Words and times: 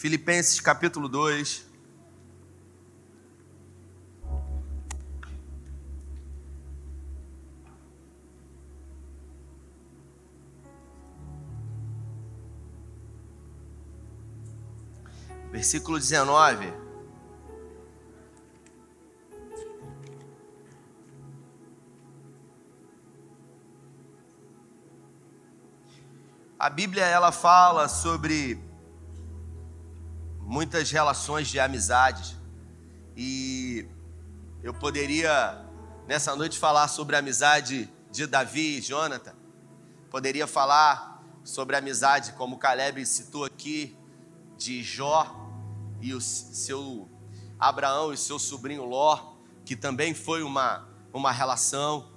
Filipenses 0.00 0.58
capítulo 0.62 1.10
2. 1.10 1.66
Versículo 15.52 15.98
19. 15.98 16.72
A 26.58 26.70
Bíblia 26.70 27.04
ela 27.04 27.30
fala 27.30 27.86
sobre 27.86 28.69
muitas 30.50 30.90
relações 30.90 31.46
de 31.46 31.60
amizade 31.60 32.36
e 33.16 33.86
eu 34.64 34.74
poderia 34.74 35.64
nessa 36.08 36.34
noite 36.34 36.58
falar 36.58 36.88
sobre 36.88 37.14
a 37.14 37.20
amizade 37.20 37.88
de 38.10 38.26
Davi 38.26 38.78
e 38.78 38.80
Jonathan. 38.80 39.32
Poderia 40.10 40.48
falar 40.48 41.22
sobre 41.44 41.76
a 41.76 41.78
amizade 41.78 42.32
como 42.32 42.58
Caleb 42.58 43.06
citou 43.06 43.44
aqui 43.44 43.96
de 44.58 44.82
Jó 44.82 45.24
e 46.00 46.12
o 46.12 46.20
seu 46.20 47.08
Abraão 47.56 48.12
e 48.12 48.16
seu 48.16 48.36
sobrinho 48.36 48.84
Ló, 48.84 49.36
que 49.64 49.76
também 49.76 50.14
foi 50.14 50.42
uma 50.42 50.84
uma 51.12 51.30
relação. 51.30 52.10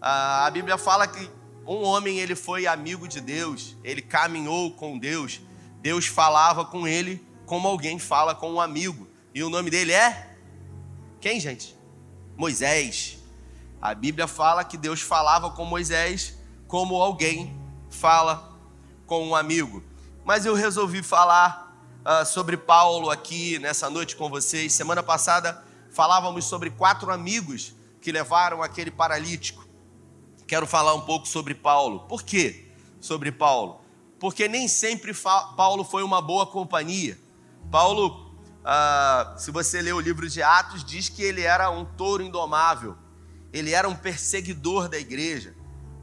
A 0.00 0.50
Bíblia 0.50 0.76
fala 0.76 1.06
que 1.06 1.30
um 1.64 1.84
homem 1.84 2.18
ele 2.18 2.34
foi 2.34 2.66
amigo 2.66 3.06
de 3.06 3.20
Deus, 3.20 3.76
ele 3.84 4.02
caminhou 4.02 4.72
com 4.72 4.98
Deus, 4.98 5.40
Deus 5.80 6.06
falava 6.06 6.64
com 6.64 6.84
ele 6.84 7.27
como 7.48 7.66
alguém 7.66 7.98
fala 7.98 8.32
com 8.32 8.52
um 8.52 8.60
amigo. 8.60 9.08
E 9.34 9.42
o 9.42 9.50
nome 9.50 9.70
dele 9.70 9.92
é 9.92 10.36
quem, 11.20 11.40
gente? 11.40 11.76
Moisés. 12.36 13.18
A 13.82 13.92
Bíblia 13.92 14.28
fala 14.28 14.62
que 14.62 14.76
Deus 14.76 15.00
falava 15.00 15.50
com 15.50 15.64
Moisés 15.64 16.38
como 16.68 16.94
alguém 16.94 17.58
fala 17.90 18.56
com 19.04 19.26
um 19.26 19.34
amigo. 19.34 19.82
Mas 20.24 20.46
eu 20.46 20.54
resolvi 20.54 21.02
falar 21.02 21.76
uh, 22.04 22.24
sobre 22.24 22.56
Paulo 22.56 23.10
aqui 23.10 23.58
nessa 23.58 23.90
noite 23.90 24.14
com 24.14 24.28
vocês. 24.28 24.72
Semana 24.72 25.02
passada 25.02 25.64
falávamos 25.90 26.44
sobre 26.44 26.70
quatro 26.70 27.10
amigos 27.10 27.74
que 28.00 28.12
levaram 28.12 28.62
aquele 28.62 28.92
paralítico 28.92 29.68
quero 30.48 30.66
falar 30.66 30.94
um 30.94 31.02
pouco 31.02 31.28
sobre 31.28 31.54
Paulo. 31.54 32.00
Por 32.08 32.22
quê 32.22 32.66
sobre 33.00 33.30
Paulo? 33.30 33.80
Porque 34.18 34.48
nem 34.48 34.66
sempre 34.66 35.12
Paulo 35.14 35.84
foi 35.84 36.02
uma 36.02 36.20
boa 36.20 36.46
companhia. 36.46 37.16
Paulo, 37.70 38.34
ah, 38.64 39.34
se 39.36 39.50
você 39.50 39.80
ler 39.80 39.94
o 39.94 40.00
livro 40.00 40.28
de 40.28 40.42
Atos, 40.42 40.84
diz 40.84 41.08
que 41.08 41.22
ele 41.22 41.42
era 41.42 41.70
um 41.70 41.84
touro 41.84 42.22
indomável, 42.22 42.96
ele 43.52 43.72
era 43.72 43.88
um 43.88 43.94
perseguidor 43.94 44.88
da 44.88 44.98
igreja. 44.98 45.54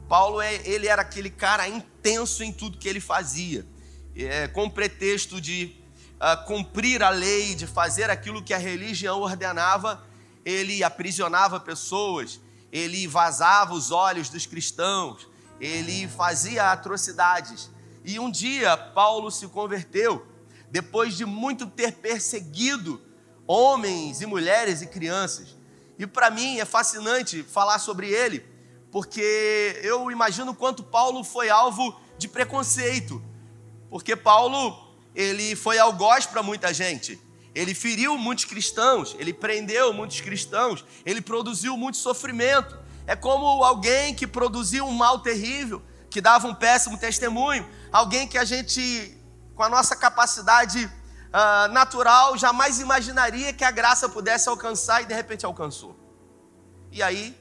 Paulo, 0.08 0.40
é, 0.40 0.54
ele 0.64 0.86
era 0.86 1.02
aquele 1.02 1.30
cara 1.30 1.68
intenso 1.68 2.42
em 2.44 2.52
tudo 2.52 2.78
que 2.78 2.88
ele 2.88 3.00
fazia, 3.00 3.66
é, 4.14 4.46
com 4.48 4.70
pretexto 4.70 5.40
de 5.40 5.76
ah, 6.18 6.36
cumprir 6.36 7.02
a 7.02 7.10
lei, 7.10 7.54
de 7.54 7.66
fazer 7.66 8.10
aquilo 8.10 8.42
que 8.42 8.54
a 8.54 8.58
religião 8.58 9.20
ordenava, 9.20 10.04
ele 10.44 10.82
aprisionava 10.84 11.58
pessoas, 11.58 12.40
ele 12.72 13.06
vazava 13.06 13.74
os 13.74 13.90
olhos 13.90 14.28
dos 14.28 14.46
cristãos, 14.46 15.28
ele 15.60 16.06
fazia 16.08 16.70
atrocidades. 16.70 17.70
E 18.04 18.18
um 18.18 18.30
dia 18.30 18.76
Paulo 18.76 19.30
se 19.30 19.48
converteu, 19.48 20.26
depois 20.76 21.16
de 21.16 21.24
muito 21.24 21.66
ter 21.66 21.90
perseguido 21.90 23.00
homens 23.46 24.20
e 24.20 24.26
mulheres 24.26 24.82
e 24.82 24.86
crianças. 24.86 25.56
E 25.98 26.06
para 26.06 26.30
mim 26.30 26.58
é 26.58 26.66
fascinante 26.66 27.42
falar 27.42 27.78
sobre 27.78 28.10
ele, 28.10 28.44
porque 28.90 29.80
eu 29.82 30.10
imagino 30.10 30.54
quanto 30.54 30.82
Paulo 30.82 31.24
foi 31.24 31.48
alvo 31.48 31.98
de 32.18 32.28
preconceito. 32.28 33.22
Porque 33.88 34.14
Paulo, 34.14 34.94
ele 35.14 35.56
foi 35.56 35.78
algoz 35.78 36.26
para 36.26 36.42
muita 36.42 36.74
gente. 36.74 37.18
Ele 37.54 37.72
feriu 37.72 38.18
muitos 38.18 38.44
cristãos, 38.44 39.16
ele 39.18 39.32
prendeu 39.32 39.94
muitos 39.94 40.20
cristãos, 40.20 40.84
ele 41.06 41.22
produziu 41.22 41.74
muito 41.74 41.96
sofrimento. 41.96 42.78
É 43.06 43.16
como 43.16 43.64
alguém 43.64 44.14
que 44.14 44.26
produziu 44.26 44.84
um 44.84 44.92
mal 44.92 45.20
terrível, 45.20 45.80
que 46.10 46.20
dava 46.20 46.46
um 46.46 46.54
péssimo 46.54 46.98
testemunho, 46.98 47.66
alguém 47.90 48.28
que 48.28 48.36
a 48.36 48.44
gente, 48.44 49.16
com 49.56 49.62
a 49.62 49.68
nossa 49.68 49.96
capacidade 49.96 50.84
uh, 50.84 51.72
natural, 51.72 52.36
jamais 52.36 52.78
imaginaria 52.78 53.52
que 53.54 53.64
a 53.64 53.70
graça 53.70 54.08
pudesse 54.08 54.48
alcançar 54.48 55.02
e 55.02 55.06
de 55.06 55.14
repente 55.14 55.46
alcançou. 55.46 55.96
E 56.92 57.02
aí, 57.02 57.34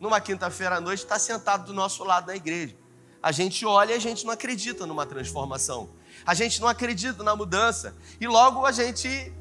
numa 0.00 0.20
quinta-feira 0.20 0.76
à 0.76 0.80
noite, 0.80 1.04
está 1.04 1.18
sentado 1.18 1.64
do 1.64 1.72
nosso 1.72 2.02
lado 2.02 2.26
na 2.26 2.36
igreja. 2.36 2.76
A 3.22 3.30
gente 3.30 3.64
olha 3.64 3.92
e 3.92 3.96
a 3.96 4.00
gente 4.00 4.26
não 4.26 4.32
acredita 4.32 4.84
numa 4.84 5.06
transformação. 5.06 5.90
A 6.26 6.34
gente 6.34 6.60
não 6.60 6.66
acredita 6.66 7.22
na 7.22 7.36
mudança. 7.36 7.94
E 8.20 8.26
logo 8.26 8.66
a 8.66 8.72
gente 8.72 9.32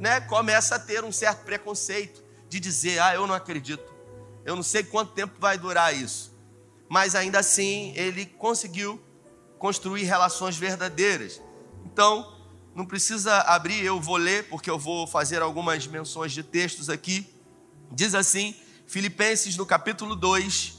né, 0.00 0.20
começa 0.22 0.76
a 0.76 0.78
ter 0.78 1.04
um 1.04 1.12
certo 1.12 1.44
preconceito 1.44 2.24
de 2.48 2.58
dizer: 2.58 2.98
ah, 3.00 3.14
eu 3.14 3.26
não 3.26 3.34
acredito, 3.34 3.84
eu 4.46 4.56
não 4.56 4.62
sei 4.62 4.82
quanto 4.82 5.12
tempo 5.12 5.34
vai 5.38 5.58
durar 5.58 5.94
isso. 5.94 6.34
Mas 6.88 7.14
ainda 7.14 7.38
assim, 7.38 7.92
ele 7.94 8.24
conseguiu 8.24 8.98
construir 9.58 10.04
relações 10.04 10.56
verdadeiras. 10.56 11.42
Então, 11.90 12.30
não 12.74 12.84
precisa 12.84 13.38
abrir, 13.40 13.82
eu 13.82 13.98
vou 13.98 14.16
ler, 14.16 14.46
porque 14.48 14.70
eu 14.70 14.78
vou 14.78 15.06
fazer 15.06 15.40
algumas 15.40 15.86
menções 15.86 16.32
de 16.32 16.42
textos 16.42 16.90
aqui. 16.90 17.26
Diz 17.90 18.14
assim, 18.14 18.54
Filipenses 18.86 19.56
no 19.56 19.64
capítulo 19.64 20.14
2, 20.14 20.74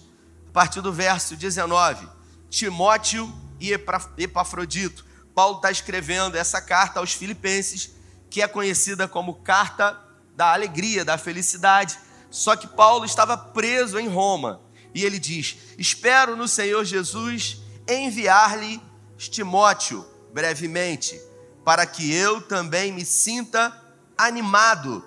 a 0.47 0.51
partir 0.51 0.81
do 0.81 0.93
verso 0.93 1.35
19: 1.35 2.07
Timóteo 2.49 3.33
e 3.59 3.73
Epafrodito. 4.17 5.03
Paulo 5.33 5.57
está 5.57 5.71
escrevendo 5.71 6.35
essa 6.35 6.61
carta 6.61 6.99
aos 6.99 7.13
Filipenses 7.13 7.91
que 8.29 8.41
é 8.41 8.47
conhecida 8.47 9.07
como 9.07 9.41
carta 9.41 9.99
da 10.35 10.53
alegria, 10.53 11.03
da 11.03 11.17
felicidade. 11.17 11.97
Só 12.29 12.55
que 12.55 12.67
Paulo 12.67 13.03
estava 13.03 13.35
preso 13.35 13.97
em 13.97 14.07
Roma 14.07 14.61
e 14.93 15.03
ele 15.03 15.17
diz: 15.17 15.57
Espero 15.75 16.35
no 16.35 16.47
Senhor 16.47 16.85
Jesus 16.85 17.61
enviar-lhe 17.87 18.79
Timóteo 19.17 20.05
brevemente, 20.33 21.19
para 21.63 21.85
que 21.85 22.13
eu 22.13 22.41
também 22.41 22.91
me 22.91 23.05
sinta 23.05 23.75
animado 24.17 25.03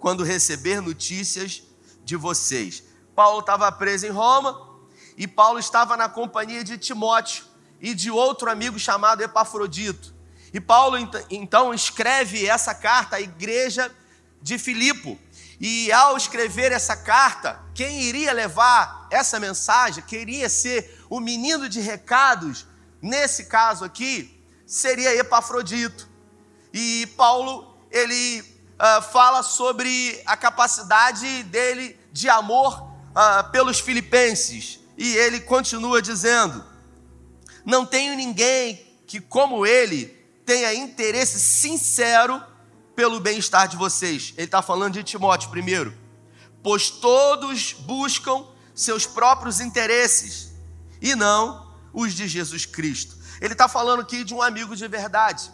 quando 0.00 0.24
receber 0.24 0.80
notícias 0.80 1.62
de 2.04 2.16
vocês. 2.16 2.82
Paulo 3.14 3.40
estava 3.40 3.70
preso 3.70 4.06
em 4.06 4.10
Roma 4.10 4.68
e 5.16 5.26
Paulo 5.26 5.58
estava 5.58 5.96
na 5.96 6.08
companhia 6.08 6.64
de 6.64 6.78
Timóteo 6.78 7.44
e 7.80 7.94
de 7.94 8.10
outro 8.10 8.50
amigo 8.50 8.78
chamado 8.78 9.22
Epafrodito. 9.22 10.14
E 10.52 10.60
Paulo 10.60 10.96
então 11.30 11.72
escreve 11.72 12.46
essa 12.46 12.74
carta 12.74 13.16
à 13.16 13.20
igreja 13.20 13.94
de 14.42 14.58
Filipo. 14.58 15.18
E 15.60 15.92
ao 15.92 16.16
escrever 16.16 16.72
essa 16.72 16.96
carta, 16.96 17.60
quem 17.74 18.02
iria 18.02 18.32
levar 18.32 19.06
essa 19.10 19.38
mensagem, 19.38 20.02
queria 20.02 20.48
ser 20.48 21.04
o 21.10 21.20
menino 21.20 21.68
de 21.68 21.80
recados, 21.80 22.66
nesse 23.02 23.44
caso 23.44 23.84
aqui, 23.84 24.39
seria 24.70 25.16
Epafrodito. 25.16 26.08
E 26.72 27.06
Paulo, 27.16 27.76
ele 27.90 28.40
uh, 28.40 29.02
fala 29.02 29.42
sobre 29.42 30.22
a 30.24 30.36
capacidade 30.36 31.42
dele 31.42 31.98
de 32.12 32.28
amor 32.28 32.80
uh, 32.80 33.50
pelos 33.50 33.80
filipenses. 33.80 34.78
E 34.96 35.16
ele 35.16 35.40
continua 35.40 36.00
dizendo: 36.00 36.64
Não 37.64 37.84
tenho 37.84 38.14
ninguém 38.14 38.86
que, 39.08 39.20
como 39.20 39.66
ele, 39.66 40.06
tenha 40.46 40.72
interesse 40.72 41.40
sincero 41.40 42.40
pelo 42.94 43.18
bem-estar 43.18 43.66
de 43.66 43.76
vocês. 43.76 44.32
Ele 44.36 44.44
está 44.44 44.62
falando 44.62 44.94
de 44.94 45.02
Timóteo 45.02 45.50
primeiro. 45.50 45.92
Pois 46.62 46.90
todos 46.90 47.72
buscam 47.72 48.46
seus 48.72 49.04
próprios 49.04 49.58
interesses 49.58 50.52
e 51.02 51.16
não 51.16 51.74
os 51.92 52.14
de 52.14 52.28
Jesus 52.28 52.66
Cristo. 52.66 53.19
Ele 53.40 53.54
está 53.54 53.68
falando 53.68 54.00
aqui 54.00 54.22
de 54.22 54.34
um 54.34 54.42
amigo 54.42 54.76
de 54.76 54.86
verdade. 54.86 55.50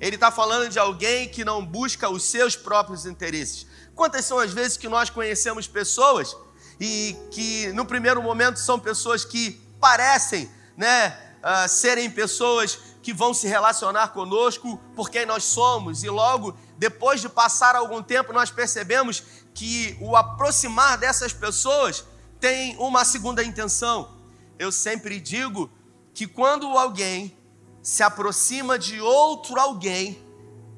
Ele 0.00 0.16
está 0.16 0.30
falando 0.30 0.68
de 0.68 0.78
alguém 0.78 1.28
que 1.28 1.44
não 1.44 1.64
busca 1.64 2.08
os 2.08 2.24
seus 2.24 2.56
próprios 2.56 3.06
interesses. 3.06 3.66
Quantas 3.94 4.24
são 4.24 4.38
as 4.38 4.52
vezes 4.52 4.76
que 4.76 4.88
nós 4.88 5.10
conhecemos 5.10 5.66
pessoas 5.68 6.36
e 6.80 7.16
que 7.30 7.72
no 7.72 7.84
primeiro 7.84 8.22
momento 8.22 8.58
são 8.58 8.78
pessoas 8.78 9.24
que 9.24 9.60
parecem, 9.78 10.50
né, 10.76 11.10
uh, 11.42 11.68
serem 11.68 12.10
pessoas 12.10 12.78
que 13.02 13.12
vão 13.12 13.34
se 13.34 13.46
relacionar 13.46 14.08
conosco 14.08 14.80
por 14.96 15.10
quem 15.10 15.26
nós 15.26 15.44
somos, 15.44 16.04
e 16.04 16.08
logo 16.08 16.56
depois 16.78 17.20
de 17.20 17.28
passar 17.28 17.76
algum 17.76 18.02
tempo, 18.02 18.32
nós 18.32 18.50
percebemos 18.50 19.22
que 19.54 19.96
o 20.00 20.16
aproximar 20.16 20.96
dessas 20.96 21.32
pessoas 21.32 22.04
tem 22.40 22.76
uma 22.78 23.04
segunda 23.04 23.42
intenção. 23.44 24.16
Eu 24.58 24.72
sempre 24.72 25.20
digo 25.20 25.70
que 26.14 26.26
quando 26.26 26.66
alguém 26.78 27.36
se 27.82 28.02
aproxima 28.02 28.78
de 28.78 29.00
outro 29.00 29.58
alguém, 29.58 30.22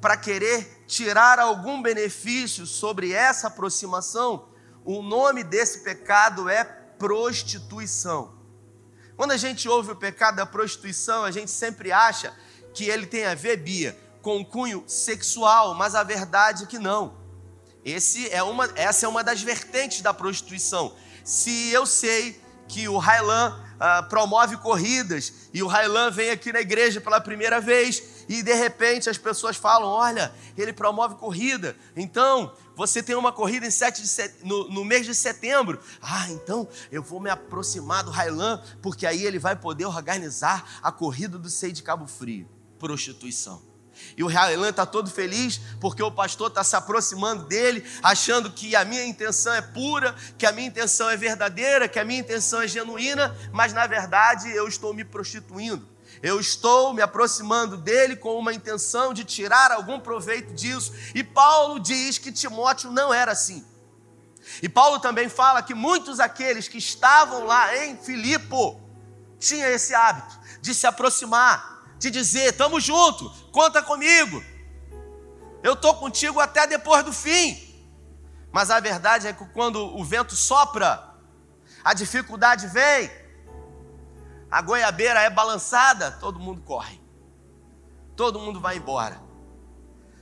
para 0.01 0.17
querer 0.17 0.83
tirar 0.85 1.39
algum 1.39 1.81
benefício 1.81 2.65
sobre 2.65 3.11
essa 3.11 3.47
aproximação, 3.47 4.47
o 4.83 5.01
nome 5.01 5.43
desse 5.43 5.79
pecado 5.79 6.47
é 6.47 6.63
prostituição. 6.63 8.35
Quando 9.17 9.31
a 9.31 9.37
gente 9.37 9.67
ouve 9.67 9.91
o 9.91 9.95
pecado 9.95 10.35
da 10.35 10.45
prostituição, 10.45 11.23
a 11.23 11.31
gente 11.31 11.49
sempre 11.49 11.91
acha 11.91 12.33
que 12.73 12.85
ele 12.85 13.07
tem 13.07 13.25
a 13.25 13.33
ver, 13.33 13.57
Bia, 13.57 13.97
com 14.21 14.45
cunho 14.45 14.83
sexual, 14.85 15.73
mas 15.73 15.95
a 15.95 16.03
verdade 16.03 16.65
é 16.65 16.67
que 16.67 16.77
não. 16.77 17.17
Esse 17.83 18.29
é 18.29 18.43
uma, 18.43 18.69
essa 18.75 19.05
é 19.05 19.09
uma 19.09 19.23
das 19.23 19.41
vertentes 19.41 20.01
da 20.01 20.13
prostituição. 20.13 20.95
Se 21.23 21.71
eu 21.71 21.85
sei 21.85 22.39
que 22.67 22.87
o 22.87 22.97
Highland 22.97 23.64
ah, 23.79 24.03
promove 24.03 24.57
corridas 24.57 25.49
e 25.53 25.61
o 25.61 25.67
Highland 25.67 26.15
vem 26.15 26.29
aqui 26.29 26.51
na 26.51 26.61
igreja 26.61 27.01
pela 27.01 27.19
primeira 27.19 27.59
vez 27.59 28.25
e 28.27 28.41
de 28.41 28.53
repente 28.53 29.09
as 29.09 29.17
pessoas 29.17 29.55
falam: 29.55 29.87
Olha, 29.87 30.33
ele 30.57 30.73
promove 30.73 31.15
corrida, 31.15 31.75
então 31.95 32.53
você 32.75 33.01
tem 33.01 33.15
uma 33.15 33.31
corrida 33.31 33.65
em 33.65 33.71
7 33.71 34.01
de 34.01 34.07
set... 34.07 34.35
no, 34.43 34.67
no, 34.69 34.83
mês 34.83 35.05
de 35.05 35.15
setembro. 35.15 35.79
Ah, 36.01 36.29
então 36.29 36.67
eu 36.91 37.01
vou 37.01 37.19
me 37.19 37.29
aproximar 37.29 38.03
do 38.03 38.11
Highland, 38.11 38.61
porque 38.81 39.05
aí 39.05 39.23
ele 39.25 39.39
vai 39.39 39.55
poder 39.55 39.85
organizar 39.85 40.79
a 40.83 40.91
corrida 40.91 41.37
do 41.37 41.49
Sei 41.49 41.71
de 41.71 41.81
Cabo 41.81 42.05
Frio. 42.07 42.47
Prostituição. 42.77 43.74
E 44.17 44.23
o 44.23 44.27
Highland 44.27 44.69
está 44.69 44.85
todo 44.85 45.09
feliz 45.09 45.59
porque 45.79 46.01
o 46.01 46.11
pastor 46.11 46.47
está 46.47 46.63
se 46.63 46.75
aproximando 46.75 47.43
dele, 47.45 47.85
achando 48.01 48.49
que 48.49 48.75
a 48.75 48.85
minha 48.85 49.05
intenção 49.05 49.53
é 49.53 49.61
pura, 49.61 50.15
que 50.37 50.45
a 50.45 50.51
minha 50.51 50.67
intenção 50.67 51.09
é 51.09 51.17
verdadeira, 51.17 51.87
que 51.87 51.99
a 51.99 52.05
minha 52.05 52.19
intenção 52.19 52.61
é 52.61 52.67
genuína, 52.67 53.35
mas 53.51 53.73
na 53.73 53.85
verdade 53.85 54.49
eu 54.51 54.67
estou 54.67 54.93
me 54.93 55.03
prostituindo. 55.03 55.85
Eu 56.23 56.39
estou 56.39 56.93
me 56.93 57.01
aproximando 57.01 57.75
dele 57.77 58.15
com 58.15 58.39
uma 58.39 58.53
intenção 58.53 59.13
de 59.13 59.23
tirar 59.25 59.71
algum 59.71 59.99
proveito 59.99 60.53
disso. 60.53 60.93
E 61.13 61.23
Paulo 61.23 61.79
diz 61.79 62.17
que 62.17 62.31
Timóteo 62.31 62.91
não 62.91 63.13
era 63.13 63.33
assim. 63.33 63.65
E 64.61 64.69
Paulo 64.69 64.99
também 64.99 65.27
fala 65.27 65.61
que 65.61 65.73
muitos 65.73 66.19
aqueles 66.19 66.67
que 66.67 66.77
estavam 66.77 67.45
lá 67.45 67.75
em 67.83 67.97
Filipo 67.97 68.81
tinham 69.39 69.69
esse 69.69 69.93
hábito 69.93 70.39
de 70.61 70.73
se 70.73 70.87
aproximar, 70.87 71.74
de 71.97 72.11
dizer: 72.11 72.51
"Estamos 72.51 72.83
junto, 72.83 73.29
conta 73.51 73.81
comigo. 73.81 74.43
Eu 75.63 75.73
estou 75.73 75.95
contigo 75.95 76.39
até 76.39 76.67
depois 76.67 77.03
do 77.03 77.13
fim". 77.13 77.65
Mas 78.51 78.69
a 78.69 78.79
verdade 78.79 79.27
é 79.27 79.33
que 79.33 79.45
quando 79.47 79.83
o 79.97 80.03
vento 80.03 80.35
sopra, 80.35 81.13
a 81.83 81.93
dificuldade 81.93 82.67
vem, 82.67 83.11
a 84.49 84.61
goiabeira 84.61 85.19
é 85.19 85.29
balançada, 85.29 86.11
todo 86.11 86.39
mundo 86.39 86.61
corre. 86.61 87.01
Todo 88.15 88.39
mundo 88.39 88.61
vai 88.61 88.77
embora. 88.77 89.21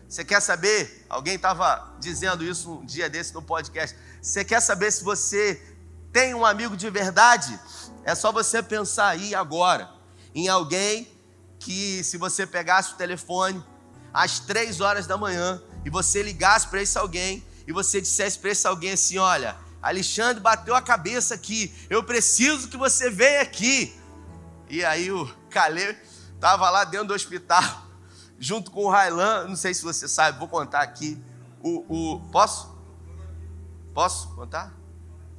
Você 0.10 0.25
quer 0.25 0.42
saber? 0.42 1.06
Alguém 1.08 1.36
estava 1.36 1.96
dizendo 2.00 2.44
isso 2.44 2.80
um 2.80 2.86
dia 2.86 3.10
desse 3.10 3.34
no 3.34 3.42
podcast. 3.42 3.96
Você 4.20 4.44
quer 4.44 4.62
saber 4.62 4.92
se 4.92 5.04
você 5.04 5.62
tem 6.12 6.34
um 6.34 6.46
amigo 6.46 6.75
de 6.75 6.90
verdade? 6.90 7.60
É 8.04 8.16
só 8.16 8.31
você 8.31 8.64
pensar 8.64 9.10
aí 9.10 9.36
agora 9.36 9.92
em 10.34 10.48
alguém 10.48 11.08
que, 11.63 12.04
se 12.04 12.18
você 12.18 12.45
pegasse 12.45 12.94
o 12.94 12.98
telefone 12.98 13.63
às 14.13 14.39
três 14.39 14.81
horas 14.81 15.07
da 15.07 15.18
manhã 15.18 15.62
e 15.86 15.89
você 15.89 16.21
ligasse 16.21 16.68
para 16.68 16.81
esse 16.81 16.98
alguém 16.98 17.44
e 17.65 17.71
você 17.71 18.01
dissesse 18.01 18.38
para 18.38 18.51
esse 18.51 18.68
alguém 18.68 18.92
assim: 18.92 19.18
Olha, 19.18 19.56
Alexandre 19.81 20.42
bateu 20.42 20.75
a 20.75 20.81
cabeça 20.81 21.33
aqui, 21.36 21.74
eu 21.89 22.04
preciso 22.04 22.68
que 22.68 22.75
você 22.75 23.10
venha 23.10 23.42
aqui. 23.42 23.98
E 24.69 24.83
aí 24.83 25.10
o 25.12 25.25
Calê 25.50 25.95
estava 26.36 26.69
lá 26.69 26.83
dentro 26.83 27.07
do 27.07 27.13
hospital, 27.13 27.63
junto 28.38 28.69
com 28.69 28.83
o 28.83 28.89
Railan. 28.89 29.48
Não 29.48 29.56
sei 29.56 29.74
se 29.74 29.83
você 29.83 30.07
sabe, 30.07 30.38
vou 30.38 30.50
contar 30.50 30.81
aqui. 30.81 31.21
O, 31.62 31.86
o, 31.88 32.19
posso? 32.30 32.75
Posso 33.94 34.36
contar? 34.36 34.74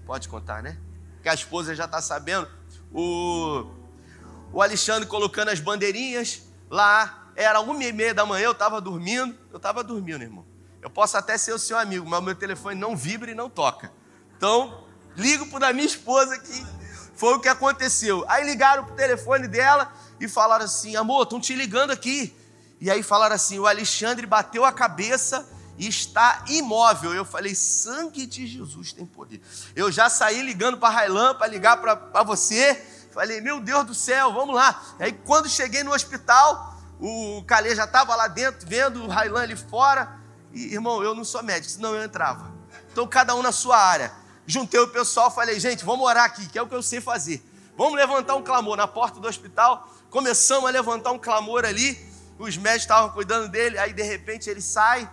Pode 0.06 0.28
contar, 0.28 0.62
né? 0.62 0.78
Que 1.22 1.28
a 1.28 1.34
esposa 1.34 1.74
já 1.74 1.84
está 1.84 2.00
sabendo. 2.00 2.48
O, 2.92 3.66
o 4.54 4.62
Alexandre 4.62 5.08
colocando 5.08 5.48
as 5.48 5.58
bandeirinhas 5.58 6.42
lá. 6.70 7.32
Era 7.36 7.60
uma 7.60 7.82
e 7.82 7.92
meia 7.92 8.14
da 8.14 8.24
manhã, 8.24 8.44
eu 8.44 8.52
estava 8.52 8.80
dormindo. 8.80 9.36
Eu 9.50 9.56
estava 9.56 9.82
dormindo, 9.82 10.22
irmão. 10.22 10.46
Eu 10.80 10.88
posso 10.88 11.16
até 11.16 11.36
ser 11.36 11.52
o 11.52 11.58
seu 11.58 11.76
amigo, 11.76 12.08
mas 12.08 12.20
o 12.20 12.22
meu 12.22 12.34
telefone 12.36 12.78
não 12.78 12.96
vibra 12.96 13.30
e 13.30 13.34
não 13.34 13.50
toca. 13.50 13.92
Então, 14.36 14.84
ligo 15.16 15.46
para 15.48 15.68
a 15.68 15.72
minha 15.72 15.86
esposa 15.86 16.34
aqui 16.34 16.64
foi 17.16 17.34
o 17.34 17.40
que 17.40 17.48
aconteceu. 17.48 18.24
Aí 18.28 18.44
ligaram 18.44 18.84
pro 18.84 18.94
telefone 18.94 19.48
dela 19.48 19.92
e 20.20 20.28
falaram 20.28 20.64
assim: 20.64 20.94
amor, 20.94 21.24
estão 21.24 21.40
te 21.40 21.54
ligando 21.54 21.90
aqui. 21.90 22.36
E 22.80 22.90
aí 22.90 23.02
falaram 23.02 23.34
assim: 23.34 23.58
o 23.58 23.66
Alexandre 23.66 24.26
bateu 24.26 24.64
a 24.64 24.72
cabeça 24.72 25.48
e 25.78 25.88
está 25.88 26.44
imóvel. 26.48 27.14
Eu 27.14 27.24
falei: 27.24 27.54
sangue 27.54 28.26
de 28.26 28.46
Jesus 28.46 28.92
tem 28.92 29.06
poder. 29.06 29.40
Eu 29.74 29.90
já 29.90 30.08
saí 30.08 30.42
ligando 30.42 30.78
para 30.78 30.94
Railan 30.94 31.34
para 31.34 31.46
ligar 31.46 31.76
para 31.78 32.22
você. 32.22 32.74
Falei: 33.12 33.40
meu 33.40 33.60
Deus 33.60 33.84
do 33.84 33.94
céu, 33.94 34.32
vamos 34.32 34.54
lá. 34.54 34.82
Aí 34.98 35.12
quando 35.12 35.48
cheguei 35.48 35.82
no 35.82 35.92
hospital, 35.92 36.78
o 37.00 37.42
Calê 37.46 37.74
já 37.74 37.84
estava 37.84 38.14
lá 38.14 38.28
dentro, 38.28 38.66
vendo 38.68 39.04
o 39.04 39.08
Railan 39.08 39.42
ali 39.42 39.56
fora. 39.56 40.20
E 40.52 40.72
irmão, 40.72 41.02
eu 41.02 41.14
não 41.14 41.24
sou 41.24 41.42
médico, 41.42 41.72
senão 41.72 41.94
eu 41.94 42.04
entrava. 42.04 42.52
Então 42.92 43.06
cada 43.06 43.34
um 43.34 43.42
na 43.42 43.52
sua 43.52 43.76
área 43.76 44.24
juntei 44.46 44.80
o 44.80 44.88
pessoal, 44.88 45.30
falei, 45.30 45.58
gente, 45.58 45.84
vamos 45.84 46.06
orar 46.06 46.24
aqui, 46.24 46.46
que 46.46 46.58
é 46.58 46.62
o 46.62 46.66
que 46.66 46.74
eu 46.74 46.82
sei 46.82 47.00
fazer. 47.00 47.42
Vamos 47.76 47.94
levantar 47.94 48.36
um 48.36 48.42
clamor 48.42 48.76
na 48.76 48.86
porta 48.86 49.18
do 49.18 49.26
hospital. 49.26 49.88
Começamos 50.10 50.68
a 50.68 50.72
levantar 50.72 51.10
um 51.10 51.18
clamor 51.18 51.64
ali. 51.64 51.98
Os 52.38 52.56
médicos 52.56 52.84
estavam 52.84 53.10
cuidando 53.10 53.48
dele. 53.48 53.78
Aí 53.78 53.92
de 53.92 54.02
repente 54.02 54.48
ele 54.48 54.60
sai, 54.60 55.10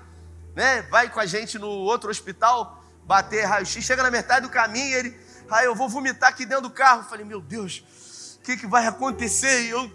né? 0.55 0.81
Vai 0.83 1.09
com 1.09 1.19
a 1.19 1.25
gente 1.25 1.57
no 1.57 1.67
outro 1.67 2.09
hospital 2.09 2.83
bater 3.03 3.45
raio-x. 3.45 3.83
Chega 3.83 4.03
na 4.03 4.11
metade 4.11 4.45
do 4.45 4.51
caminho, 4.51 4.97
ele, 4.97 5.19
aí 5.49 5.65
eu 5.65 5.75
vou 5.75 5.89
vomitar 5.89 6.29
aqui 6.29 6.45
dentro 6.45 6.63
do 6.63 6.69
carro. 6.69 7.03
falei, 7.03 7.25
meu 7.25 7.41
Deus, 7.41 8.37
o 8.37 8.43
que, 8.43 8.57
que 8.57 8.67
vai 8.67 8.87
acontecer? 8.87 9.63
E 9.63 9.69
eu, 9.69 9.91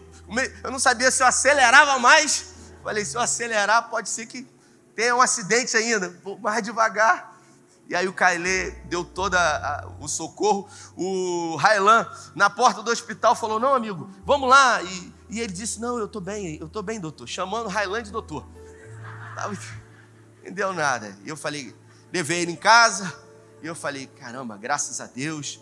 eu 0.62 0.70
não 0.70 0.78
sabia 0.78 1.10
se 1.10 1.22
eu 1.22 1.26
acelerava 1.26 1.98
mais. 1.98 2.54
Falei, 2.82 3.04
se 3.04 3.16
eu 3.16 3.20
acelerar, 3.20 3.88
pode 3.88 4.08
ser 4.08 4.26
que 4.26 4.46
tenha 4.94 5.14
um 5.14 5.20
acidente 5.20 5.76
ainda. 5.76 6.08
Vou 6.22 6.38
mais 6.38 6.62
devagar. 6.62 7.36
E 7.88 7.94
aí 7.94 8.08
o 8.08 8.12
Kailê 8.12 8.72
deu 8.86 9.04
todo 9.04 9.36
o 10.00 10.08
socorro. 10.08 10.68
O 10.96 11.56
Railan, 11.56 12.06
na 12.34 12.50
porta 12.50 12.82
do 12.82 12.90
hospital, 12.90 13.36
falou: 13.36 13.60
Não, 13.60 13.74
amigo, 13.74 14.10
vamos 14.24 14.48
lá. 14.48 14.82
E, 14.82 15.14
e 15.30 15.40
ele 15.40 15.52
disse: 15.52 15.80
Não, 15.80 15.98
eu 15.98 16.06
estou 16.06 16.20
bem, 16.20 16.56
eu 16.60 16.66
estou 16.66 16.82
bem, 16.82 16.98
doutor. 16.98 17.28
Chamando 17.28 17.66
o 17.66 17.68
Railan 17.68 18.02
de 18.02 18.10
doutor. 18.10 18.44
Não 20.46 20.52
deu 20.52 20.72
nada. 20.72 21.16
E 21.24 21.28
eu 21.28 21.36
falei: 21.36 21.74
Levei 22.12 22.40
ele 22.40 22.52
em 22.52 22.56
casa. 22.56 23.12
E 23.62 23.66
eu 23.66 23.74
falei: 23.74 24.06
Caramba, 24.06 24.56
graças 24.56 25.00
a 25.00 25.06
Deus, 25.06 25.60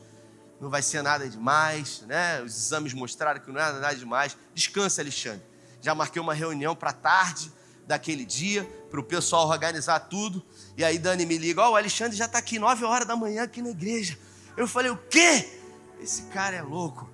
não 0.61 0.71
vai 0.71 0.83
ser 0.83 1.03
nada 1.03 1.29
demais. 1.29 2.03
Né? 2.03 2.43
Os 2.43 2.57
exames 2.57 2.93
mostraram 2.93 3.41
que 3.41 3.51
não 3.51 3.61
era 3.61 3.79
nada 3.81 3.97
demais. 3.97 4.37
Descansa, 4.55 5.01
Alexandre. 5.01 5.43
Já 5.81 5.95
marquei 5.95 6.21
uma 6.21 6.35
reunião 6.35 6.75
para 6.75 6.93
tarde 6.93 7.53
daquele 7.87 8.25
dia, 8.25 8.65
para 8.91 9.01
o 9.01 9.05
pessoal 9.05 9.49
organizar 9.49 10.01
tudo. 10.01 10.45
E 10.77 10.85
aí 10.85 10.99
Dani 10.99 11.27
me 11.27 11.37
liga, 11.37 11.61
ó, 11.61 11.69
oh, 11.69 11.73
o 11.73 11.77
Alexandre 11.77 12.17
já 12.17 12.25
está 12.25 12.39
aqui 12.39 12.59
9 12.59 12.85
horas 12.85 13.07
da 13.07 13.15
manhã 13.15 13.43
aqui 13.43 13.61
na 13.61 13.71
igreja. 13.71 14.19
Eu 14.57 14.67
falei, 14.67 14.91
o 14.91 14.97
quê? 14.97 15.61
Esse 16.01 16.23
cara 16.25 16.57
é 16.57 16.63
louco. 16.63 17.11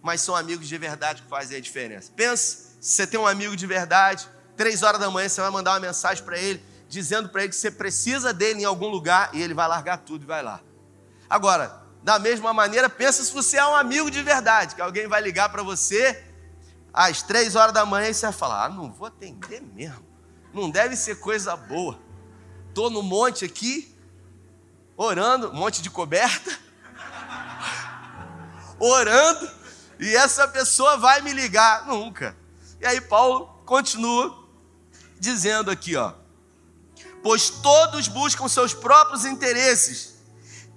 Mas 0.00 0.20
são 0.20 0.36
amigos 0.36 0.68
de 0.68 0.78
verdade 0.78 1.22
que 1.22 1.28
fazem 1.28 1.56
a 1.56 1.60
diferença. 1.60 2.12
Pensa, 2.14 2.76
se 2.80 2.92
você 2.92 3.06
tem 3.06 3.18
um 3.18 3.26
amigo 3.26 3.56
de 3.56 3.66
verdade, 3.66 4.28
três 4.56 4.82
horas 4.82 5.00
da 5.00 5.10
manhã 5.10 5.28
você 5.28 5.40
vai 5.40 5.50
mandar 5.50 5.72
uma 5.72 5.80
mensagem 5.80 6.22
para 6.24 6.38
ele, 6.38 6.62
dizendo 6.88 7.28
para 7.28 7.42
ele 7.42 7.50
que 7.50 7.56
você 7.56 7.70
precisa 7.70 8.32
dele 8.32 8.62
em 8.62 8.64
algum 8.64 8.88
lugar 8.88 9.30
e 9.34 9.42
ele 9.42 9.54
vai 9.54 9.68
largar 9.68 9.98
tudo 9.98 10.22
e 10.22 10.26
vai 10.26 10.42
lá. 10.42 10.60
Agora, 11.28 11.82
da 12.02 12.18
mesma 12.18 12.52
maneira, 12.54 12.88
pensa 12.88 13.22
se 13.22 13.32
você 13.32 13.58
é 13.58 13.66
um 13.66 13.74
amigo 13.74 14.10
de 14.10 14.22
verdade, 14.22 14.74
que 14.74 14.80
alguém 14.80 15.06
vai 15.06 15.20
ligar 15.20 15.50
para 15.50 15.62
você 15.62 16.24
às 16.92 17.22
três 17.22 17.54
horas 17.54 17.74
da 17.74 17.84
manhã 17.84 18.08
e 18.08 18.14
você 18.14 18.26
vai 18.26 18.32
falar: 18.32 18.64
ah, 18.64 18.68
não 18.68 18.90
vou 18.90 19.06
atender 19.06 19.60
mesmo. 19.60 20.06
Não 20.52 20.70
deve 20.70 20.96
ser 20.96 21.16
coisa 21.20 21.54
boa 21.54 22.08
estou 22.78 22.90
no 22.90 23.02
monte 23.02 23.44
aqui, 23.44 23.92
orando, 24.96 25.52
monte 25.52 25.82
de 25.82 25.90
coberta, 25.90 26.56
orando, 28.78 29.50
e 29.98 30.14
essa 30.14 30.46
pessoa 30.46 30.96
vai 30.96 31.20
me 31.20 31.32
ligar. 31.32 31.86
Nunca. 31.88 32.36
E 32.80 32.86
aí 32.86 33.00
Paulo 33.00 33.46
continua 33.66 34.48
dizendo 35.18 35.72
aqui, 35.72 35.96
ó. 35.96 36.14
Pois 37.28 37.50
todos 37.50 38.08
buscam 38.08 38.48
seus 38.48 38.72
próprios 38.72 39.26
interesses 39.26 40.14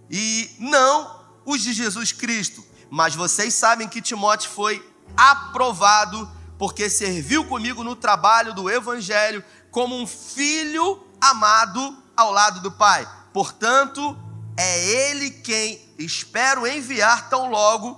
e 0.09 0.53
não 0.59 1.23
os 1.45 1.61
de 1.61 1.71
Jesus 1.71 2.11
Cristo. 2.11 2.61
Mas 2.89 3.15
vocês 3.15 3.53
sabem 3.53 3.87
que 3.87 4.01
Timóteo 4.01 4.51
foi 4.51 4.85
aprovado 5.15 6.29
porque 6.57 6.89
serviu 6.89 7.45
comigo 7.45 7.85
no 7.85 7.95
trabalho 7.95 8.53
do 8.53 8.69
evangelho 8.69 9.41
como 9.71 9.95
um 9.95 10.05
filho 10.05 11.01
amado 11.21 11.97
ao 12.17 12.33
lado 12.33 12.59
do 12.59 12.69
Pai. 12.69 13.09
Portanto, 13.31 14.19
é 14.57 15.09
Ele 15.09 15.31
quem 15.31 15.79
espero 15.97 16.67
enviar 16.67 17.29
tão 17.29 17.49
logo 17.49 17.97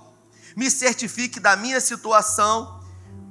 me 0.54 0.70
certifique 0.70 1.40
da 1.40 1.56
minha 1.56 1.80
situação, 1.80 2.80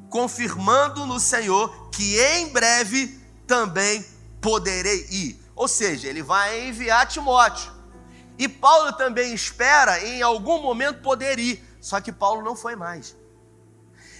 confirmando 0.09 1.05
no 1.05 1.17
Senhor 1.17 1.89
que 1.91 2.19
em 2.19 2.49
breve 2.49 3.21
também 3.47 4.05
poderei 4.43 5.07
ir. 5.09 5.41
Ou 5.55 5.67
seja, 5.67 6.07
ele 6.07 6.21
vai 6.21 6.67
enviar 6.67 7.07
Timóteo. 7.07 7.71
E 8.37 8.47
Paulo 8.47 8.91
também 8.93 9.33
espera 9.33 10.03
em 10.05 10.21
algum 10.21 10.61
momento 10.61 11.01
poder 11.01 11.39
ir. 11.39 11.63
Só 11.79 12.01
que 12.01 12.11
Paulo 12.11 12.43
não 12.43 12.55
foi 12.55 12.75
mais. 12.75 13.15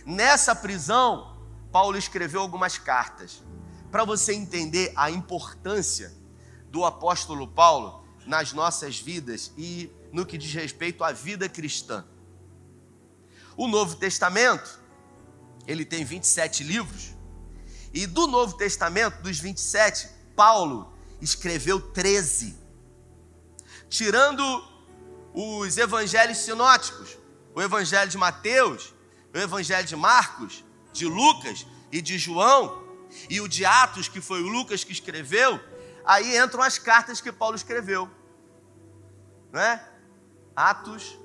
Nessa 0.06 0.56
prisão, 0.56 1.38
Paulo 1.72 1.98
escreveu 1.98 2.42
algumas 2.42 2.78
cartas. 2.78 3.44
Para 3.92 4.06
você 4.06 4.34
entender 4.34 4.92
a 4.96 5.12
importância 5.12 6.14
do 6.70 6.86
apóstolo 6.86 7.48
Paulo 7.48 8.04
nas 8.26 8.54
nossas 8.54 9.00
vidas 9.00 9.52
e 9.58 9.92
no 10.12 10.26
que 10.26 10.38
diz 10.38 10.54
respeito 10.54 11.04
à 11.04 11.12
vida 11.12 11.50
cristã. 11.50 12.06
O 13.58 13.68
Novo 13.68 13.96
Testamento, 13.96 14.80
ele 15.68 15.86
tem 15.86 16.04
27 16.04 16.64
livros. 16.64 17.14
E 17.94 18.08
do 18.08 18.26
Novo 18.26 18.58
Testamento, 18.58 19.22
dos 19.22 19.40
27, 19.40 20.10
Paulo 20.36 20.94
escreveu 21.22 21.80
13. 21.80 22.58
Tirando 23.90 24.44
os 25.34 25.78
evangelhos 25.78 26.40
sinóticos, 26.40 27.18
o 27.56 27.62
evangelho 27.62 28.10
de 28.10 28.18
Mateus, 28.18 28.94
o 29.34 29.38
evangelho 29.38 29.88
de 29.88 29.96
Marcos, 29.96 30.64
de 30.92 31.06
Lucas 31.06 31.66
e 31.92 32.02
de 32.02 32.18
João, 32.18 32.84
e 33.30 33.40
o 33.40 33.48
de 33.48 33.66
Atos, 33.66 34.08
que 34.08 34.22
foi 34.22 34.42
o 34.42 34.48
Lucas 34.48 34.84
que 34.84 34.92
escreveu, 34.92 35.60
aí 36.06 36.38
entram 36.38 36.62
as 36.62 36.78
cartas 36.78 37.22
que 37.22 37.32
Paulo 37.32 37.56
escreveu. 37.56 38.10
Não 39.52 39.60
é? 39.60 39.88
Atos, 40.56 41.18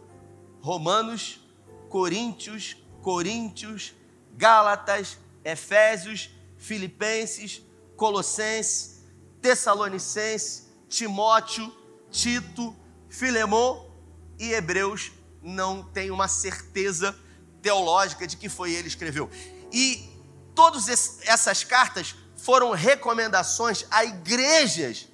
Romanos, 0.60 1.40
Coríntios, 1.88 2.76
Coríntios, 3.02 3.94
Gálatas, 4.36 5.18
Efésios, 5.44 6.30
Filipenses, 6.56 7.62
Colossenses, 7.96 8.97
Tessalonicenses, 9.40 10.68
Timóteo, 10.88 11.72
Tito, 12.10 12.74
Filemão 13.08 13.90
e 14.38 14.52
Hebreus 14.52 15.12
não 15.42 15.82
tem 15.82 16.10
uma 16.10 16.28
certeza 16.28 17.16
teológica 17.62 18.26
de 18.26 18.36
que 18.36 18.48
foi 18.48 18.72
ele 18.72 18.82
que 18.82 18.88
escreveu. 18.88 19.30
E 19.72 20.08
todas 20.54 20.88
essas 20.88 21.64
cartas 21.64 22.14
foram 22.36 22.72
recomendações 22.72 23.84
a 23.90 24.04
igrejas 24.04 25.08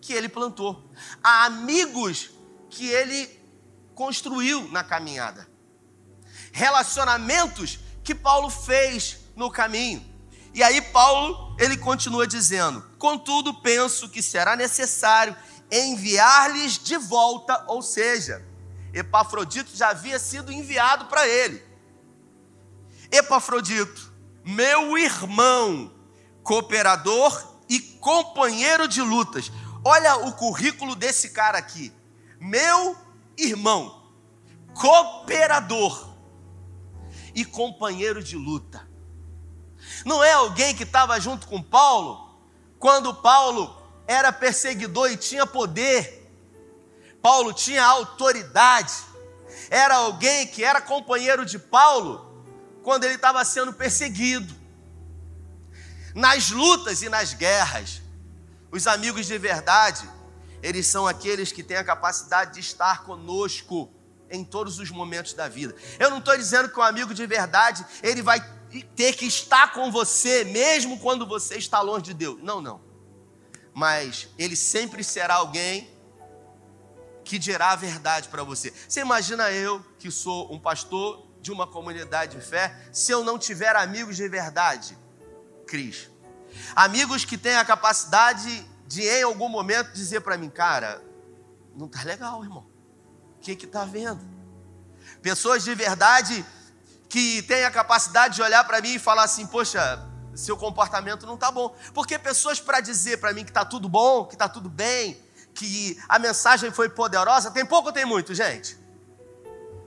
que 0.00 0.12
ele 0.12 0.28
plantou, 0.28 0.90
a 1.22 1.46
amigos 1.46 2.30
que 2.70 2.88
ele 2.88 3.28
construiu 3.94 4.68
na 4.68 4.84
caminhada, 4.84 5.48
relacionamentos 6.52 7.78
que 8.02 8.14
Paulo 8.14 8.50
fez 8.50 9.18
no 9.34 9.50
caminho. 9.50 10.13
E 10.54 10.62
aí 10.62 10.80
Paulo, 10.80 11.54
ele 11.58 11.76
continua 11.76 12.26
dizendo: 12.26 12.82
"Contudo, 12.98 13.52
penso 13.54 14.08
que 14.08 14.22
será 14.22 14.56
necessário 14.56 15.36
enviar-lhes 15.70 16.78
de 16.78 16.96
volta, 16.96 17.64
ou 17.66 17.82
seja, 17.82 18.46
Epafrodito 18.92 19.76
já 19.76 19.90
havia 19.90 20.18
sido 20.20 20.52
enviado 20.52 21.06
para 21.06 21.26
ele. 21.26 21.60
Epafrodito, 23.10 24.12
meu 24.44 24.96
irmão, 24.96 25.92
cooperador 26.44 27.58
e 27.68 27.80
companheiro 27.80 28.86
de 28.86 29.02
lutas. 29.02 29.50
Olha 29.84 30.16
o 30.16 30.32
currículo 30.32 30.94
desse 30.94 31.30
cara 31.30 31.58
aqui. 31.58 31.92
Meu 32.38 32.96
irmão, 33.36 34.12
cooperador 34.74 36.14
e 37.34 37.44
companheiro 37.44 38.22
de 38.22 38.36
luta. 38.36 38.88
Não 40.04 40.22
é 40.22 40.32
alguém 40.32 40.74
que 40.74 40.82
estava 40.82 41.18
junto 41.18 41.46
com 41.46 41.62
Paulo 41.62 42.38
quando 42.78 43.14
Paulo 43.14 43.74
era 44.06 44.32
perseguidor 44.32 45.10
e 45.10 45.16
tinha 45.16 45.46
poder. 45.46 46.30
Paulo 47.22 47.52
tinha 47.52 47.84
autoridade. 47.84 48.92
Era 49.70 49.96
alguém 49.96 50.46
que 50.46 50.62
era 50.62 50.80
companheiro 50.80 51.46
de 51.46 51.58
Paulo 51.58 52.44
quando 52.82 53.04
ele 53.04 53.14
estava 53.14 53.42
sendo 53.44 53.72
perseguido. 53.72 54.54
Nas 56.14 56.50
lutas 56.50 57.02
e 57.02 57.08
nas 57.08 57.32
guerras, 57.32 58.02
os 58.70 58.86
amigos 58.86 59.26
de 59.26 59.38
verdade, 59.38 60.08
eles 60.62 60.86
são 60.86 61.06
aqueles 61.06 61.50
que 61.50 61.62
têm 61.62 61.78
a 61.78 61.84
capacidade 61.84 62.54
de 62.54 62.60
estar 62.60 63.04
conosco 63.04 63.90
em 64.30 64.44
todos 64.44 64.78
os 64.78 64.90
momentos 64.90 65.32
da 65.32 65.48
vida. 65.48 65.74
Eu 65.98 66.10
não 66.10 66.18
estou 66.18 66.36
dizendo 66.36 66.68
que 66.68 66.78
o 66.78 66.82
um 66.82 66.84
amigo 66.84 67.14
de 67.14 67.26
verdade, 67.26 67.84
ele 68.02 68.20
vai 68.20 68.40
ter 68.82 69.14
que 69.14 69.26
estar 69.26 69.72
com 69.72 69.90
você, 69.90 70.44
mesmo 70.44 70.98
quando 70.98 71.26
você 71.26 71.56
está 71.56 71.80
longe 71.80 72.04
de 72.04 72.14
Deus. 72.14 72.42
Não, 72.42 72.60
não. 72.60 72.80
Mas 73.72 74.28
ele 74.38 74.56
sempre 74.56 75.02
será 75.02 75.36
alguém 75.36 75.90
que 77.24 77.38
dirá 77.38 77.72
a 77.72 77.76
verdade 77.76 78.28
para 78.28 78.44
você. 78.44 78.72
Você 78.88 79.00
imagina 79.00 79.50
eu, 79.50 79.84
que 79.98 80.10
sou 80.10 80.52
um 80.52 80.58
pastor 80.58 81.26
de 81.40 81.50
uma 81.50 81.66
comunidade 81.66 82.36
de 82.36 82.44
fé, 82.44 82.88
se 82.92 83.12
eu 83.12 83.24
não 83.24 83.38
tiver 83.38 83.74
amigos 83.76 84.16
de 84.16 84.28
verdade? 84.28 84.96
Cris. 85.66 86.10
Amigos 86.74 87.24
que 87.24 87.36
têm 87.36 87.56
a 87.56 87.64
capacidade 87.64 88.66
de, 88.86 89.02
em 89.02 89.22
algum 89.22 89.48
momento, 89.48 89.92
dizer 89.92 90.20
para 90.20 90.36
mim, 90.36 90.48
cara, 90.48 91.02
não 91.74 91.86
está 91.86 92.02
legal, 92.02 92.42
irmão. 92.42 92.66
O 93.36 93.40
que 93.40 93.56
que 93.56 93.66
tá 93.66 93.84
vendo? 93.84 94.20
Pessoas 95.20 95.64
de 95.64 95.74
verdade 95.74 96.44
que 97.14 97.42
têm 97.42 97.64
a 97.64 97.70
capacidade 97.70 98.34
de 98.34 98.42
olhar 98.42 98.64
para 98.64 98.80
mim 98.80 98.94
e 98.94 98.98
falar 98.98 99.22
assim, 99.22 99.46
poxa, 99.46 100.04
seu 100.34 100.56
comportamento 100.56 101.24
não 101.24 101.34
está 101.34 101.48
bom. 101.48 101.72
Porque 101.92 102.18
pessoas 102.18 102.58
para 102.58 102.80
dizer 102.80 103.18
para 103.18 103.32
mim 103.32 103.44
que 103.44 103.52
está 103.52 103.64
tudo 103.64 103.88
bom, 103.88 104.24
que 104.24 104.34
está 104.34 104.48
tudo 104.48 104.68
bem, 104.68 105.16
que 105.54 105.96
a 106.08 106.18
mensagem 106.18 106.72
foi 106.72 106.88
poderosa, 106.88 107.52
tem 107.52 107.64
pouco 107.64 107.86
ou 107.86 107.92
tem 107.92 108.04
muito, 108.04 108.34
gente? 108.34 108.76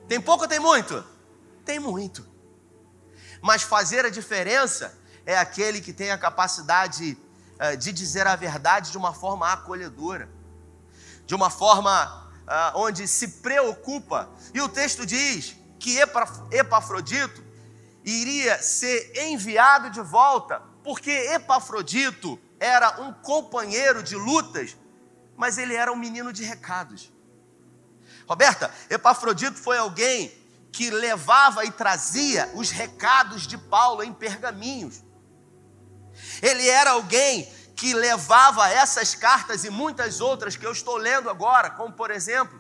Tem 0.07 0.21
pouco 0.21 0.43
ou 0.43 0.47
tem 0.47 0.57
muito? 0.57 1.05
Tem 1.65 1.79
muito. 1.79 2.25
Mas 3.41 3.61
fazer 3.61 4.05
a 4.05 4.09
diferença 4.09 4.97
é 5.25 5.37
aquele 5.37 5.81
que 5.81 5.91
tem 5.91 6.11
a 6.11 6.17
capacidade 6.17 7.17
uh, 7.59 7.75
de 7.75 7.91
dizer 7.91 8.25
a 8.25 8.37
verdade 8.37 8.89
de 8.89 8.97
uma 8.97 9.13
forma 9.13 9.51
acolhedora, 9.51 10.29
de 11.25 11.35
uma 11.35 11.49
forma 11.49 12.31
uh, 12.47 12.79
onde 12.79 13.05
se 13.05 13.27
preocupa. 13.27 14.29
E 14.53 14.61
o 14.61 14.69
texto 14.69 15.05
diz 15.05 15.56
que 15.87 16.57
Epafrodito 16.57 17.43
iria 18.03 18.61
ser 18.61 19.11
enviado 19.15 19.89
de 19.89 20.01
volta, 20.01 20.61
porque 20.83 21.11
Epafrodito 21.11 22.39
era 22.59 23.01
um 23.01 23.13
companheiro 23.13 24.01
de 24.01 24.15
lutas 24.15 24.75
mas 25.37 25.59
ele 25.59 25.75
era 25.75 25.93
um 25.93 25.95
menino 25.95 26.33
de 26.33 26.43
recados. 26.43 27.13
Roberta, 28.27 28.73
Epafrodito 28.89 29.57
foi 29.57 29.77
alguém 29.77 30.35
que 30.71 30.89
levava 30.89 31.63
e 31.63 31.71
trazia 31.71 32.51
os 32.55 32.71
recados 32.71 33.45
de 33.47 33.57
Paulo 33.57 34.03
em 34.03 34.11
pergaminhos. 34.11 35.03
Ele 36.41 36.67
era 36.67 36.91
alguém 36.91 37.45
que 37.75 37.93
levava 37.93 38.67
essas 38.67 39.13
cartas 39.13 39.63
e 39.63 39.69
muitas 39.69 40.19
outras 40.19 40.57
que 40.57 40.65
eu 40.65 40.71
estou 40.71 40.97
lendo 40.97 41.29
agora, 41.29 41.69
como 41.69 41.93
por 41.93 42.09
exemplo. 42.09 42.59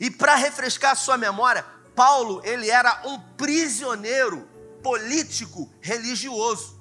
E 0.00 0.08
para 0.08 0.36
refrescar 0.36 0.92
a 0.92 0.96
sua 0.96 1.18
memória, 1.18 1.66
Paulo, 1.94 2.40
ele 2.44 2.70
era 2.70 3.02
um 3.04 3.18
prisioneiro 3.36 4.48
político 4.82 5.70
religioso. 5.80 6.80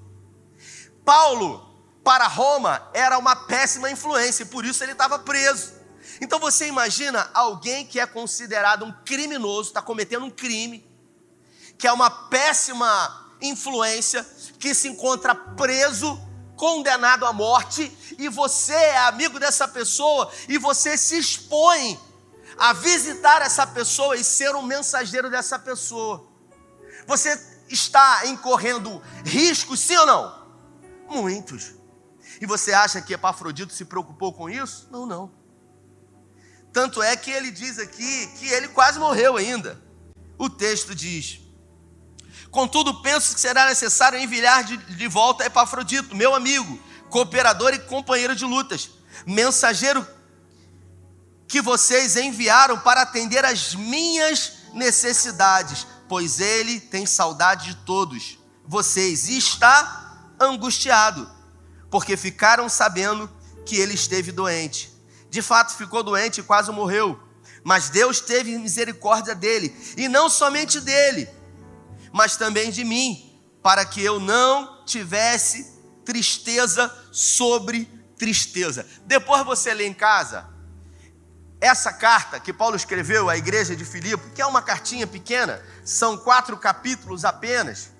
Paulo, 1.06 1.70
para 2.04 2.28
Roma 2.28 2.90
era 2.94 3.18
uma 3.18 3.36
péssima 3.36 3.90
influência 3.90 4.44
e 4.44 4.48
por 4.48 4.66
isso 4.66 4.84
ele 4.84 4.94
estava 4.94 5.20
preso. 5.20 5.74
Então 6.20 6.40
você 6.40 6.68
imagina 6.68 7.30
alguém 7.34 7.86
que 7.86 8.00
é 8.00 8.06
considerado 8.06 8.86
um 8.86 8.92
criminoso, 9.06 9.70
está 9.70 9.82
cometendo 9.82 10.26
um 10.26 10.30
crime, 10.30 10.86
que 11.78 11.88
é 11.88 11.92
uma 11.92 12.10
péssima 12.10 13.34
influência, 13.42 14.26
que 14.60 14.74
se 14.74 14.88
encontra 14.88 15.34
preso, 15.34 16.20
condenado 16.56 17.26
à 17.26 17.34
morte, 17.34 17.92
e 18.20 18.30
você 18.30 18.74
é 18.74 19.00
amigo 19.00 19.40
dessa 19.40 19.68
pessoa 19.68 20.32
e 20.48 20.60
você 20.60 20.96
se 20.96 21.18
expõe 21.18 22.00
a 22.58 22.74
visitar 22.74 23.42
essa 23.42 23.66
pessoa 23.66 24.16
e 24.16 24.24
ser 24.24 24.56
um 24.56 24.62
mensageiro 24.62 25.30
dessa 25.30 25.58
pessoa. 25.58 26.28
Você 27.08 27.40
está 27.70 28.28
incorrendo 28.28 29.02
riscos, 29.26 29.80
sim 29.80 29.98
ou 29.98 30.06
não? 30.06 30.42
Muitos. 31.10 31.74
E 32.40 32.46
você 32.46 32.74
acha 32.74 33.02
que 33.02 33.14
Epafrodito 33.14 33.74
se 33.74 33.86
preocupou 33.86 34.34
com 34.34 34.50
isso? 34.50 34.88
Não, 34.92 35.06
não. 35.06 35.32
Tanto 36.74 37.04
é 37.04 37.16
que 37.16 37.30
ele 37.30 37.52
diz 37.52 37.78
aqui 37.78 38.28
que 38.40 38.48
ele 38.48 38.70
quase 38.70 38.98
morreu 38.98 39.36
ainda. 39.38 39.80
O 40.38 40.50
texto 40.50 40.96
diz: 40.96 41.40
Contudo, 42.50 43.02
penso 43.02 43.36
que 43.36 43.42
será 43.42 43.66
necessário 43.66 44.20
enviar 44.20 44.64
de, 44.64 44.78
de 44.78 45.08
volta 45.08 45.46
Epafrodito, 45.46 46.16
meu 46.16 46.34
amigo, 46.34 46.80
cooperador 47.10 47.74
e 47.74 47.80
companheiro 47.80 48.36
de 48.36 48.46
lutas, 48.46 48.90
mensageiro 49.26 50.06
que 51.52 51.62
vocês 51.62 52.16
enviaram 52.16 52.80
para 52.80 53.02
atender 53.02 53.44
às 53.44 53.76
minhas 53.76 54.54
necessidades, 54.74 55.86
pois 56.08 56.40
ele 56.40 56.80
tem 56.80 57.06
saudade 57.06 57.66
de 57.66 57.76
todos 57.86 58.40
vocês 58.66 59.28
e 59.28 59.38
está 59.38 60.34
angustiado 60.40 61.30
porque 61.90 62.16
ficaram 62.16 62.70
sabendo 62.70 63.30
que 63.66 63.76
ele 63.76 63.94
esteve 63.94 64.32
doente. 64.32 64.98
De 65.30 65.42
fato, 65.42 65.76
ficou 65.76 66.02
doente 66.02 66.40
e 66.40 66.44
quase 66.44 66.72
morreu. 66.72 67.22
Mas 67.66 67.90
Deus 67.90 68.22
teve 68.22 68.58
misericórdia 68.58 69.36
dele, 69.36 69.76
e 69.98 70.08
não 70.08 70.30
somente 70.30 70.80
dele, 70.80 71.30
mas 72.14 72.38
também 72.38 72.72
de 72.72 72.86
mim, 72.86 73.40
para 73.62 73.86
que 73.86 74.02
eu 74.02 74.22
não 74.22 74.86
tivesse 74.86 75.78
tristeza 76.06 76.90
sobre 77.12 77.86
tristeza. 78.18 78.88
Depois 79.06 79.46
você 79.46 79.74
lê 79.74 79.86
em 79.86 79.94
casa 79.94 80.50
essa 81.62 81.94
carta 81.94 82.40
que 82.40 82.52
Paulo 82.52 82.76
escreveu 82.76 83.30
à 83.30 83.38
igreja 83.38 83.76
de 83.76 83.86
Filipe, 83.86 84.32
que 84.34 84.42
é 84.42 84.46
uma 84.48 84.64
cartinha 84.64 85.06
pequena, 85.06 85.64
são 85.86 86.18
quatro 86.18 86.58
capítulos 86.58 87.24
apenas. 87.24 87.92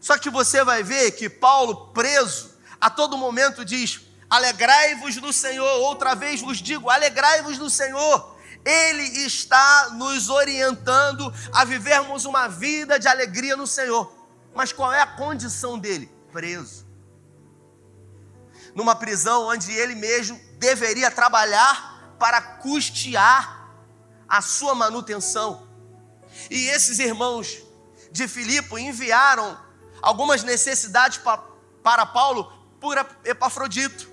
Só 0.00 0.16
que 0.16 0.30
você 0.30 0.62
vai 0.62 0.84
ver 0.84 1.10
que 1.10 1.28
Paulo, 1.28 1.88
preso, 1.88 2.52
a 2.80 2.88
todo 2.88 3.18
momento 3.18 3.64
diz: 3.64 4.02
Alegrai-vos 4.30 5.16
no 5.16 5.32
Senhor. 5.32 5.80
Outra 5.80 6.14
vez 6.14 6.40
vos 6.40 6.58
digo: 6.58 6.88
alegrai-vos 6.88 7.58
no 7.58 7.68
Senhor. 7.68 8.36
Ele 8.64 9.02
está 9.26 9.90
nos 9.94 10.28
orientando 10.30 11.34
a 11.52 11.64
vivermos 11.64 12.24
uma 12.24 12.46
vida 12.46 13.00
de 13.00 13.08
alegria 13.08 13.56
no 13.56 13.66
Senhor. 13.66 14.14
Mas 14.54 14.72
qual 14.72 14.92
é 14.92 15.00
a 15.00 15.06
condição 15.06 15.76
dele? 15.76 16.08
Preso. 16.32 16.86
Numa 18.76 18.94
prisão 18.94 19.48
onde 19.48 19.72
ele 19.72 19.96
mesmo 19.96 20.40
deveria 20.58 21.10
trabalhar 21.10 21.91
para 22.22 22.40
custear 22.40 23.68
a 24.28 24.40
sua 24.40 24.76
manutenção. 24.76 25.66
E 26.48 26.68
esses 26.68 27.00
irmãos 27.00 27.58
de 28.12 28.28
Filipe 28.28 28.80
enviaram 28.80 29.58
algumas 30.00 30.44
necessidades 30.44 31.20
para 31.82 32.06
Paulo 32.06 32.44
por 32.80 32.96
Epafrodito. 33.24 34.08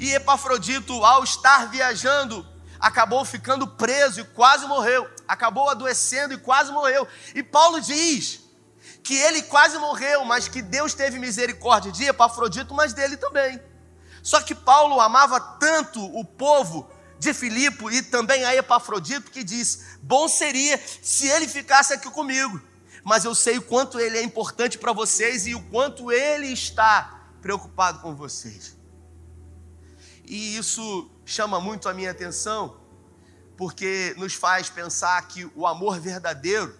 E 0.00 0.12
Epafrodito, 0.14 1.04
ao 1.04 1.22
estar 1.22 1.68
viajando, 1.68 2.44
acabou 2.80 3.24
ficando 3.24 3.68
preso 3.68 4.22
e 4.22 4.24
quase 4.24 4.66
morreu. 4.66 5.08
Acabou 5.28 5.70
adoecendo 5.70 6.34
e 6.34 6.38
quase 6.38 6.72
morreu. 6.72 7.06
E 7.36 7.42
Paulo 7.44 7.80
diz 7.80 8.40
que 9.04 9.14
ele 9.14 9.42
quase 9.42 9.78
morreu, 9.78 10.24
mas 10.24 10.48
que 10.48 10.60
Deus 10.60 10.92
teve 10.92 11.20
misericórdia 11.20 11.92
de 11.92 12.02
Epafrodito, 12.02 12.74
mas 12.74 12.92
dele 12.92 13.16
também. 13.16 13.62
Só 14.24 14.40
que 14.40 14.54
Paulo 14.54 14.98
amava 15.02 15.38
tanto 15.38 16.02
o 16.02 16.24
povo 16.24 16.90
de 17.18 17.34
Filipe 17.34 17.84
e 17.92 18.02
também 18.02 18.42
a 18.42 18.56
Epafrodito 18.56 19.30
que 19.30 19.44
diz: 19.44 19.98
Bom 20.02 20.26
seria 20.26 20.80
se 21.02 21.28
ele 21.28 21.46
ficasse 21.46 21.92
aqui 21.92 22.10
comigo, 22.10 22.58
mas 23.04 23.26
eu 23.26 23.34
sei 23.34 23.58
o 23.58 23.62
quanto 23.62 24.00
ele 24.00 24.16
é 24.16 24.22
importante 24.22 24.78
para 24.78 24.94
vocês 24.94 25.46
e 25.46 25.54
o 25.54 25.62
quanto 25.64 26.10
ele 26.10 26.46
está 26.46 27.28
preocupado 27.42 28.00
com 28.00 28.16
vocês. 28.16 28.74
E 30.24 30.56
isso 30.56 31.10
chama 31.26 31.60
muito 31.60 31.86
a 31.86 31.92
minha 31.92 32.10
atenção, 32.10 32.80
porque 33.58 34.14
nos 34.16 34.32
faz 34.32 34.70
pensar 34.70 35.20
que 35.28 35.44
o 35.54 35.66
amor 35.66 36.00
verdadeiro 36.00 36.74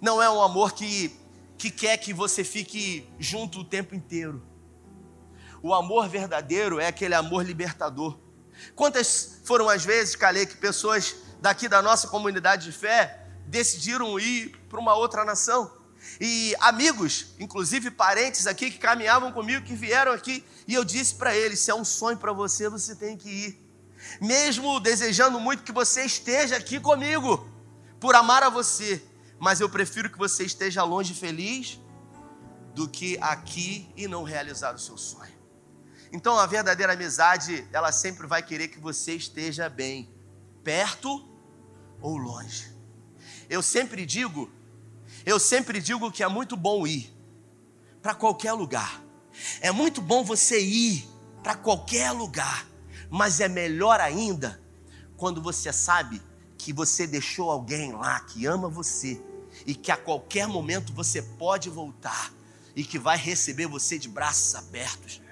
não 0.00 0.22
é 0.22 0.30
um 0.30 0.40
amor 0.40 0.72
que, 0.72 1.14
que 1.58 1.70
quer 1.70 1.98
que 1.98 2.14
você 2.14 2.42
fique 2.42 3.06
junto 3.18 3.60
o 3.60 3.64
tempo 3.64 3.94
inteiro. 3.94 4.53
O 5.64 5.72
amor 5.72 6.10
verdadeiro 6.10 6.78
é 6.78 6.88
aquele 6.88 7.14
amor 7.14 7.42
libertador. 7.42 8.18
Quantas 8.76 9.40
foram 9.44 9.66
as 9.66 9.82
vezes, 9.82 10.14
Calê, 10.14 10.44
que 10.44 10.58
pessoas 10.58 11.16
daqui 11.40 11.70
da 11.70 11.80
nossa 11.80 12.06
comunidade 12.06 12.66
de 12.66 12.72
fé 12.72 13.26
decidiram 13.46 14.20
ir 14.20 14.54
para 14.68 14.78
uma 14.78 14.94
outra 14.94 15.24
nação? 15.24 15.72
E 16.20 16.54
amigos, 16.60 17.28
inclusive 17.40 17.90
parentes 17.90 18.46
aqui 18.46 18.70
que 18.70 18.76
caminhavam 18.76 19.32
comigo, 19.32 19.64
que 19.64 19.74
vieram 19.74 20.12
aqui, 20.12 20.44
e 20.68 20.74
eu 20.74 20.84
disse 20.84 21.14
para 21.14 21.34
eles: 21.34 21.60
se 21.60 21.70
é 21.70 21.74
um 21.74 21.82
sonho 21.82 22.18
para 22.18 22.34
você, 22.34 22.68
você 22.68 22.94
tem 22.94 23.16
que 23.16 23.30
ir. 23.30 23.70
Mesmo 24.20 24.78
desejando 24.80 25.40
muito 25.40 25.62
que 25.62 25.72
você 25.72 26.04
esteja 26.04 26.56
aqui 26.56 26.78
comigo, 26.78 27.48
por 27.98 28.14
amar 28.14 28.42
a 28.42 28.50
você, 28.50 29.02
mas 29.38 29.60
eu 29.60 29.70
prefiro 29.70 30.10
que 30.10 30.18
você 30.18 30.44
esteja 30.44 30.82
longe 30.82 31.14
feliz 31.14 31.80
do 32.74 32.86
que 32.86 33.16
aqui 33.18 33.90
e 33.96 34.06
não 34.06 34.24
realizar 34.24 34.74
o 34.74 34.78
seu 34.78 34.98
sonho. 34.98 35.33
Então 36.14 36.38
a 36.38 36.46
verdadeira 36.46 36.92
amizade, 36.92 37.66
ela 37.72 37.90
sempre 37.90 38.24
vai 38.24 38.40
querer 38.40 38.68
que 38.68 38.78
você 38.78 39.14
esteja 39.16 39.68
bem, 39.68 40.08
perto 40.62 41.28
ou 42.00 42.16
longe. 42.16 42.72
Eu 43.50 43.60
sempre 43.60 44.06
digo, 44.06 44.48
eu 45.26 45.40
sempre 45.40 45.80
digo 45.80 46.12
que 46.12 46.22
é 46.22 46.28
muito 46.28 46.56
bom 46.56 46.86
ir 46.86 47.12
para 48.00 48.14
qualquer 48.14 48.52
lugar. 48.52 49.02
É 49.60 49.72
muito 49.72 50.00
bom 50.00 50.22
você 50.22 50.60
ir 50.60 51.04
para 51.42 51.56
qualquer 51.56 52.12
lugar, 52.12 52.64
mas 53.10 53.40
é 53.40 53.48
melhor 53.48 53.98
ainda 53.98 54.62
quando 55.16 55.42
você 55.42 55.72
sabe 55.72 56.22
que 56.56 56.72
você 56.72 57.08
deixou 57.08 57.50
alguém 57.50 57.90
lá 57.90 58.20
que 58.20 58.46
ama 58.46 58.68
você 58.68 59.20
e 59.66 59.74
que 59.74 59.90
a 59.90 59.96
qualquer 59.96 60.46
momento 60.46 60.92
você 60.92 61.20
pode 61.20 61.68
voltar 61.68 62.32
e 62.76 62.84
que 62.84 63.00
vai 63.00 63.16
receber 63.16 63.66
você 63.66 63.98
de 63.98 64.08
braços 64.08 64.54
abertos 64.54 65.23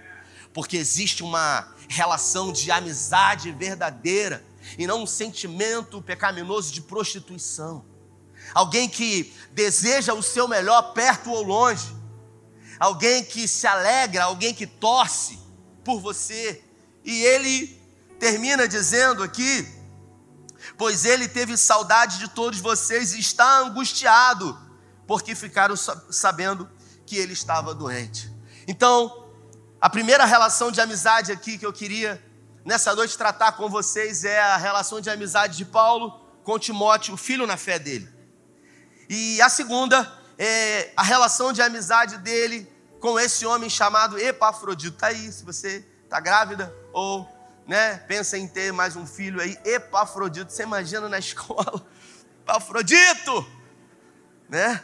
porque 0.53 0.77
existe 0.77 1.23
uma 1.23 1.73
relação 1.89 2.53
de 2.53 2.71
amizade 2.71 3.51
verdadeira 3.53 4.45
e 4.79 4.87
não 4.87 5.03
um 5.03 5.07
sentimento 5.07 6.01
pecaminoso 6.03 6.73
de 6.73 6.81
prostituição. 6.81 7.85
Alguém 8.55 8.89
que 8.89 9.33
deseja 9.53 10.15
o 10.15 10.23
seu 10.23 10.47
melhor 10.47 10.93
perto 10.93 11.31
ou 11.31 11.43
longe, 11.43 11.95
alguém 12.79 13.25
que 13.25 13.47
se 13.47 13.67
alegra, 13.67 14.25
alguém 14.25 14.53
que 14.53 14.67
torce 14.67 15.39
por 15.85 16.01
você. 16.01 16.63
E 17.05 17.23
ele 17.23 17.81
termina 18.19 18.69
dizendo 18.69 19.23
aqui: 19.23 19.67
Pois 20.77 21.05
ele 21.05 21.29
teve 21.29 21.57
saudade 21.57 22.19
de 22.19 22.29
todos 22.29 22.61
vocês 22.61 23.15
e 23.15 23.21
está 23.21 23.61
angustiado, 23.61 24.59
porque 25.07 25.35
ficaram 25.35 25.77
sabendo 25.77 26.69
que 27.07 27.17
ele 27.17 27.33
estava 27.33 27.75
doente. 27.75 28.31
Então, 28.67 29.22
a 29.83 29.91
primeira 29.91 30.25
relação 30.25 30.71
de 30.71 30.81
amizade 30.81 31.33
aqui 31.33 31.59
que 31.59 31.67
eu 31.67 31.73
queria 31.73 32.23
nessa 32.65 32.95
noite 32.95 33.19
tratar 33.19 33.51
com 33.51 33.69
vocês 33.69 34.25
é 34.25 34.41
a 34.41 34.57
relação 34.57 35.01
de 35.01 35.11
amizade 35.11 35.57
de 35.57 35.65
Paulo 35.65 36.21
com 36.45 36.57
Timóteo, 36.57 37.17
filho 37.17 37.49
na 37.49 37.57
fé 37.57 37.81
dele. 37.81 38.09
E 39.09 39.43
a 39.43 39.49
segunda 39.49 40.09
é 40.39 40.93
a 40.97 41.03
relação 41.03 41.53
de 41.53 41.61
amizade 41.61 42.19
dele 42.19 42.71
com 43.01 43.19
esse 43.19 43.45
homem 43.45 43.69
chamado 43.69 44.17
Epafrodito. 44.21 44.95
Está 44.95 45.09
aí, 45.09 45.33
se 45.33 45.45
você 45.45 45.85
está 46.05 46.21
grávida 46.21 46.73
ou 46.93 47.29
né, 47.67 47.97
pensa 48.07 48.39
em 48.39 48.47
ter 48.47 48.73
mais 48.73 48.95
um 48.95 49.05
filho 49.05 49.41
aí, 49.41 49.59
Epafrodito. 49.65 50.53
Você 50.53 50.63
imagina 50.63 51.09
na 51.09 51.19
escola, 51.19 51.85
Epafrodito, 52.45 53.45
né? 54.49 54.81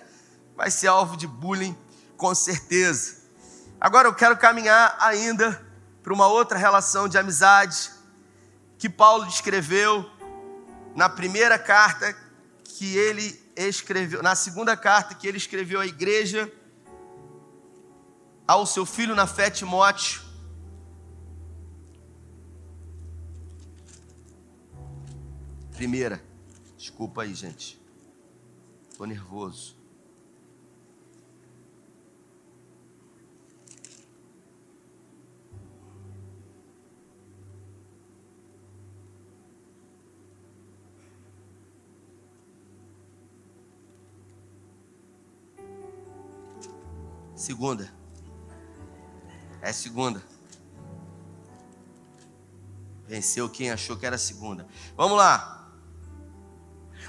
Vai 0.57 0.73
ser 0.73 0.89
alvo 0.89 1.17
de 1.17 1.29
bullying 1.29 1.79
com 2.17 2.35
certeza. 2.35 3.18
Agora 3.81 4.09
eu 4.09 4.15
quero 4.15 4.37
caminhar 4.37 4.97
ainda 4.99 5.65
para 6.03 6.13
uma 6.13 6.27
outra 6.27 6.59
relação 6.59 7.09
de 7.09 7.17
amizade 7.17 7.91
que 8.77 8.89
Paulo 8.89 9.25
descreveu 9.25 10.05
na 10.97 11.09
primeira 11.09 11.57
carta 11.57 12.13
que 12.65 12.97
ele 12.97 13.41
escreveu, 13.57 14.21
na 14.21 14.35
segunda 14.35 14.77
carta 14.77 15.15
que 15.15 15.29
ele 15.29 15.37
escreveu 15.37 15.81
à 15.81 15.87
igreja, 15.87 16.53
ao 18.49 18.67
seu 18.67 18.85
filho 18.85 19.15
na 19.15 19.29
fé 19.29 19.49
Timóteo. 19.49 20.23
Primeira, 25.77 26.21
desculpa 26.77 27.23
aí, 27.23 27.33
gente, 27.33 27.81
estou 28.91 29.07
nervoso. 29.07 29.78
Segunda. 47.39 47.89
É 49.63 49.73
segunda. 49.73 50.21
Venceu 53.07 53.49
quem 53.49 53.71
achou 53.71 53.97
que 53.97 54.05
era 54.05 54.19
segunda. 54.19 54.67
Vamos 54.97 55.17
lá. 55.17 55.71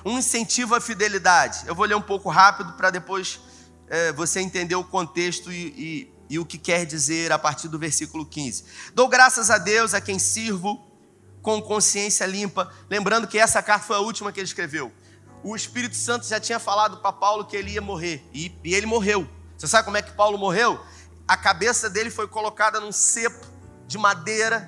Um 0.06 0.20
incentivo 0.20 0.76
à 0.76 0.80
fidelidade. 0.80 1.63
Eu 1.65 1.74
vou 1.74 1.84
ler 1.84 1.96
um 1.96 2.02
pouco 2.02 2.30
rápido 2.30 2.74
para 2.74 2.92
depois 2.92 3.39
é, 3.88 4.13
você 4.13 4.39
entender 4.39 4.76
o 4.76 4.84
contexto 4.84 5.52
e, 5.52 5.65
e, 5.76 6.13
e 6.30 6.38
o 6.38 6.46
que 6.46 6.60
quer 6.60 6.86
dizer 6.86 7.32
a 7.32 7.39
partir 7.39 7.68
do 7.68 7.80
versículo 7.80 8.24
15. 8.24 8.65
Dou 8.94 9.08
graças 9.08 9.50
a 9.50 9.58
Deus 9.58 9.96
a 9.96 10.00
quem 10.00 10.20
sirvo 10.20 10.88
com 11.42 11.60
consciência 11.60 12.28
limpa. 12.28 12.72
Lembrando 12.88 13.28
que 13.28 13.39
essa 13.39 13.63
carta 13.63 13.88
foi 13.88 13.96
a 13.96 14.02
última 14.02 14.32
que 14.32 14.39
ele 14.39 14.46
escreveu. 14.46 14.94
O 15.44 15.56
Espírito 15.56 15.96
Santo 15.96 16.28
já 16.28 16.39
tinha 16.39 16.60
falado 16.60 16.98
para 16.98 17.12
Paulo 17.12 17.46
que 17.46 17.58
ele 17.58 17.72
ia 17.72 17.82
morrer. 17.82 18.24
E, 18.32 18.56
e 18.63 18.76
ele 18.76 18.86
morreu. 18.86 19.28
Você 19.60 19.67
sabe 19.67 19.86
como 19.86 19.98
é 19.98 20.02
que 20.02 20.13
Paulo 20.13 20.39
morreu? 20.39 20.84
a 21.30 21.38
cabeça 21.38 21.91
dele 21.91 22.10
foi 22.10 22.28
colocada 22.28 22.80
num 22.80 22.91
cepo 22.91 23.45
de 23.86 24.00
madeira, 24.00 24.67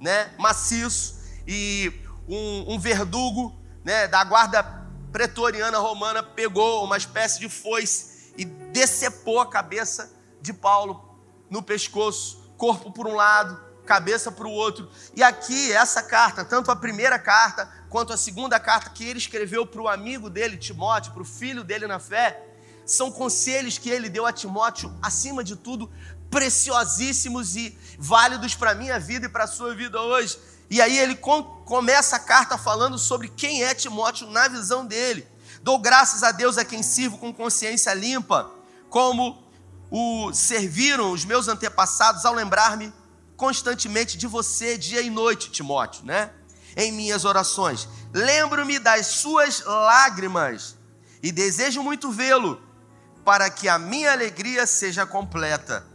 né, 0.00 0.34
maciço, 0.36 1.22
e 1.46 1.92
um, 2.28 2.74
um 2.74 2.78
verdugo, 2.78 3.56
né, 3.84 4.08
da 4.08 4.24
guarda 4.24 4.64
pretoriana 5.12 5.78
romana 5.78 6.20
pegou 6.20 6.84
uma 6.84 6.96
espécie 6.96 7.38
de 7.38 7.48
foice 7.48 8.32
e 8.36 8.44
decepou 8.44 9.38
a 9.38 9.48
cabeça 9.48 10.12
de 10.40 10.52
Paulo 10.52 11.16
no 11.48 11.62
pescoço, 11.62 12.52
corpo 12.56 12.90
por 12.90 13.06
um 13.06 13.14
lado, 13.14 13.62
cabeça 13.86 14.32
para 14.32 14.48
o 14.48 14.50
outro. 14.50 14.90
E 15.14 15.22
aqui, 15.22 15.72
essa 15.72 16.02
carta, 16.02 16.44
tanto 16.44 16.72
a 16.72 16.74
primeira 16.74 17.16
carta 17.16 17.72
quanto 17.88 18.12
a 18.12 18.16
segunda 18.16 18.58
carta 18.58 18.90
que 18.90 19.04
ele 19.04 19.20
escreveu 19.20 19.64
para 19.64 19.82
o 19.82 19.88
amigo 19.88 20.28
dele, 20.28 20.56
Timóteo, 20.56 21.12
para 21.12 21.22
o 21.22 21.24
filho 21.24 21.62
dele 21.62 21.86
na 21.86 22.00
fé, 22.00 22.51
são 22.92 23.10
conselhos 23.10 23.78
que 23.78 23.90
ele 23.90 24.08
deu 24.08 24.26
a 24.26 24.32
Timóteo, 24.32 24.92
acima 25.00 25.42
de 25.42 25.56
tudo, 25.56 25.90
preciosíssimos 26.30 27.56
e 27.56 27.76
válidos 27.98 28.54
para 28.54 28.70
a 28.70 28.74
minha 28.74 28.98
vida 28.98 29.26
e 29.26 29.28
para 29.28 29.44
a 29.44 29.48
sua 29.48 29.74
vida 29.74 30.00
hoje. 30.00 30.38
E 30.70 30.80
aí 30.80 30.98
ele 30.98 31.14
com, 31.14 31.42
começa 31.42 32.16
a 32.16 32.18
carta 32.18 32.56
falando 32.56 32.98
sobre 32.98 33.28
quem 33.28 33.62
é 33.62 33.74
Timóteo 33.74 34.30
na 34.30 34.48
visão 34.48 34.86
dele. 34.86 35.26
Dou 35.62 35.78
graças 35.78 36.22
a 36.22 36.32
Deus 36.32 36.56
a 36.56 36.64
quem 36.64 36.82
sirvo 36.82 37.18
com 37.18 37.32
consciência 37.32 37.92
limpa, 37.92 38.50
como 38.88 39.42
o 39.90 40.32
serviram 40.32 41.12
os 41.12 41.24
meus 41.24 41.48
antepassados 41.48 42.24
ao 42.24 42.32
lembrar-me 42.32 42.92
constantemente 43.36 44.16
de 44.16 44.26
você 44.26 44.78
dia 44.78 45.02
e 45.02 45.10
noite, 45.10 45.50
Timóteo, 45.50 46.04
né? 46.04 46.30
Em 46.74 46.90
minhas 46.90 47.24
orações. 47.24 47.86
Lembro-me 48.12 48.78
das 48.78 49.06
suas 49.06 49.62
lágrimas 49.64 50.76
e 51.22 51.30
desejo 51.30 51.82
muito 51.82 52.10
vê-lo 52.10 52.71
para 53.24 53.48
que 53.50 53.68
a 53.68 53.78
minha 53.78 54.12
alegria 54.12 54.66
seja 54.66 55.06
completa. 55.06 55.86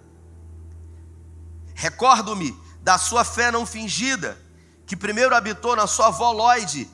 Recordo-me 1.74 2.58
da 2.82 2.98
sua 2.98 3.24
fé 3.24 3.52
não 3.52 3.66
fingida, 3.66 4.38
que 4.86 4.96
primeiro 4.96 5.36
habitou 5.36 5.76
na 5.76 5.86
sua 5.86 6.08
avó 6.08 6.32
Lloyd 6.32 6.90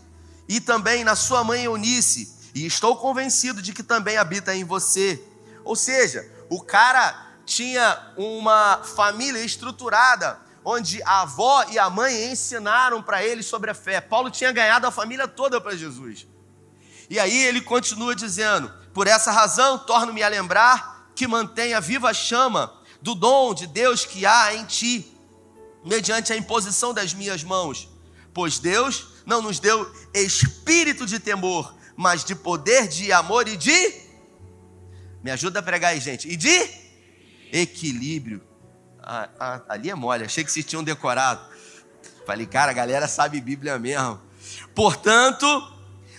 e 0.47 0.59
também 0.59 1.03
na 1.03 1.15
sua 1.15 1.43
mãe 1.43 1.63
Eunice, 1.63 2.33
e 2.53 2.65
estou 2.65 2.97
convencido 2.97 3.61
de 3.61 3.73
que 3.73 3.83
também 3.83 4.17
habita 4.17 4.55
em 4.55 4.63
você. 4.63 5.23
Ou 5.63 5.75
seja, 5.75 6.29
o 6.49 6.61
cara 6.61 7.33
tinha 7.45 8.13
uma 8.17 8.81
família 8.83 9.43
estruturada, 9.43 10.39
onde 10.65 11.01
a 11.03 11.21
avó 11.21 11.65
e 11.69 11.77
a 11.77 11.89
mãe 11.89 12.31
ensinaram 12.31 13.01
para 13.01 13.23
ele 13.23 13.43
sobre 13.43 13.71
a 13.71 13.73
fé. 13.73 14.01
Paulo 14.01 14.29
tinha 14.29 14.51
ganhado 14.51 14.87
a 14.87 14.91
família 14.91 15.27
toda 15.27 15.59
para 15.59 15.75
Jesus. 15.75 16.27
E 17.09 17.19
aí 17.19 17.43
ele 17.43 17.61
continua 17.61 18.15
dizendo: 18.15 18.71
Por 18.93 19.07
essa 19.07 19.31
razão, 19.31 19.79
torno-me 19.79 20.21
a 20.21 20.27
lembrar 20.27 21.11
que 21.15 21.27
mantenha 21.27 21.81
viva 21.81 22.09
a 22.09 22.13
chama 22.13 22.73
do 23.01 23.15
dom 23.15 23.53
de 23.53 23.67
Deus 23.67 24.05
que 24.05 24.25
há 24.25 24.53
em 24.55 24.65
ti, 24.65 25.11
mediante 25.83 26.31
a 26.31 26.37
imposição 26.37 26.93
das 26.93 27.13
minhas 27.13 27.43
mãos. 27.43 27.89
Pois 28.33 28.59
Deus 28.59 29.07
não 29.25 29.41
nos 29.41 29.59
deu 29.59 29.91
espírito 30.13 31.05
de 31.05 31.19
temor, 31.19 31.75
mas 31.95 32.23
de 32.23 32.35
poder, 32.35 32.87
de 32.87 33.11
amor 33.11 33.47
e 33.47 33.57
de 33.57 34.03
me 35.23 35.31
ajuda 35.31 35.59
a 35.59 35.63
pregar 35.63 35.91
aí, 35.91 36.01
gente. 36.01 36.27
E 36.27 36.35
de 36.35 36.69
equilíbrio. 37.51 38.41
Ah, 39.01 39.29
ah, 39.39 39.61
ali 39.69 39.89
é 39.89 39.95
mole, 39.95 40.25
achei 40.25 40.43
que 40.43 40.51
vocês 40.51 40.65
tinham 40.65 40.83
decorado. 40.83 41.41
Falei, 42.25 42.45
cara, 42.45 42.71
a 42.71 42.73
galera 42.73 43.07
sabe 43.07 43.39
Bíblia 43.39 43.79
mesmo. 43.79 44.19
Portanto, 44.75 45.45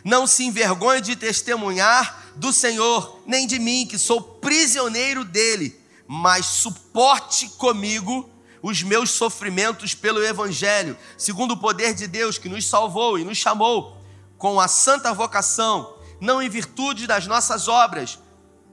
não 0.02 0.26
se 0.26 0.44
envergonhe 0.44 1.02
de 1.02 1.16
testemunhar 1.16 2.23
do 2.36 2.52
Senhor, 2.52 3.20
nem 3.26 3.46
de 3.46 3.58
mim, 3.58 3.86
que 3.86 3.98
sou 3.98 4.20
prisioneiro 4.20 5.24
dele, 5.24 5.78
mas 6.06 6.46
suporte 6.46 7.48
comigo 7.50 8.28
os 8.62 8.82
meus 8.82 9.10
sofrimentos 9.10 9.94
pelo 9.94 10.24
Evangelho, 10.24 10.96
segundo 11.18 11.52
o 11.52 11.56
poder 11.56 11.94
de 11.94 12.06
Deus 12.06 12.38
que 12.38 12.48
nos 12.48 12.66
salvou 12.66 13.18
e 13.18 13.24
nos 13.24 13.36
chamou 13.36 14.00
com 14.38 14.58
a 14.58 14.68
santa 14.68 15.12
vocação, 15.12 15.96
não 16.20 16.42
em 16.42 16.48
virtude 16.48 17.06
das 17.06 17.26
nossas 17.26 17.68
obras, 17.68 18.18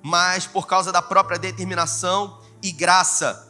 mas 0.02 0.48
por 0.48 0.66
causa 0.66 0.92
da 0.92 1.02
própria 1.02 1.38
determinação 1.38 2.40
e 2.64 2.72
graça. 2.72 3.50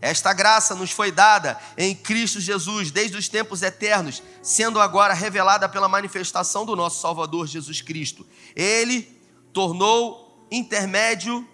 Esta 0.00 0.32
graça 0.32 0.76
nos 0.76 0.92
foi 0.92 1.10
dada 1.10 1.58
em 1.76 1.94
Cristo 1.94 2.40
Jesus 2.40 2.92
desde 2.92 3.16
os 3.16 3.28
tempos 3.28 3.62
eternos, 3.62 4.22
sendo 4.40 4.80
agora 4.80 5.12
revelada 5.12 5.68
pela 5.68 5.88
manifestação 5.88 6.64
do 6.64 6.76
nosso 6.76 7.00
Salvador 7.00 7.48
Jesus 7.48 7.82
Cristo. 7.82 8.24
Ele 8.54 9.17
tornou 9.52 10.46
intermédio, 10.50 11.46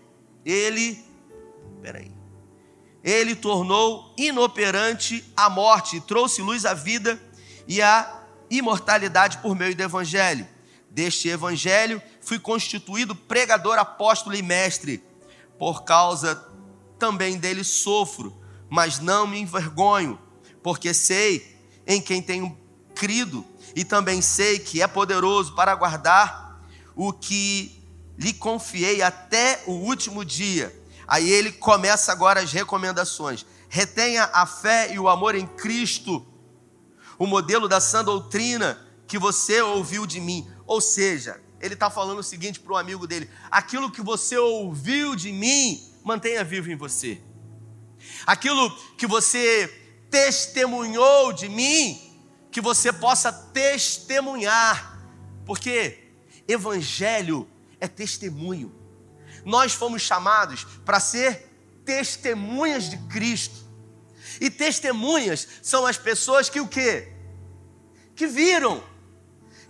ele, 0.45 1.05
peraí, 1.83 2.13
ele 3.03 3.35
tornou 3.35 4.15
inoperante 4.17 5.25
a 5.37 5.51
morte, 5.51 6.01
trouxe 6.01 6.43
luz 6.43 6.65
à 6.65 6.75
vida 6.75 7.21
e 7.67 7.83
à 7.83 8.23
imortalidade 8.51 9.39
por 9.39 9.55
meio 9.55 9.75
do 9.75 9.83
Evangelho. 9.83 10.47
Deste 10.91 11.29
Evangelho 11.29 12.01
fui 12.21 12.39
constituído 12.39 13.15
pregador, 13.15 13.79
apóstolo 13.79 14.37
e 14.37 14.43
mestre. 14.43 15.03
Por 15.59 15.85
causa 15.85 16.49
também 16.99 17.37
dele 17.37 17.65
sofro, 17.65 18.35
mas 18.71 19.01
não 19.01 19.27
me 19.27 19.39
envergonho, 19.39 20.19
porque 20.63 20.95
sei 20.95 21.59
em 21.87 22.01
quem 22.01 22.23
tenho 22.23 22.57
crido 22.95 23.45
e 23.75 23.85
também 23.85 24.23
sei 24.23 24.59
que 24.59 24.81
é 24.81 24.87
poderoso 24.87 25.55
para 25.55 25.75
guardar 25.75 26.61
o 26.95 27.13
que 27.13 27.84
lhe 28.19 28.33
confiei 28.33 29.03
até 29.03 29.63
o 29.67 29.73
último 29.73 30.25
dia. 30.25 30.75
Aí 31.07 31.31
ele 31.31 31.53
começa 31.53 32.13
agora 32.13 32.41
as 32.41 32.53
recomendações. 32.53 33.45
Retenha 33.69 34.31
a 34.33 34.47
fé 34.47 34.93
e 34.93 34.99
o 34.99 35.09
amor 35.09 35.35
em 35.35 35.47
Cristo, 35.47 36.25
o 37.19 37.27
modelo 37.27 37.69
da 37.69 37.81
sã 37.81 38.05
doutrina 38.05 38.81
que 39.07 39.19
você 39.19 39.61
ouviu 39.61 40.07
de 40.07 40.21
mim. 40.21 40.49
Ou 40.67 40.81
seja, 40.81 41.41
ele 41.61 41.75
está 41.75 41.91
falando 41.91 42.19
o 42.19 42.23
seguinte 42.23 42.61
para 42.61 42.73
o 42.73 42.77
amigo 42.77 43.07
dele: 43.07 43.29
aquilo 43.51 43.91
que 43.91 44.01
você 44.01 44.37
ouviu 44.37 45.17
de 45.17 45.33
mim, 45.33 45.93
mantenha 46.05 46.45
vivo 46.45 46.71
em 46.71 46.77
você. 46.77 47.21
Aquilo 48.27 48.71
que 48.97 49.07
você 49.07 49.67
testemunhou 50.11 51.33
de 51.33 51.49
mim, 51.49 52.01
que 52.51 52.61
você 52.61 52.93
possa 52.93 53.33
testemunhar, 53.33 55.01
porque 55.45 56.13
evangelho 56.47 57.49
é 57.85 57.89
testemunho. 57.89 58.75
Nós 59.45 59.73
fomos 59.73 60.03
chamados 60.03 60.65
para 60.85 61.01
ser 61.01 61.51
testemunhas 61.85 62.89
de 62.89 62.97
Cristo. 63.09 63.65
E 64.41 64.51
testemunhas 64.51 65.47
são 65.63 65.87
as 65.87 65.97
pessoas 65.97 66.49
que 66.49 66.61
o 66.61 66.67
quê? 66.67 67.13
Que 68.17 68.27
viram, 68.27 68.83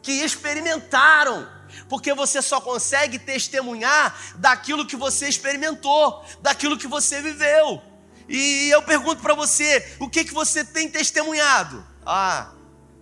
que 0.03 0.13
experimentaram, 0.13 1.49
porque 1.89 2.15
você 2.15 2.41
só 2.41 2.61
consegue 2.61 3.19
testemunhar 3.19 4.17
daquilo 4.37 4.87
que 4.87 4.97
você 4.97 5.29
experimentou, 5.29 6.25
daquilo 6.41 6.79
que 6.79 6.87
você 6.87 7.21
viveu. 7.21 7.83
E 8.29 8.69
eu 8.71 8.83
pergunto 8.83 9.21
para 9.21 9.35
você, 9.35 9.97
o 9.99 10.09
que 10.09 10.25
que 10.25 10.33
você 10.33 10.65
tem 10.65 10.89
testemunhado? 10.89 11.85
Ah, 12.07 12.53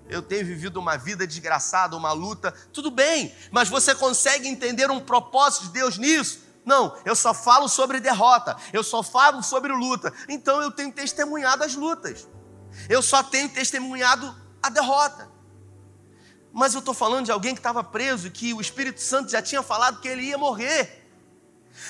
eu 0.09 0.23
tenho 0.23 0.45
vivido 0.45 0.79
uma 0.79 0.97
vida 0.97 1.27
desgraçada, 1.27 1.97
uma 1.97 2.12
luta, 2.12 2.53
tudo 2.73 2.91
bem, 2.91 3.35
mas 3.51 3.69
você 3.69 3.95
consegue 3.95 4.49
entender 4.49 4.91
um 4.91 5.01
propósito 5.01 5.67
de 5.67 5.73
Deus 5.73 5.97
nisso? 5.97 6.41
Não, 6.65 6.97
eu 7.05 7.17
só 7.17 7.35
falo 7.35 7.69
sobre 7.69 7.99
derrota, 7.99 8.57
eu 8.73 8.85
só 8.85 9.03
falo 9.03 9.43
sobre 9.43 9.73
luta. 9.73 10.12
Então 10.29 10.62
eu 10.62 10.71
tenho 10.71 10.93
testemunhado 10.93 11.65
as 11.65 11.75
lutas. 11.75 12.29
Eu 12.88 13.03
só 13.03 13.23
tenho 13.23 13.49
testemunhado 13.49 14.35
a 14.62 14.69
derrota. 14.69 15.31
Mas 16.53 16.75
eu 16.75 16.81
estou 16.81 16.95
falando 16.95 17.25
de 17.25 17.33
alguém 17.33 17.55
que 17.55 17.61
estava 17.61 17.83
preso, 17.83 18.31
que 18.31 18.53
o 18.55 18.61
Espírito 18.61 19.01
Santo 19.01 19.31
já 19.31 19.43
tinha 19.43 19.62
falado 19.62 20.01
que 20.01 20.09
ele 20.09 20.23
ia 20.23 20.38
morrer. 20.38 21.09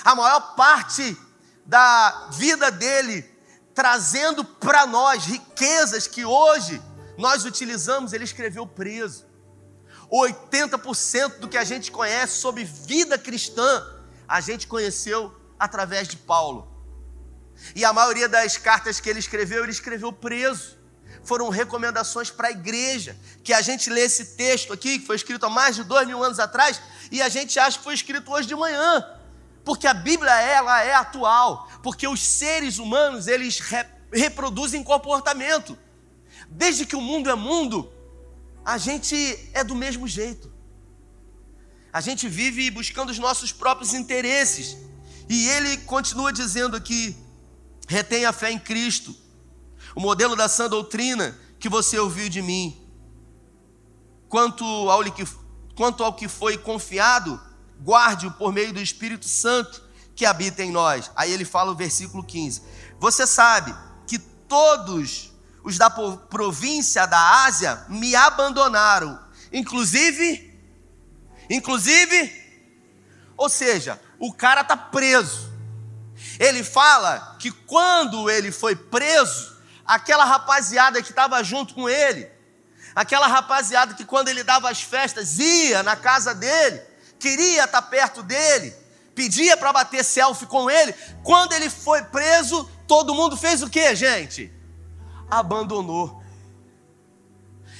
A 0.03 0.15
maior 0.15 0.55
parte 0.55 1.17
da 1.65 2.29
vida 2.31 2.71
dele, 2.71 3.29
trazendo 3.75 4.43
para 4.43 4.85
nós 4.87 5.25
riquezas 5.25 6.07
que 6.07 6.25
hoje 6.25 6.81
nós 7.17 7.45
utilizamos, 7.45 8.13
ele 8.13 8.23
escreveu 8.23 8.65
preso. 8.65 9.25
80% 10.11 11.39
do 11.39 11.47
que 11.47 11.57
a 11.57 11.63
gente 11.63 11.91
conhece 11.91 12.39
sobre 12.39 12.63
vida 12.63 13.17
cristã, 13.17 13.85
a 14.27 14.39
gente 14.41 14.67
conheceu 14.67 15.33
através 15.57 16.07
de 16.07 16.17
Paulo. 16.17 16.71
E 17.75 17.85
a 17.85 17.93
maioria 17.93 18.27
das 18.27 18.57
cartas 18.57 18.99
que 18.99 19.09
ele 19.09 19.19
escreveu, 19.19 19.63
ele 19.63 19.71
escreveu 19.71 20.11
preso 20.11 20.77
foram 21.23 21.49
recomendações 21.49 22.29
para 22.29 22.49
a 22.49 22.51
igreja. 22.51 23.17
Que 23.43 23.53
a 23.53 23.61
gente 23.61 23.89
lê 23.89 24.01
esse 24.01 24.35
texto 24.35 24.73
aqui, 24.73 24.99
que 24.99 25.05
foi 25.05 25.15
escrito 25.15 25.45
há 25.45 25.49
mais 25.49 25.75
de 25.75 25.83
dois 25.83 26.05
mil 26.07 26.21
anos 26.23 26.39
atrás, 26.39 26.81
e 27.11 27.21
a 27.21 27.29
gente 27.29 27.57
acha 27.59 27.77
que 27.77 27.83
foi 27.83 27.93
escrito 27.93 28.31
hoje 28.31 28.47
de 28.47 28.55
manhã. 28.55 29.05
Porque 29.63 29.87
a 29.87 29.93
Bíblia, 29.93 30.33
ela 30.41 30.83
é 30.83 30.93
atual. 30.93 31.69
Porque 31.81 32.07
os 32.07 32.21
seres 32.21 32.77
humanos, 32.77 33.27
eles 33.27 33.59
re 33.59 33.85
reproduzem 34.11 34.83
comportamento. 34.83 35.75
Desde 36.55 36.85
que 36.85 36.95
o 36.95 37.01
mundo 37.01 37.29
é 37.29 37.35
mundo, 37.35 37.91
a 38.63 38.77
gente 38.77 39.15
é 39.53 39.63
do 39.63 39.75
mesmo 39.75 40.07
jeito. 40.07 40.51
A 41.91 41.99
gente 41.99 42.27
vive 42.27 42.69
buscando 42.71 43.09
os 43.09 43.19
nossos 43.19 43.51
próprios 43.51 43.93
interesses. 43.93 44.77
E 45.27 45.47
ele 45.49 45.77
continua 45.77 46.31
dizendo 46.31 46.75
aqui: 46.77 47.15
Retém 47.87 48.25
a 48.25 48.31
fé 48.31 48.51
em 48.51 48.59
Cristo, 48.59 49.15
o 49.95 49.99
modelo 49.99 50.35
da 50.35 50.47
sã 50.47 50.69
doutrina 50.69 51.37
que 51.59 51.67
você 51.67 51.97
ouviu 51.97 52.29
de 52.29 52.41
mim. 52.41 52.79
Quanto 54.29 54.63
ao 54.63 55.03
que, 55.11 55.25
quanto 55.75 56.03
ao 56.03 56.13
que 56.13 56.27
foi 56.27 56.57
confiado, 56.57 57.39
guarde-o 57.83 58.31
por 58.31 58.53
meio 58.53 58.73
do 58.73 58.79
Espírito 58.79 59.27
Santo 59.27 59.83
que 60.15 60.25
habita 60.25 60.63
em 60.63 60.71
nós. 60.71 61.09
Aí 61.15 61.31
ele 61.31 61.45
fala 61.45 61.71
o 61.71 61.75
versículo 61.75 62.23
15: 62.23 62.61
Você 62.99 63.25
sabe 63.25 63.75
que 64.05 64.19
todos 64.19 65.32
os 65.63 65.77
da 65.77 65.89
província 65.89 67.05
da 67.05 67.45
Ásia 67.45 67.85
me 67.87 68.15
abandonaram, 68.15 69.19
inclusive, 69.51 70.59
inclusive, 71.49 72.43
ou 73.37 73.47
seja, 73.47 73.99
o 74.19 74.33
cara 74.33 74.61
está 74.61 74.75
preso. 74.75 75.51
Ele 76.39 76.63
fala 76.63 77.37
que 77.39 77.49
quando 77.51 78.29
ele 78.29 78.51
foi 78.51 78.75
preso, 78.75 79.55
aquela 79.85 80.25
rapaziada 80.25 81.01
que 81.01 81.09
estava 81.09 81.41
junto 81.43 81.73
com 81.73 81.89
ele, 81.89 82.29
aquela 82.93 83.27
rapaziada 83.27 83.93
que 83.93 84.05
quando 84.05 84.27
ele 84.27 84.43
dava 84.43 84.69
as 84.69 84.81
festas 84.81 85.39
ia 85.39 85.81
na 85.81 85.95
casa 85.95 86.35
dele, 86.35 86.81
queria 87.19 87.63
estar 87.63 87.81
perto 87.83 88.21
dele, 88.21 88.75
pedia 89.15 89.55
para 89.55 89.71
bater 89.71 90.03
selfie 90.03 90.45
com 90.45 90.69
ele. 90.69 90.93
Quando 91.23 91.53
ele 91.53 91.69
foi 91.69 92.03
preso, 92.03 92.69
todo 92.85 93.15
mundo 93.15 93.37
fez 93.37 93.61
o 93.61 93.69
que, 93.69 93.95
gente? 93.95 94.51
Abandonou. 95.39 96.21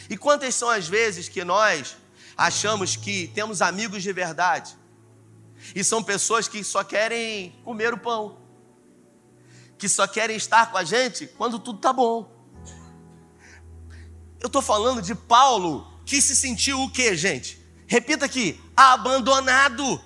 E 0.10 0.18
quantas 0.18 0.56
são 0.56 0.70
as 0.70 0.88
vezes 0.88 1.30
que 1.30 1.44
nós 1.44 1.96
achamos 2.36 2.96
que 2.96 3.28
temos 3.28 3.62
amigos 3.62 4.02
de 4.02 4.12
verdade 4.12 4.76
e 5.76 5.84
são 5.84 6.04
pessoas 6.04 6.48
que 6.48 6.64
só 6.64 6.84
querem 6.84 7.52
comer 7.64 7.94
o 7.94 7.98
pão, 7.98 8.38
que 9.78 9.88
só 9.88 10.08
querem 10.08 10.36
estar 10.36 10.72
com 10.72 10.78
a 10.78 10.84
gente 10.84 11.28
quando 11.28 11.60
tudo 11.60 11.78
está 11.78 11.94
bom. 11.94 12.30
Eu 14.42 14.48
estou 14.48 14.62
falando 14.62 15.02
de 15.02 15.14
Paulo 15.14 15.88
que 16.06 16.20
se 16.22 16.36
sentiu 16.36 16.82
o 16.82 16.90
que, 16.90 17.16
gente? 17.16 17.64
Repita 17.86 18.26
aqui: 18.26 18.60
abandonado. 18.76 20.02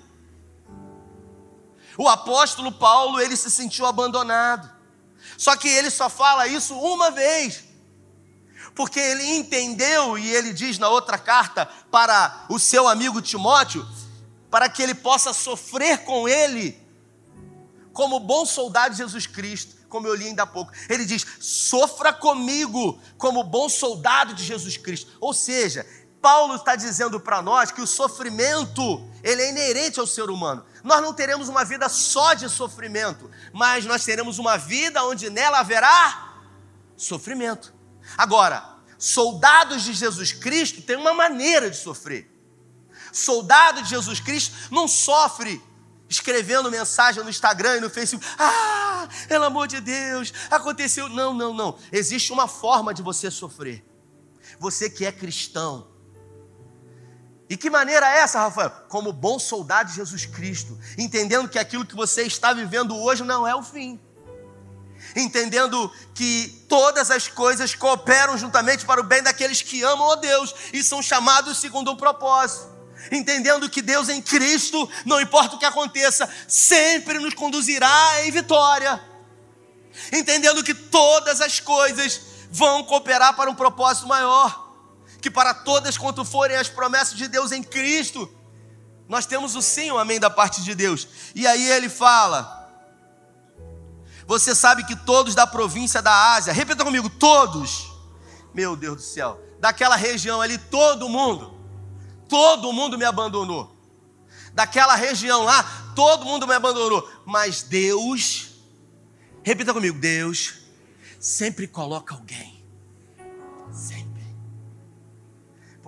O 1.96 2.08
apóstolo 2.08 2.70
Paulo, 2.70 3.20
ele 3.20 3.36
se 3.36 3.50
sentiu 3.50 3.86
abandonado. 3.86 4.77
Só 5.38 5.56
que 5.56 5.68
ele 5.68 5.88
só 5.88 6.10
fala 6.10 6.48
isso 6.48 6.76
uma 6.76 7.12
vez. 7.12 7.62
Porque 8.74 8.98
ele 8.98 9.36
entendeu, 9.36 10.18
e 10.18 10.34
ele 10.34 10.52
diz 10.52 10.78
na 10.78 10.88
outra 10.88 11.16
carta 11.16 11.64
para 11.92 12.46
o 12.50 12.58
seu 12.58 12.88
amigo 12.88 13.22
Timóteo, 13.22 13.86
para 14.50 14.68
que 14.68 14.82
ele 14.82 14.94
possa 14.94 15.32
sofrer 15.32 15.98
com 15.98 16.28
ele, 16.28 16.76
como 17.92 18.18
bom 18.18 18.44
soldado 18.44 18.92
de 18.92 18.98
Jesus 18.98 19.28
Cristo, 19.28 19.76
como 19.88 20.08
eu 20.08 20.14
li 20.14 20.26
ainda 20.26 20.42
há 20.42 20.46
pouco. 20.46 20.72
Ele 20.88 21.04
diz: 21.04 21.24
sofra 21.40 22.12
comigo, 22.12 23.00
como 23.16 23.44
bom 23.44 23.68
soldado 23.68 24.34
de 24.34 24.44
Jesus 24.44 24.76
Cristo. 24.76 25.16
Ou 25.20 25.32
seja, 25.32 25.86
Paulo 26.20 26.56
está 26.56 26.74
dizendo 26.74 27.20
para 27.20 27.40
nós 27.40 27.70
que 27.70 27.80
o 27.80 27.86
sofrimento, 27.86 29.08
ele 29.22 29.42
é 29.42 29.50
inerente 29.50 30.00
ao 30.00 30.06
ser 30.06 30.30
humano. 30.30 30.64
Nós 30.82 31.00
não 31.00 31.12
teremos 31.12 31.48
uma 31.48 31.64
vida 31.64 31.88
só 31.88 32.34
de 32.34 32.48
sofrimento, 32.48 33.30
mas 33.52 33.84
nós 33.84 34.04
teremos 34.04 34.38
uma 34.38 34.56
vida 34.56 35.04
onde 35.04 35.30
nela 35.30 35.60
haverá 35.60 36.34
sofrimento. 36.96 37.72
Agora, 38.16 38.64
soldados 38.98 39.82
de 39.82 39.92
Jesus 39.92 40.32
Cristo 40.32 40.82
têm 40.82 40.96
uma 40.96 41.14
maneira 41.14 41.70
de 41.70 41.76
sofrer. 41.76 42.30
Soldado 43.12 43.82
de 43.82 43.88
Jesus 43.88 44.20
Cristo 44.20 44.54
não 44.70 44.88
sofre 44.88 45.62
escrevendo 46.08 46.70
mensagem 46.70 47.22
no 47.22 47.30
Instagram 47.30 47.76
e 47.76 47.80
no 47.80 47.90
Facebook. 47.90 48.26
Ah, 48.38 49.08
pelo 49.28 49.44
amor 49.44 49.68
de 49.68 49.80
Deus, 49.80 50.32
aconteceu. 50.50 51.08
Não, 51.08 51.32
não, 51.32 51.54
não. 51.54 51.78
Existe 51.92 52.32
uma 52.32 52.48
forma 52.48 52.92
de 52.92 53.02
você 53.02 53.30
sofrer. 53.30 53.84
Você 54.58 54.90
que 54.90 55.04
é 55.04 55.12
cristão, 55.12 55.86
e 57.48 57.56
que 57.56 57.70
maneira 57.70 58.06
é 58.06 58.18
essa, 58.18 58.40
Rafael? 58.40 58.70
Como 58.88 59.12
bom 59.12 59.38
soldado 59.38 59.88
de 59.88 59.96
Jesus 59.96 60.26
Cristo, 60.26 60.78
entendendo 60.98 61.48
que 61.48 61.58
aquilo 61.58 61.86
que 61.86 61.96
você 61.96 62.22
está 62.24 62.52
vivendo 62.52 62.94
hoje 62.94 63.24
não 63.24 63.46
é 63.46 63.54
o 63.54 63.62
fim. 63.62 63.98
Entendendo 65.16 65.90
que 66.14 66.64
todas 66.68 67.10
as 67.10 67.26
coisas 67.26 67.74
cooperam 67.74 68.36
juntamente 68.36 68.84
para 68.84 69.00
o 69.00 69.04
bem 69.04 69.22
daqueles 69.22 69.62
que 69.62 69.82
amam 69.82 70.12
a 70.12 70.16
Deus 70.16 70.54
e 70.72 70.82
são 70.82 71.00
chamados 71.00 71.58
segundo 71.58 71.90
um 71.90 71.96
propósito. 71.96 72.68
Entendendo 73.10 73.70
que 73.70 73.80
Deus 73.80 74.10
em 74.10 74.20
Cristo, 74.20 74.88
não 75.06 75.20
importa 75.20 75.56
o 75.56 75.58
que 75.58 75.64
aconteça, 75.64 76.28
sempre 76.46 77.18
nos 77.18 77.32
conduzirá 77.32 78.26
em 78.26 78.30
vitória. 78.30 79.00
Entendendo 80.12 80.62
que 80.62 80.74
todas 80.74 81.40
as 81.40 81.60
coisas 81.60 82.20
vão 82.50 82.84
cooperar 82.84 83.34
para 83.34 83.50
um 83.50 83.54
propósito 83.54 84.06
maior 84.06 84.67
que 85.20 85.30
para 85.30 85.52
todas 85.52 85.98
quanto 85.98 86.24
forem 86.24 86.56
as 86.56 86.68
promessas 86.68 87.16
de 87.16 87.28
Deus 87.28 87.52
em 87.52 87.62
Cristo, 87.62 88.32
nós 89.08 89.26
temos 89.26 89.56
o 89.56 89.62
sim, 89.62 89.90
o 89.90 89.98
amém 89.98 90.20
da 90.20 90.30
parte 90.30 90.62
de 90.62 90.74
Deus. 90.74 91.08
E 91.34 91.46
aí 91.46 91.70
ele 91.70 91.88
fala: 91.88 92.70
Você 94.26 94.54
sabe 94.54 94.84
que 94.84 94.94
todos 94.94 95.34
da 95.34 95.46
província 95.46 96.02
da 96.02 96.34
Ásia, 96.34 96.52
repita 96.52 96.84
comigo, 96.84 97.08
todos, 97.08 97.90
meu 98.54 98.76
Deus 98.76 98.96
do 98.96 99.02
céu, 99.02 99.40
daquela 99.58 99.96
região 99.96 100.40
ali, 100.40 100.58
todo 100.58 101.08
mundo, 101.08 101.58
todo 102.28 102.72
mundo 102.72 102.98
me 102.98 103.04
abandonou. 103.04 103.76
Daquela 104.52 104.94
região 104.94 105.44
lá, 105.44 105.92
todo 105.94 106.24
mundo 106.24 106.46
me 106.46 106.54
abandonou. 106.54 107.08
Mas 107.24 107.62
Deus, 107.62 108.50
repita 109.42 109.72
comigo, 109.72 109.98
Deus 109.98 110.54
sempre 111.20 111.66
coloca 111.66 112.14
alguém. 112.14 112.64
Sempre 113.72 114.07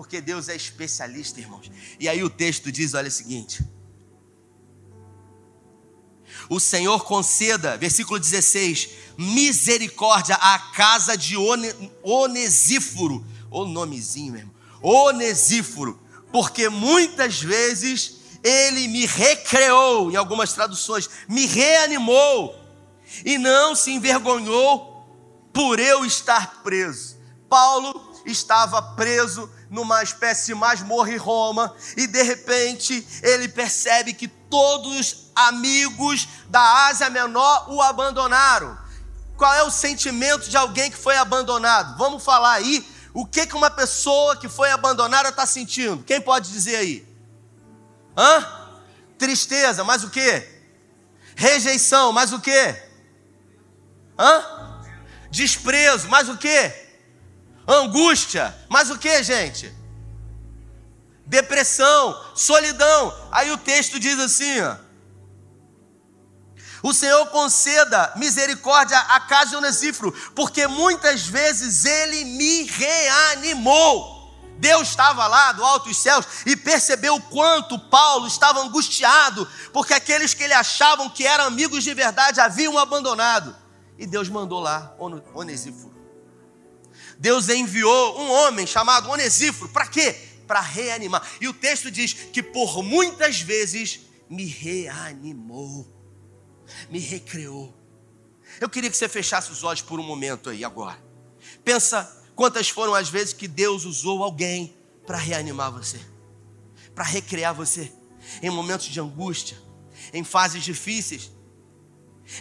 porque 0.01 0.19
Deus 0.19 0.49
é 0.49 0.57
especialista, 0.57 1.41
irmãos. 1.41 1.71
E 1.99 2.09
aí 2.09 2.25
o 2.25 2.31
texto 2.31 2.73
diz: 2.73 2.95
olha 2.95 3.09
o 3.09 3.11
seguinte. 3.11 3.63
O 6.49 6.59
Senhor 6.59 7.05
conceda, 7.05 7.77
versículo 7.77 8.19
16, 8.19 8.89
misericórdia 9.19 10.37
à 10.37 10.59
casa 10.59 11.19
de 11.19 11.37
Onesíforo, 12.03 13.23
o 13.51 13.67
nomezinho 13.67 14.33
mesmo, 14.33 14.55
Onesíforo, 14.81 16.01
porque 16.33 16.71
muitas 16.71 17.43
vezes 17.43 18.21
ele 18.43 18.89
me 18.89 19.05
recreou, 19.05 20.11
em 20.11 20.17
algumas 20.17 20.55
traduções, 20.55 21.11
me 21.29 21.45
reanimou, 21.45 22.59
e 23.23 23.37
não 23.37 23.75
se 23.75 23.91
envergonhou 23.91 25.07
por 25.53 25.79
eu 25.79 26.07
estar 26.07 26.63
preso. 26.63 27.19
Paulo 27.51 28.15
estava 28.25 28.81
preso 28.81 29.60
numa 29.71 30.03
espécie 30.03 30.47
de 30.47 30.55
masmorra 30.55 31.13
em 31.13 31.17
Roma, 31.17 31.75
e 31.97 32.07
de 32.07 32.23
repente 32.23 33.07
ele 33.23 33.49
percebe 33.49 34.13
que 34.13 34.27
todos 34.27 34.99
os 34.99 35.31
amigos 35.35 36.29
da 36.49 36.89
Ásia 36.89 37.09
Menor 37.09 37.71
o 37.71 37.81
abandonaram. 37.81 38.77
Qual 39.37 39.55
é 39.55 39.63
o 39.63 39.71
sentimento 39.71 40.51
de 40.51 40.57
alguém 40.57 40.91
que 40.91 40.99
foi 40.99 41.17
abandonado? 41.17 41.97
Vamos 41.97 42.23
falar 42.23 42.55
aí 42.55 42.87
o 43.15 43.25
que, 43.25 43.47
que 43.47 43.57
uma 43.57 43.71
pessoa 43.71 44.37
que 44.37 44.49
foi 44.49 44.71
abandonada 44.71 45.29
está 45.31 45.47
sentindo. 45.47 46.03
Quem 46.05 46.21
pode 46.21 46.51
dizer 46.51 46.77
aí? 46.77 47.09
Hã? 48.17 48.47
Tristeza, 49.17 49.85
mas 49.85 50.05
o 50.05 50.11
que? 50.11 50.47
Rejeição, 51.37 52.13
mas 52.13 52.33
o 52.33 52.41
que? 52.41 52.77
Hã? 54.19 54.81
Desprezo, 55.31 56.09
mas 56.09 56.29
o 56.29 56.37
que? 56.37 56.90
Angústia, 57.75 58.57
mas 58.69 58.91
o 58.91 58.99
que, 58.99 59.23
gente? 59.23 59.73
Depressão, 61.27 62.21
solidão. 62.35 63.15
Aí 63.31 63.51
o 63.53 63.59
texto 63.59 64.01
diz 64.01 64.19
assim: 64.19 64.61
ó, 64.61 64.77
o 66.83 66.93
Senhor 66.93 67.27
conceda 67.27 68.13
misericórdia 68.17 68.99
a 68.99 69.21
casa 69.21 69.51
de 69.51 69.57
porque 70.35 70.67
muitas 70.67 71.27
vezes 71.27 71.85
ele 71.85 72.25
me 72.25 72.65
reanimou. 72.65 74.19
Deus 74.59 74.89
estava 74.89 75.27
lá 75.27 75.53
do 75.53 75.65
alto 75.65 75.89
dos 75.89 75.97
céus 75.97 76.27
e 76.45 76.55
percebeu 76.55 77.15
o 77.15 77.23
quanto 77.23 77.79
Paulo 77.79 78.27
estava 78.27 78.61
angustiado, 78.61 79.49
porque 79.73 79.95
aqueles 79.95 80.35
que 80.35 80.43
ele 80.43 80.53
achavam 80.53 81.09
que 81.09 81.27
eram 81.27 81.47
amigos 81.47 81.83
de 81.83 81.95
verdade 81.95 82.41
haviam 82.41 82.79
abandonado. 82.79 83.57
E 83.99 84.07
Deus 84.07 84.29
mandou 84.29 84.61
lá 84.61 84.95
Onesíforo. 85.35 85.90
Deus 87.21 87.51
enviou 87.51 88.19
um 88.19 88.31
homem 88.31 88.67
chamado 88.67 89.11
Onesíforo, 89.11 89.71
para 89.71 89.87
quê? 89.87 90.13
Para 90.47 90.59
reanimar. 90.59 91.23
E 91.39 91.47
o 91.47 91.53
texto 91.53 91.91
diz 91.91 92.15
que 92.15 92.43
por 92.43 92.83
muitas 92.83 93.43
vezes 93.43 94.01
me 94.29 94.47
reanimou, 94.47 95.87
me 96.89 96.99
recriou. 96.99 97.77
Eu 98.59 98.71
queria 98.71 98.89
que 98.89 98.97
você 98.97 99.07
fechasse 99.07 99.53
os 99.53 99.63
olhos 99.63 99.83
por 99.83 100.01
um 100.01 100.03
momento 100.03 100.49
aí 100.49 100.65
agora. 100.65 100.99
Pensa 101.63 102.11
quantas 102.35 102.71
foram 102.71 102.95
as 102.95 103.11
vezes 103.11 103.35
que 103.35 103.47
Deus 103.47 103.85
usou 103.85 104.25
alguém 104.25 104.75
para 105.07 105.19
reanimar 105.19 105.71
você, 105.71 106.01
para 106.95 107.05
recriar 107.05 107.55
você 107.55 107.93
em 108.43 108.49
momentos 108.49 108.87
de 108.87 108.99
angústia, 108.99 109.59
em 110.15 110.25
fases 110.25 110.65
difíceis, 110.65 111.31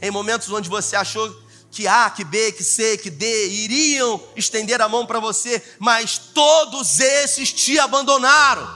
em 0.02 0.10
momentos 0.10 0.50
onde 0.50 0.70
você 0.70 0.96
achou 0.96 1.28
que 1.72 1.88
A, 1.88 2.10
que 2.10 2.24
B, 2.24 2.52
que 2.52 2.64
C, 2.64 2.98
que 2.98 3.10
D 3.10 3.48
iriam 3.48 4.22
estender 4.36 4.82
a 4.82 4.90
mão 4.90 5.06
para 5.06 5.20
você, 5.20 5.62
mas 5.78 6.18
todos 6.18 7.00
esses 7.00 7.54
te 7.54 7.78
abandonaram. 7.80 8.68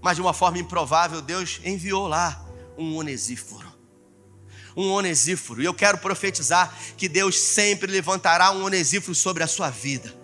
Mas 0.00 0.16
de 0.16 0.22
uma 0.22 0.32
forma 0.32 0.58
improvável, 0.58 1.20
Deus 1.20 1.60
enviou 1.64 2.06
lá 2.06 2.44
um 2.78 2.96
onesíforo. 2.96 3.68
Um 4.76 4.90
onesíforo. 4.90 5.60
E 5.60 5.66
eu 5.66 5.74
quero 5.74 5.98
profetizar 5.98 6.74
que 6.96 7.08
Deus 7.08 7.38
sempre 7.38 7.90
levantará 7.90 8.50
um 8.52 8.64
onesíforo 8.64 9.14
sobre 9.14 9.42
a 9.42 9.46
sua 9.46 9.68
vida. 9.68 10.19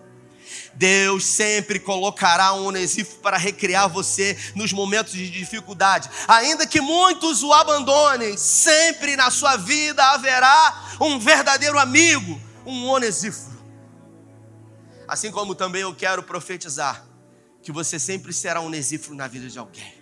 Deus 0.76 1.24
sempre 1.24 1.80
colocará 1.80 2.52
um 2.52 2.66
onesíforo 2.66 3.18
para 3.20 3.38
recriar 3.38 3.88
você 3.88 4.36
nos 4.54 4.72
momentos 4.72 5.12
de 5.12 5.30
dificuldade. 5.30 6.10
Ainda 6.28 6.66
que 6.66 6.80
muitos 6.80 7.42
o 7.42 7.52
abandonem, 7.52 8.36
sempre 8.36 9.16
na 9.16 9.30
sua 9.30 9.56
vida 9.56 10.04
haverá 10.10 10.96
um 11.00 11.18
verdadeiro 11.18 11.78
amigo, 11.78 12.40
um 12.64 12.86
onesíforo. 12.86 13.56
Assim 15.08 15.30
como 15.30 15.54
também 15.54 15.82
eu 15.82 15.94
quero 15.94 16.22
profetizar 16.22 17.06
que 17.62 17.72
você 17.72 17.98
sempre 17.98 18.32
será 18.32 18.60
um 18.60 18.66
onesíforo 18.66 19.16
na 19.16 19.26
vida 19.26 19.48
de 19.48 19.58
alguém. 19.58 19.94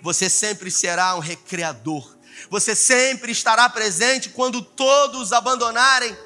Você 0.00 0.30
sempre 0.30 0.70
será 0.70 1.16
um 1.16 1.18
recreador. 1.18 2.16
Você 2.50 2.74
sempre 2.74 3.32
estará 3.32 3.68
presente 3.68 4.28
quando 4.28 4.62
todos 4.62 5.32
abandonarem 5.32 6.16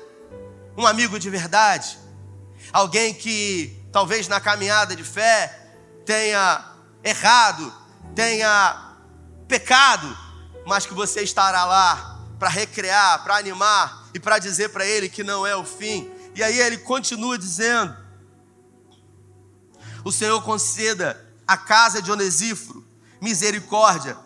um 0.76 0.86
amigo 0.86 1.18
de 1.18 1.30
verdade. 1.30 1.98
Alguém 2.72 3.14
que 3.14 3.77
talvez 3.92 4.28
na 4.28 4.40
caminhada 4.40 4.94
de 4.94 5.04
fé 5.04 5.72
tenha 6.04 6.64
errado, 7.02 7.72
tenha 8.14 8.94
pecado, 9.46 10.16
mas 10.66 10.86
que 10.86 10.94
você 10.94 11.22
estará 11.22 11.64
lá 11.64 12.20
para 12.38 12.48
recrear, 12.48 13.22
para 13.22 13.36
animar 13.36 14.08
e 14.14 14.20
para 14.20 14.38
dizer 14.38 14.70
para 14.70 14.86
ele 14.86 15.08
que 15.08 15.24
não 15.24 15.46
é 15.46 15.56
o 15.56 15.64
fim. 15.64 16.10
E 16.34 16.42
aí 16.42 16.58
ele 16.60 16.78
continua 16.78 17.38
dizendo: 17.38 17.96
O 20.04 20.12
Senhor 20.12 20.40
conceda 20.42 21.24
à 21.46 21.56
casa 21.56 22.00
de 22.00 22.10
Onesíforo 22.10 22.86
misericórdia, 23.20 24.16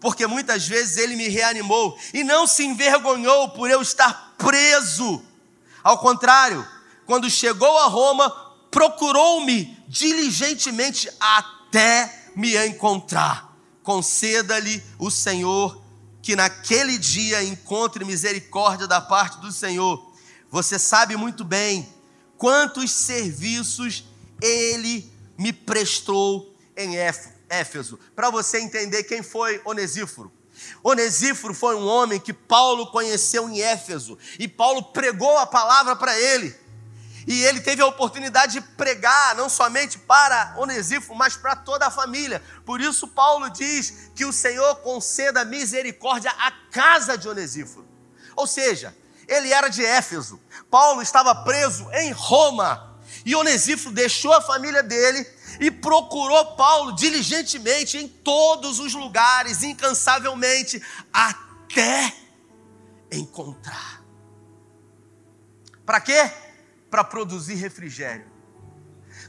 porque 0.00 0.26
muitas 0.26 0.66
vezes 0.66 0.96
ele 0.96 1.16
me 1.16 1.28
reanimou 1.28 1.98
e 2.12 2.22
não 2.24 2.46
se 2.46 2.64
envergonhou 2.64 3.50
por 3.50 3.70
eu 3.70 3.80
estar 3.80 4.34
preso. 4.36 5.22
Ao 5.82 5.98
contrário, 5.98 6.66
quando 7.06 7.30
chegou 7.30 7.78
a 7.78 7.86
Roma, 7.86 8.51
procurou-me 8.72 9.78
diligentemente 9.86 11.08
até 11.20 12.30
me 12.34 12.56
encontrar. 12.66 13.54
Conceda-lhe 13.82 14.82
o 14.98 15.10
Senhor 15.10 15.80
que 16.22 16.34
naquele 16.34 16.96
dia 16.96 17.44
encontre 17.44 18.04
misericórdia 18.04 18.86
da 18.86 19.00
parte 19.00 19.40
do 19.40 19.52
Senhor. 19.52 20.12
Você 20.50 20.78
sabe 20.78 21.16
muito 21.16 21.44
bem 21.44 21.86
quantos 22.38 22.90
serviços 22.90 24.04
ele 24.40 25.12
me 25.36 25.52
prestou 25.52 26.56
em 26.76 26.96
Éfeso. 27.48 27.98
Para 28.16 28.30
você 28.30 28.58
entender 28.58 29.02
quem 29.04 29.22
foi 29.22 29.60
Onesíforo. 29.64 30.32
Onesíforo 30.82 31.52
foi 31.52 31.74
um 31.74 31.86
homem 31.86 32.20
que 32.20 32.32
Paulo 32.32 32.86
conheceu 32.90 33.48
em 33.48 33.60
Éfeso 33.60 34.16
e 34.38 34.48
Paulo 34.48 34.82
pregou 34.84 35.36
a 35.38 35.46
palavra 35.46 35.96
para 35.96 36.18
ele. 36.18 36.61
E 37.26 37.44
ele 37.44 37.60
teve 37.60 37.80
a 37.82 37.86
oportunidade 37.86 38.54
de 38.54 38.60
pregar 38.60 39.36
não 39.36 39.48
somente 39.48 39.98
para 39.98 40.54
Onesíforo, 40.56 41.16
mas 41.16 41.36
para 41.36 41.54
toda 41.54 41.86
a 41.86 41.90
família. 41.90 42.42
Por 42.64 42.80
isso, 42.80 43.06
Paulo 43.08 43.48
diz 43.50 44.10
que 44.14 44.24
o 44.24 44.32
Senhor 44.32 44.76
conceda 44.76 45.44
misericórdia 45.44 46.32
à 46.32 46.50
casa 46.70 47.16
de 47.16 47.28
Onesíforo. 47.28 47.86
Ou 48.34 48.46
seja, 48.46 48.96
ele 49.28 49.52
era 49.52 49.68
de 49.68 49.84
Éfeso, 49.84 50.40
Paulo 50.70 51.00
estava 51.00 51.34
preso 51.34 51.88
em 51.92 52.12
Roma, 52.12 52.92
e 53.24 53.36
Onesíforo 53.36 53.94
deixou 53.94 54.32
a 54.32 54.40
família 54.40 54.82
dele 54.82 55.24
e 55.60 55.70
procurou 55.70 56.56
Paulo 56.56 56.92
diligentemente 56.92 57.98
em 57.98 58.08
todos 58.08 58.80
os 58.80 58.94
lugares, 58.94 59.62
incansavelmente, 59.62 60.82
até 61.12 62.12
encontrar. 63.10 64.02
Para 65.84 66.00
quê? 66.00 66.32
Para 66.92 67.02
produzir 67.02 67.54
refrigério. 67.54 68.30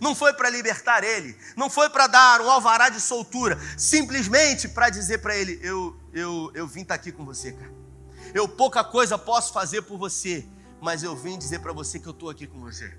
Não 0.01 0.13
foi 0.13 0.33
para 0.33 0.49
libertar 0.49 1.01
ele, 1.01 1.33
não 1.55 1.69
foi 1.69 1.89
para 1.89 2.07
dar 2.07 2.41
um 2.41 2.51
alvará 2.51 2.89
de 2.89 2.99
soltura, 2.99 3.57
simplesmente 3.77 4.67
para 4.67 4.89
dizer 4.89 5.19
para 5.19 5.33
ele: 5.33 5.57
eu, 5.63 5.97
eu, 6.11 6.51
eu 6.53 6.67
vim 6.67 6.81
estar 6.81 6.95
tá 6.95 6.99
aqui 6.99 7.09
com 7.09 7.23
você, 7.23 7.53
cara. 7.53 7.71
Eu 8.33 8.49
pouca 8.49 8.83
coisa 8.83 9.17
posso 9.17 9.53
fazer 9.53 9.83
por 9.83 9.97
você, 9.97 10.45
mas 10.81 11.03
eu 11.03 11.15
vim 11.15 11.37
dizer 11.37 11.59
para 11.59 11.71
você 11.71 11.99
que 11.99 12.07
eu 12.07 12.11
estou 12.11 12.29
aqui 12.29 12.45
com 12.45 12.59
você. 12.59 12.97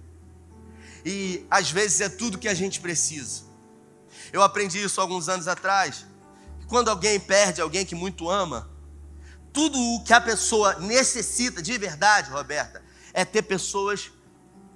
E 1.04 1.46
às 1.50 1.70
vezes 1.70 2.00
é 2.00 2.08
tudo 2.08 2.38
que 2.38 2.48
a 2.48 2.54
gente 2.54 2.80
precisa. 2.80 3.42
Eu 4.32 4.42
aprendi 4.42 4.82
isso 4.82 4.98
alguns 4.98 5.28
anos 5.28 5.46
atrás. 5.46 6.06
Quando 6.68 6.88
alguém 6.88 7.20
perde 7.20 7.60
alguém 7.60 7.84
que 7.84 7.94
muito 7.94 8.30
ama, 8.30 8.70
tudo 9.52 9.78
o 9.78 10.02
que 10.02 10.14
a 10.14 10.20
pessoa 10.20 10.78
necessita 10.78 11.60
de 11.60 11.76
verdade, 11.76 12.30
Roberta, 12.30 12.82
é 13.12 13.26
ter 13.26 13.42
pessoas 13.42 14.10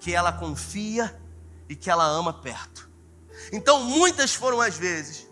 que 0.00 0.14
ela 0.14 0.32
confia 0.32 1.20
e 1.68 1.76
que 1.76 1.90
ela 1.90 2.04
ama 2.04 2.32
perto. 2.32 2.88
Então, 3.52 3.82
muitas 3.84 4.34
foram 4.34 4.61
as 4.61 4.76
vezes 4.76 5.26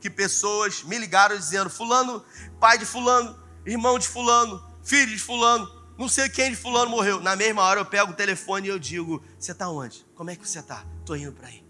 que 0.00 0.10
pessoas 0.10 0.82
me 0.82 0.98
ligaram 0.98 1.36
dizendo: 1.36 1.70
Fulano, 1.70 2.24
pai 2.58 2.78
de 2.78 2.84
Fulano, 2.84 3.38
irmão 3.64 3.98
de 3.98 4.08
Fulano, 4.08 4.62
filho 4.82 5.12
de 5.12 5.18
Fulano, 5.18 5.70
não 5.96 6.08
sei 6.08 6.28
quem 6.28 6.50
de 6.50 6.56
Fulano 6.56 6.90
morreu. 6.90 7.20
Na 7.20 7.36
mesma 7.36 7.62
hora 7.62 7.80
eu 7.80 7.84
pego 7.84 8.12
o 8.12 8.14
telefone 8.14 8.68
e 8.68 8.70
eu 8.70 8.78
digo: 8.78 9.22
Você 9.38 9.52
está 9.52 9.68
onde? 9.68 10.04
Como 10.14 10.30
é 10.30 10.36
que 10.36 10.48
você 10.48 10.58
está? 10.58 10.84
Estou 11.00 11.16
indo 11.16 11.32
para 11.32 11.48
aí. 11.48 11.64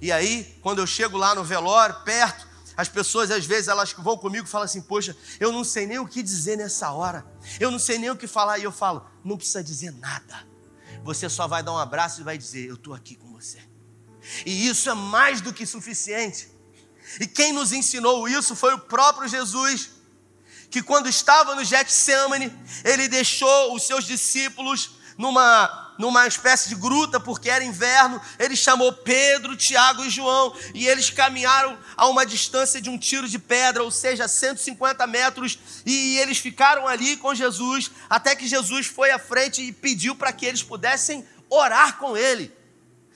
E 0.00 0.12
aí, 0.12 0.58
quando 0.62 0.78
eu 0.78 0.86
chego 0.86 1.16
lá 1.16 1.34
no 1.34 1.44
velório, 1.44 1.94
perto, 2.04 2.46
as 2.76 2.88
pessoas 2.88 3.30
às 3.30 3.44
vezes 3.44 3.68
elas 3.68 3.92
vão 3.92 4.16
comigo 4.16 4.46
e 4.46 4.50
falam 4.50 4.64
assim: 4.64 4.80
Poxa, 4.80 5.16
eu 5.38 5.52
não 5.52 5.62
sei 5.62 5.86
nem 5.86 5.98
o 5.98 6.06
que 6.06 6.22
dizer 6.22 6.56
nessa 6.56 6.90
hora, 6.90 7.24
eu 7.60 7.70
não 7.70 7.78
sei 7.78 7.98
nem 7.98 8.10
o 8.10 8.16
que 8.16 8.26
falar. 8.26 8.58
E 8.58 8.64
eu 8.64 8.72
falo: 8.72 9.06
Não 9.24 9.36
precisa 9.36 9.62
dizer 9.62 9.92
nada 9.92 10.47
você 11.08 11.26
só 11.30 11.46
vai 11.48 11.62
dar 11.62 11.72
um 11.72 11.78
abraço 11.78 12.20
e 12.20 12.24
vai 12.24 12.36
dizer: 12.36 12.68
Eu 12.68 12.74
estou 12.74 12.92
aqui 12.92 13.16
com 13.16 13.32
você. 13.32 13.58
E 14.44 14.68
isso 14.68 14.90
é 14.90 14.94
mais 14.94 15.40
do 15.40 15.54
que 15.54 15.64
suficiente. 15.64 16.50
E 17.18 17.26
quem 17.26 17.50
nos 17.50 17.72
ensinou 17.72 18.28
isso 18.28 18.54
foi 18.54 18.74
o 18.74 18.78
próprio 18.78 19.26
Jesus, 19.26 19.88
que 20.70 20.82
quando 20.82 21.08
estava 21.08 21.54
no 21.54 21.64
Getsemane, 21.64 22.52
ele 22.84 23.08
deixou 23.08 23.74
os 23.74 23.86
seus 23.86 24.04
discípulos 24.04 24.97
numa 25.18 25.88
numa 25.98 26.28
espécie 26.28 26.68
de 26.68 26.76
gruta, 26.76 27.18
porque 27.18 27.50
era 27.50 27.64
inverno, 27.64 28.22
ele 28.38 28.54
chamou 28.54 28.92
Pedro, 28.92 29.56
Tiago 29.56 30.04
e 30.04 30.10
João, 30.10 30.54
e 30.72 30.86
eles 30.86 31.10
caminharam 31.10 31.76
a 31.96 32.06
uma 32.06 32.24
distância 32.24 32.80
de 32.80 32.88
um 32.88 32.96
tiro 32.96 33.28
de 33.28 33.36
pedra, 33.36 33.82
ou 33.82 33.90
seja, 33.90 34.28
150 34.28 35.04
metros, 35.08 35.58
e 35.84 36.16
eles 36.18 36.38
ficaram 36.38 36.86
ali 36.86 37.16
com 37.16 37.34
Jesus, 37.34 37.90
até 38.08 38.36
que 38.36 38.46
Jesus 38.46 38.86
foi 38.86 39.10
à 39.10 39.18
frente 39.18 39.60
e 39.60 39.72
pediu 39.72 40.14
para 40.14 40.32
que 40.32 40.46
eles 40.46 40.62
pudessem 40.62 41.26
orar 41.50 41.98
com 41.98 42.16
ele, 42.16 42.52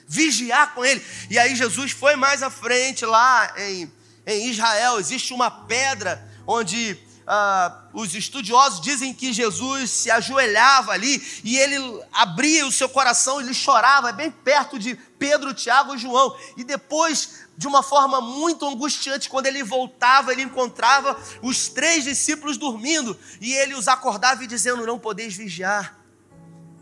vigiar 0.09 0.75
com 0.75 0.85
ele. 0.85 1.01
E 1.31 1.39
aí 1.39 1.55
Jesus 1.55 1.93
foi 1.93 2.17
mais 2.17 2.43
à 2.43 2.51
frente, 2.51 3.07
lá 3.07 3.55
em, 3.59 3.93
em 4.27 4.49
Israel, 4.49 4.99
existe 4.99 5.33
uma 5.33 5.51
pedra 5.51 6.29
onde 6.45 6.99
ah, 7.27 7.85
os 7.93 8.15
estudiosos 8.15 8.81
dizem 8.81 9.15
que 9.15 9.33
Jesus 9.33 9.91
se 9.91 10.11
ajoelhava 10.11 10.93
ali 10.93 11.23
e 11.45 11.57
ele 11.57 11.77
abria 12.13 12.67
o 12.67 12.73
seu 12.73 12.89
coração, 12.89 13.41
ele 13.41 13.55
chorava 13.55 14.13
bem 14.13 14.31
perto 14.31 14.79
de 14.79 14.95
Pedro, 14.95 15.55
Tiago 15.55 15.95
e 15.95 15.99
João. 15.99 16.37
E 16.57 16.65
depois, 16.65 17.45
de 17.57 17.67
uma 17.67 17.83
forma 17.83 18.21
muito 18.21 18.67
angustiante, 18.67 19.29
quando 19.29 19.47
ele 19.47 19.63
voltava, 19.63 20.33
ele 20.33 20.43
encontrava 20.43 21.17
os 21.43 21.69
três 21.69 22.05
discípulos 22.05 22.57
dormindo 22.57 23.17
e 23.41 23.53
ele 23.53 23.75
os 23.75 23.87
acordava 23.87 24.43
e 24.43 24.47
dizendo: 24.47 24.85
Não 24.85 24.99
podeis 24.99 25.35
vigiar, 25.35 25.99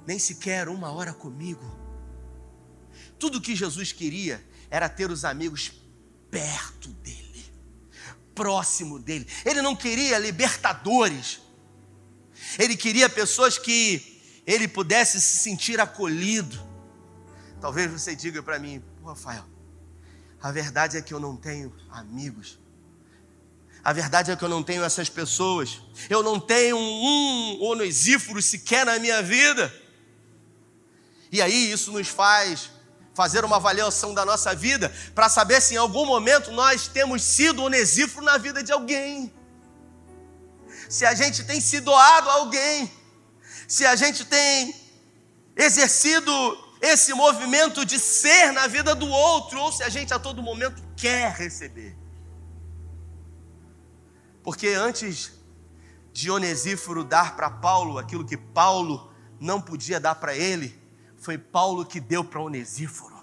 nem 0.06 0.18
sequer 0.18 0.68
uma 0.68 0.90
hora 0.90 1.12
comigo. 1.12 1.78
Tudo 3.18 3.40
que 3.40 3.54
Jesus 3.54 3.92
queria 3.92 4.42
era 4.70 4.88
ter 4.88 5.10
os 5.10 5.26
amigos 5.26 5.72
perto 6.30 6.88
dele 6.88 7.19
próximo 8.40 8.98
dele. 8.98 9.26
Ele 9.44 9.60
não 9.60 9.76
queria 9.76 10.18
libertadores. 10.18 11.42
Ele 12.58 12.74
queria 12.74 13.06
pessoas 13.06 13.58
que 13.58 14.18
ele 14.46 14.66
pudesse 14.66 15.20
se 15.20 15.36
sentir 15.36 15.78
acolhido. 15.78 16.58
Talvez 17.60 17.92
você 17.92 18.16
diga 18.16 18.42
para 18.42 18.58
mim, 18.58 18.82
Rafael, 19.04 19.44
a 20.40 20.50
verdade 20.50 20.96
é 20.96 21.02
que 21.02 21.12
eu 21.12 21.20
não 21.20 21.36
tenho 21.36 21.70
amigos. 21.90 22.58
A 23.84 23.92
verdade 23.92 24.30
é 24.30 24.36
que 24.36 24.42
eu 24.42 24.48
não 24.48 24.62
tenho 24.62 24.82
essas 24.82 25.10
pessoas. 25.10 25.82
Eu 26.08 26.22
não 26.22 26.40
tenho 26.40 26.78
um 26.78 27.62
onesíforo 27.62 28.40
sequer 28.40 28.86
na 28.86 28.98
minha 28.98 29.22
vida. 29.22 29.70
E 31.30 31.42
aí 31.42 31.70
isso 31.70 31.92
nos 31.92 32.08
faz 32.08 32.70
fazer 33.20 33.44
uma 33.44 33.56
avaliação 33.56 34.14
da 34.14 34.24
nossa 34.24 34.54
vida 34.54 34.90
para 35.14 35.28
saber 35.28 35.60
se 35.60 35.74
em 35.74 35.76
algum 35.76 36.06
momento 36.06 36.50
nós 36.52 36.88
temos 36.88 37.22
sido 37.22 37.62
onesíforo 37.62 38.24
na 38.24 38.38
vida 38.38 38.62
de 38.62 38.72
alguém. 38.72 39.30
Se 40.88 41.04
a 41.04 41.14
gente 41.14 41.44
tem 41.44 41.60
se 41.60 41.80
doado 41.80 42.30
a 42.30 42.32
alguém, 42.32 42.90
se 43.68 43.84
a 43.84 43.94
gente 43.94 44.24
tem 44.24 44.74
exercido 45.54 46.32
esse 46.80 47.12
movimento 47.12 47.84
de 47.84 47.98
ser 47.98 48.52
na 48.52 48.66
vida 48.66 48.94
do 48.94 49.06
outro, 49.06 49.60
ou 49.60 49.70
se 49.70 49.82
a 49.82 49.90
gente 49.90 50.14
a 50.14 50.18
todo 50.18 50.42
momento 50.42 50.82
quer 50.96 51.30
receber. 51.34 51.94
Porque 54.42 54.68
antes 54.68 55.30
de 56.10 56.30
Onesíforo 56.30 57.04
dar 57.04 57.36
para 57.36 57.50
Paulo 57.50 57.98
aquilo 57.98 58.24
que 58.24 58.38
Paulo 58.38 59.12
não 59.38 59.60
podia 59.60 60.00
dar 60.00 60.14
para 60.14 60.34
ele, 60.34 60.79
foi 61.20 61.36
Paulo 61.36 61.84
que 61.84 62.00
deu 62.00 62.24
para 62.24 62.40
Onesíforo. 62.40 63.14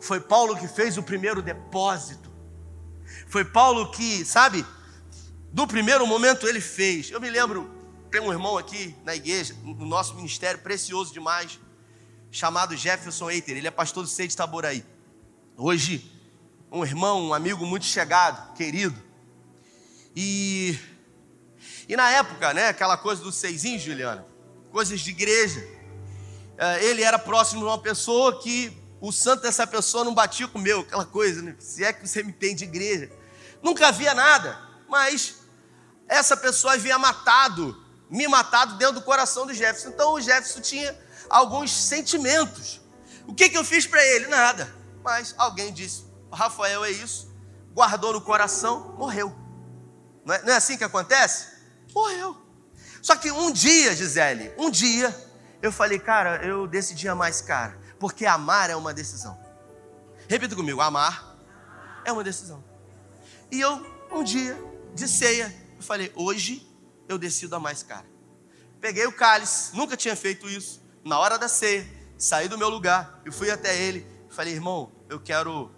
Foi 0.00 0.20
Paulo 0.20 0.56
que 0.56 0.66
fez 0.66 0.98
o 0.98 1.02
primeiro 1.02 1.40
depósito. 1.40 2.28
Foi 3.28 3.44
Paulo 3.44 3.92
que, 3.92 4.24
sabe, 4.24 4.66
do 5.52 5.64
primeiro 5.64 6.04
momento 6.06 6.46
ele 6.46 6.60
fez. 6.60 7.08
Eu 7.08 7.20
me 7.20 7.30
lembro, 7.30 7.70
tem 8.10 8.20
um 8.20 8.32
irmão 8.32 8.58
aqui 8.58 8.96
na 9.04 9.14
igreja, 9.14 9.54
no 9.62 9.86
nosso 9.86 10.16
ministério, 10.16 10.60
precioso 10.60 11.12
demais, 11.12 11.60
chamado 12.32 12.76
Jefferson 12.76 13.30
Eiter. 13.30 13.56
Ele 13.56 13.68
é 13.68 13.70
pastor 13.70 14.02
do 14.02 14.08
Sei 14.08 14.26
de 14.26 14.36
Taboraí. 14.36 14.84
Hoje, 15.56 16.10
um 16.70 16.84
irmão, 16.84 17.28
um 17.28 17.32
amigo 17.32 17.64
muito 17.64 17.86
chegado, 17.86 18.54
querido. 18.54 19.00
E, 20.16 20.76
e 21.88 21.94
na 21.94 22.10
época, 22.10 22.52
né, 22.52 22.68
aquela 22.68 22.96
coisa 22.96 23.22
dos 23.22 23.36
seisinhos, 23.36 23.82
Juliana, 23.82 24.26
coisas 24.72 25.00
de 25.00 25.10
igreja. 25.10 25.81
É, 26.56 26.84
ele 26.84 27.02
era 27.02 27.18
próximo 27.18 27.60
de 27.60 27.66
uma 27.66 27.78
pessoa 27.78 28.40
que 28.40 28.76
o 29.00 29.10
santo 29.10 29.42
dessa 29.42 29.66
pessoa 29.66 30.04
não 30.04 30.14
batia 30.14 30.46
com 30.46 30.58
o 30.58 30.62
meu, 30.62 30.80
aquela 30.80 31.04
coisa, 31.04 31.42
né? 31.42 31.56
se 31.58 31.82
é 31.82 31.92
que 31.92 32.06
você 32.06 32.22
me 32.22 32.32
tem 32.32 32.54
de 32.54 32.64
igreja. 32.64 33.10
Nunca 33.62 33.88
havia 33.88 34.14
nada, 34.14 34.58
mas 34.88 35.36
essa 36.08 36.36
pessoa 36.36 36.74
havia 36.74 36.98
matado, 36.98 37.76
me 38.10 38.28
matado 38.28 38.76
dentro 38.76 38.94
do 38.94 39.02
coração 39.02 39.46
do 39.46 39.54
Jefferson. 39.54 39.88
Então 39.88 40.12
o 40.12 40.20
Jefferson 40.20 40.60
tinha 40.60 40.96
alguns 41.28 41.72
sentimentos. 41.72 42.80
O 43.26 43.34
que, 43.34 43.48
que 43.48 43.56
eu 43.56 43.64
fiz 43.64 43.86
para 43.86 44.04
ele? 44.04 44.26
Nada. 44.26 44.72
Mas 45.02 45.34
alguém 45.38 45.72
disse: 45.72 46.04
Rafael 46.32 46.84
é 46.84 46.90
isso, 46.90 47.32
guardou 47.72 48.12
no 48.12 48.20
coração, 48.20 48.94
morreu. 48.96 49.34
Não 50.24 50.34
é, 50.34 50.42
não 50.42 50.52
é 50.52 50.56
assim 50.56 50.76
que 50.76 50.84
acontece? 50.84 51.48
Morreu. 51.92 52.36
Só 53.00 53.16
que 53.16 53.32
um 53.32 53.50
dia, 53.50 53.96
Gisele, 53.96 54.52
um 54.56 54.70
dia, 54.70 55.10
eu 55.62 55.70
falei, 55.70 55.98
cara, 55.98 56.44
eu 56.44 56.66
decidi 56.66 57.08
amar 57.08 57.30
esse 57.30 57.44
cara. 57.44 57.78
Porque 57.98 58.26
amar 58.26 58.68
é 58.68 58.74
uma 58.74 58.92
decisão. 58.92 59.40
Repita 60.28 60.56
comigo: 60.56 60.80
amar 60.80 61.36
é 62.04 62.10
uma 62.10 62.24
decisão. 62.24 62.64
E 63.50 63.60
eu, 63.60 63.86
um 64.10 64.24
dia, 64.24 64.58
de 64.92 65.06
ceia, 65.06 65.54
eu 65.76 65.82
falei: 65.82 66.12
hoje 66.16 66.66
eu 67.08 67.16
decido 67.16 67.54
amar 67.54 67.72
esse 67.72 67.84
cara. 67.84 68.06
Peguei 68.80 69.06
o 69.06 69.12
cálice, 69.12 69.76
nunca 69.76 69.96
tinha 69.96 70.16
feito 70.16 70.48
isso. 70.48 70.82
Na 71.04 71.18
hora 71.18 71.38
da 71.38 71.46
ceia, 71.46 71.86
saí 72.18 72.48
do 72.48 72.58
meu 72.58 72.68
lugar 72.68 73.20
e 73.24 73.30
fui 73.30 73.50
até 73.50 73.80
ele. 73.80 74.04
Falei: 74.28 74.54
irmão, 74.54 74.90
eu 75.08 75.20
quero 75.20 75.70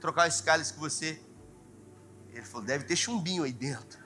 trocar 0.00 0.26
esse 0.26 0.42
cálice 0.42 0.74
com 0.74 0.80
você. 0.80 1.20
Ele 2.32 2.44
falou: 2.44 2.66
deve 2.66 2.84
ter 2.84 2.96
chumbinho 2.96 3.44
aí 3.44 3.52
dentro. 3.52 4.00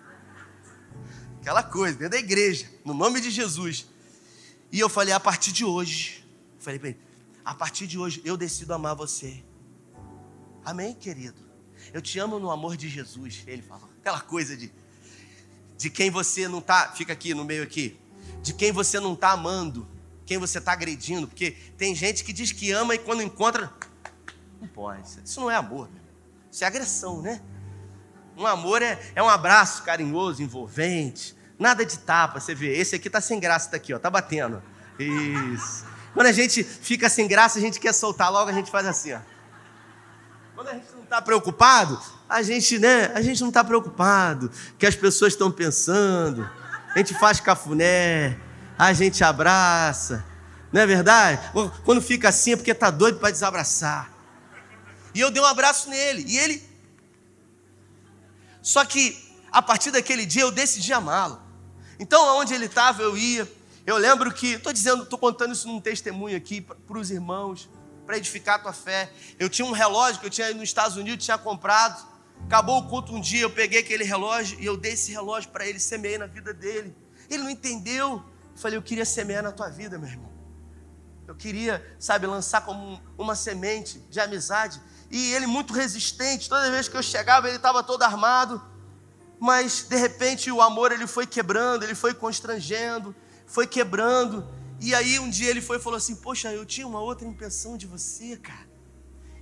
Aquela 1.40 1.62
coisa, 1.62 1.96
dentro 1.96 2.12
da 2.12 2.18
igreja, 2.18 2.70
no 2.84 2.92
nome 2.92 3.20
de 3.20 3.30
Jesus. 3.30 3.86
E 4.72 4.80
eu 4.80 4.88
falei: 4.88 5.14
a 5.14 5.20
partir 5.20 5.52
de 5.52 5.64
hoje, 5.64 6.26
falei 6.58 6.78
para 6.78 6.88
ele 6.88 7.12
a 7.44 7.54
partir 7.54 7.86
de 7.86 7.98
hoje 7.98 8.22
eu 8.24 8.36
decido 8.36 8.72
amar 8.72 8.94
você. 8.94 9.42
Amém, 10.64 10.94
querido? 10.94 11.40
Eu 11.92 12.00
te 12.00 12.18
amo 12.18 12.38
no 12.38 12.50
amor 12.50 12.76
de 12.76 12.88
Jesus, 12.88 13.42
ele 13.46 13.62
falou. 13.62 13.88
Aquela 14.00 14.20
coisa 14.20 14.56
de 14.56 14.72
de 15.76 15.90
quem 15.90 16.10
você 16.10 16.46
não 16.46 16.60
tá, 16.60 16.92
fica 16.94 17.12
aqui 17.12 17.34
no 17.34 17.44
meio 17.44 17.64
aqui, 17.64 17.98
de 18.40 18.54
quem 18.54 18.70
você 18.70 19.00
não 19.00 19.16
tá 19.16 19.32
amando, 19.32 19.88
quem 20.24 20.38
você 20.38 20.60
tá 20.60 20.70
agredindo, 20.72 21.26
porque 21.26 21.56
tem 21.76 21.92
gente 21.92 22.22
que 22.22 22.32
diz 22.32 22.52
que 22.52 22.70
ama 22.70 22.94
e 22.94 22.98
quando 22.98 23.20
encontra 23.20 23.72
não 24.60 24.68
pode. 24.68 25.02
Isso 25.24 25.40
não 25.40 25.50
é 25.50 25.56
amor, 25.56 25.90
meu. 25.90 26.00
isso 26.52 26.62
é 26.62 26.66
agressão, 26.68 27.20
né? 27.20 27.42
Um 28.36 28.46
amor 28.46 28.80
é, 28.80 28.96
é 29.16 29.20
um 29.20 29.28
abraço 29.28 29.82
carinhoso, 29.82 30.40
envolvente, 30.40 31.34
nada 31.62 31.86
de 31.86 31.98
tapa, 31.98 32.40
você 32.40 32.54
vê. 32.54 32.76
Esse 32.76 32.96
aqui 32.96 33.08
tá 33.08 33.20
sem 33.20 33.40
graça, 33.40 33.70
tá 33.70 33.76
aqui, 33.76 33.94
ó, 33.94 33.98
tá 33.98 34.10
batendo. 34.10 34.62
Isso. 34.98 35.86
Quando 36.12 36.26
a 36.26 36.32
gente 36.32 36.62
fica 36.62 37.08
sem 37.08 37.26
graça, 37.26 37.58
a 37.58 37.62
gente 37.62 37.80
quer 37.80 37.94
soltar 37.94 38.30
logo, 38.30 38.50
a 38.50 38.52
gente 38.52 38.70
faz 38.70 38.86
assim, 38.86 39.14
ó. 39.14 39.20
Quando 40.54 40.68
a 40.68 40.74
gente 40.74 40.92
não 40.92 41.02
está 41.02 41.22
preocupado, 41.22 41.98
a 42.28 42.42
gente, 42.42 42.78
né, 42.78 43.10
a 43.14 43.22
gente 43.22 43.40
não 43.40 43.48
está 43.48 43.64
preocupado 43.64 44.50
que 44.78 44.86
as 44.86 44.94
pessoas 44.94 45.32
estão 45.32 45.50
pensando. 45.50 46.48
A 46.94 46.98
gente 46.98 47.14
faz 47.18 47.40
cafuné, 47.40 48.38
a 48.78 48.92
gente 48.92 49.24
abraça. 49.24 50.24
Não 50.70 50.80
é 50.80 50.86
verdade? 50.86 51.40
Quando 51.84 52.00
fica 52.00 52.28
assim 52.28 52.52
é 52.52 52.56
porque 52.56 52.70
está 52.70 52.90
doido 52.90 53.18
para 53.18 53.30
desabraçar. 53.30 54.10
E 55.14 55.20
eu 55.20 55.30
dei 55.30 55.42
um 55.42 55.46
abraço 55.46 55.90
nele. 55.90 56.24
E 56.26 56.38
ele. 56.38 56.70
Só 58.62 58.84
que 58.84 59.36
a 59.50 59.60
partir 59.60 59.90
daquele 59.90 60.24
dia 60.24 60.42
eu 60.42 60.50
decidi 60.50 60.92
amá-lo. 60.92 61.41
Então, 62.02 62.28
aonde 62.30 62.52
ele 62.52 62.66
estava, 62.66 63.00
eu 63.00 63.16
ia. 63.16 63.48
Eu 63.86 63.96
lembro 63.96 64.32
que, 64.34 64.54
estou 64.54 64.72
dizendo, 64.72 65.04
estou 65.04 65.16
contando 65.16 65.52
isso 65.52 65.68
num 65.68 65.80
testemunho 65.80 66.36
aqui 66.36 66.60
para 66.60 66.98
os 66.98 67.12
irmãos, 67.12 67.70
para 68.04 68.16
edificar 68.16 68.56
a 68.56 68.58
tua 68.58 68.72
fé. 68.72 69.08
Eu 69.38 69.48
tinha 69.48 69.64
um 69.64 69.70
relógio 69.70 70.20
que 70.20 70.26
eu 70.26 70.30
tinha 70.30 70.52
nos 70.52 70.64
Estados 70.64 70.96
Unidos, 70.96 71.24
tinha 71.24 71.38
comprado. 71.38 72.04
Acabou 72.44 72.80
o 72.80 72.88
culto 72.88 73.14
um 73.14 73.20
dia, 73.20 73.42
eu 73.42 73.50
peguei 73.50 73.78
aquele 73.78 74.02
relógio 74.02 74.58
e 74.58 74.66
eu 74.66 74.76
dei 74.76 74.94
esse 74.94 75.12
relógio 75.12 75.48
para 75.50 75.64
ele, 75.64 75.78
semeei 75.78 76.18
na 76.18 76.26
vida 76.26 76.52
dele. 76.52 76.92
Ele 77.30 77.44
não 77.44 77.50
entendeu. 77.50 78.14
Eu 78.52 78.56
falei, 78.56 78.76
eu 78.76 78.82
queria 78.82 79.04
semear 79.04 79.44
na 79.44 79.52
tua 79.52 79.68
vida, 79.68 79.96
meu 79.96 80.08
irmão. 80.08 80.32
Eu 81.28 81.36
queria, 81.36 81.96
sabe, 82.00 82.26
lançar 82.26 82.62
como 82.62 83.00
uma 83.16 83.36
semente 83.36 84.00
de 84.10 84.18
amizade. 84.18 84.82
E 85.08 85.34
ele 85.34 85.46
muito 85.46 85.72
resistente. 85.72 86.48
Toda 86.48 86.68
vez 86.68 86.88
que 86.88 86.96
eu 86.96 87.02
chegava, 87.02 87.46
ele 87.46 87.58
estava 87.58 87.80
todo 87.80 88.02
armado. 88.02 88.60
Mas 89.42 89.82
de 89.82 89.96
repente 89.96 90.52
o 90.52 90.62
amor 90.62 90.92
ele 90.92 91.06
foi 91.06 91.26
quebrando, 91.26 91.82
ele 91.82 91.96
foi 91.96 92.14
constrangendo 92.14 93.12
foi 93.52 93.66
quebrando. 93.66 94.48
E 94.80 94.94
aí 94.94 95.18
um 95.18 95.28
dia 95.28 95.50
ele 95.50 95.60
foi 95.60 95.76
e 95.76 95.80
falou 95.80 95.98
assim: 95.98 96.16
Poxa, 96.16 96.52
eu 96.52 96.64
tinha 96.64 96.86
uma 96.86 97.00
outra 97.00 97.26
impressão 97.26 97.76
de 97.76 97.86
você, 97.86 98.36
cara. 98.36 98.70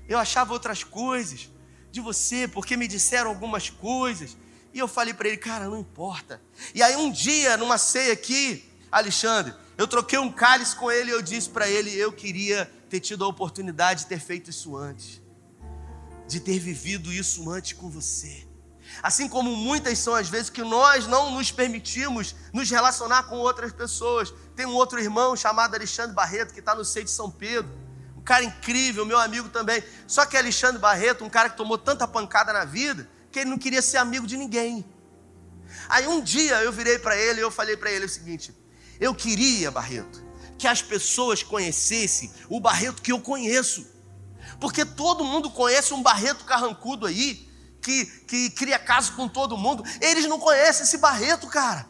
Eu 0.08 0.18
achava 0.18 0.52
outras 0.52 0.82
coisas 0.82 1.48
de 1.92 2.00
você, 2.00 2.48
porque 2.48 2.76
me 2.76 2.88
disseram 2.88 3.30
algumas 3.30 3.70
coisas. 3.70 4.36
E 4.74 4.78
eu 4.78 4.88
falei 4.88 5.14
para 5.14 5.28
ele, 5.28 5.36
cara, 5.36 5.68
não 5.68 5.78
importa. 5.78 6.40
E 6.74 6.82
aí 6.82 6.96
um 6.96 7.10
dia, 7.10 7.56
numa 7.56 7.78
ceia 7.78 8.12
aqui, 8.12 8.64
Alexandre, 8.90 9.54
eu 9.76 9.86
troquei 9.86 10.18
um 10.18 10.30
cálice 10.30 10.76
com 10.76 10.90
ele 10.90 11.10
e 11.10 11.14
eu 11.14 11.22
disse 11.22 11.48
para 11.48 11.68
ele, 11.68 11.94
eu 11.96 12.12
queria 12.12 12.70
ter 12.88 13.00
tido 13.00 13.24
a 13.24 13.28
oportunidade 13.28 14.02
de 14.02 14.06
ter 14.06 14.20
feito 14.20 14.50
isso 14.50 14.76
antes. 14.76 15.20
De 16.28 16.38
ter 16.38 16.58
vivido 16.58 17.12
isso 17.12 17.50
antes 17.50 17.72
com 17.72 17.90
você. 17.90 18.49
Assim 19.02 19.28
como 19.28 19.54
muitas 19.54 19.98
são 19.98 20.14
as 20.14 20.28
vezes 20.28 20.50
que 20.50 20.62
nós 20.62 21.06
não 21.06 21.30
nos 21.30 21.50
permitimos 21.50 22.34
nos 22.52 22.70
relacionar 22.70 23.24
com 23.24 23.36
outras 23.36 23.72
pessoas. 23.72 24.32
Tem 24.54 24.66
um 24.66 24.74
outro 24.74 24.98
irmão 24.98 25.34
chamado 25.36 25.74
Alexandre 25.74 26.14
Barreto, 26.14 26.52
que 26.52 26.60
está 26.60 26.74
no 26.74 26.84
seio 26.84 27.04
de 27.04 27.10
São 27.10 27.30
Pedro. 27.30 27.70
Um 28.16 28.22
cara 28.22 28.44
incrível, 28.44 29.06
meu 29.06 29.18
amigo 29.18 29.48
também. 29.48 29.82
Só 30.06 30.26
que 30.26 30.36
Alexandre 30.36 30.78
Barreto, 30.78 31.24
um 31.24 31.30
cara 31.30 31.48
que 31.48 31.56
tomou 31.56 31.78
tanta 31.78 32.06
pancada 32.06 32.52
na 32.52 32.64
vida, 32.64 33.08
que 33.32 33.38
ele 33.38 33.50
não 33.50 33.58
queria 33.58 33.80
ser 33.80 33.96
amigo 33.96 34.26
de 34.26 34.36
ninguém. 34.36 34.84
Aí 35.88 36.06
um 36.06 36.20
dia 36.20 36.62
eu 36.62 36.72
virei 36.72 36.98
para 36.98 37.16
ele 37.16 37.40
e 37.40 37.42
eu 37.42 37.50
falei 37.50 37.76
para 37.76 37.90
ele 37.90 38.04
o 38.04 38.08
seguinte: 38.08 38.54
eu 39.00 39.14
queria, 39.14 39.70
Barreto, 39.70 40.22
que 40.58 40.68
as 40.68 40.82
pessoas 40.82 41.42
conhecessem 41.42 42.30
o 42.48 42.60
Barreto 42.60 43.00
que 43.00 43.12
eu 43.12 43.20
conheço. 43.20 43.86
Porque 44.60 44.84
todo 44.84 45.24
mundo 45.24 45.50
conhece 45.50 45.94
um 45.94 46.02
Barreto 46.02 46.44
carrancudo 46.44 47.06
aí, 47.06 47.49
que, 47.82 48.06
que 48.26 48.50
cria 48.50 48.78
caso 48.78 49.12
com 49.14 49.28
todo 49.28 49.56
mundo, 49.56 49.84
eles 50.00 50.26
não 50.26 50.38
conhecem 50.38 50.84
esse 50.84 50.98
Barreto, 50.98 51.46
cara. 51.46 51.88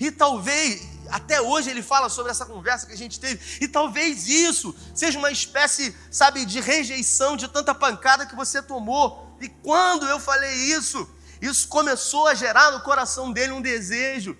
E 0.00 0.10
talvez, 0.10 0.82
até 1.10 1.40
hoje 1.40 1.70
ele 1.70 1.82
fala 1.82 2.08
sobre 2.08 2.30
essa 2.30 2.46
conversa 2.46 2.86
que 2.86 2.92
a 2.92 2.96
gente 2.96 3.18
teve, 3.18 3.40
e 3.60 3.68
talvez 3.68 4.28
isso 4.28 4.74
seja 4.94 5.18
uma 5.18 5.30
espécie, 5.30 5.94
sabe, 6.10 6.44
de 6.44 6.60
rejeição 6.60 7.36
de 7.36 7.48
tanta 7.48 7.74
pancada 7.74 8.26
que 8.26 8.36
você 8.36 8.62
tomou. 8.62 9.36
E 9.40 9.48
quando 9.48 10.06
eu 10.06 10.20
falei 10.20 10.54
isso, 10.54 11.08
isso 11.40 11.66
começou 11.68 12.28
a 12.28 12.34
gerar 12.34 12.70
no 12.70 12.80
coração 12.80 13.32
dele 13.32 13.52
um 13.52 13.60
desejo 13.60 14.36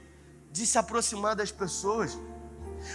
de 0.53 0.67
se 0.67 0.79
aproximar 0.79 1.35
das 1.35 1.51
pessoas, 1.51 2.17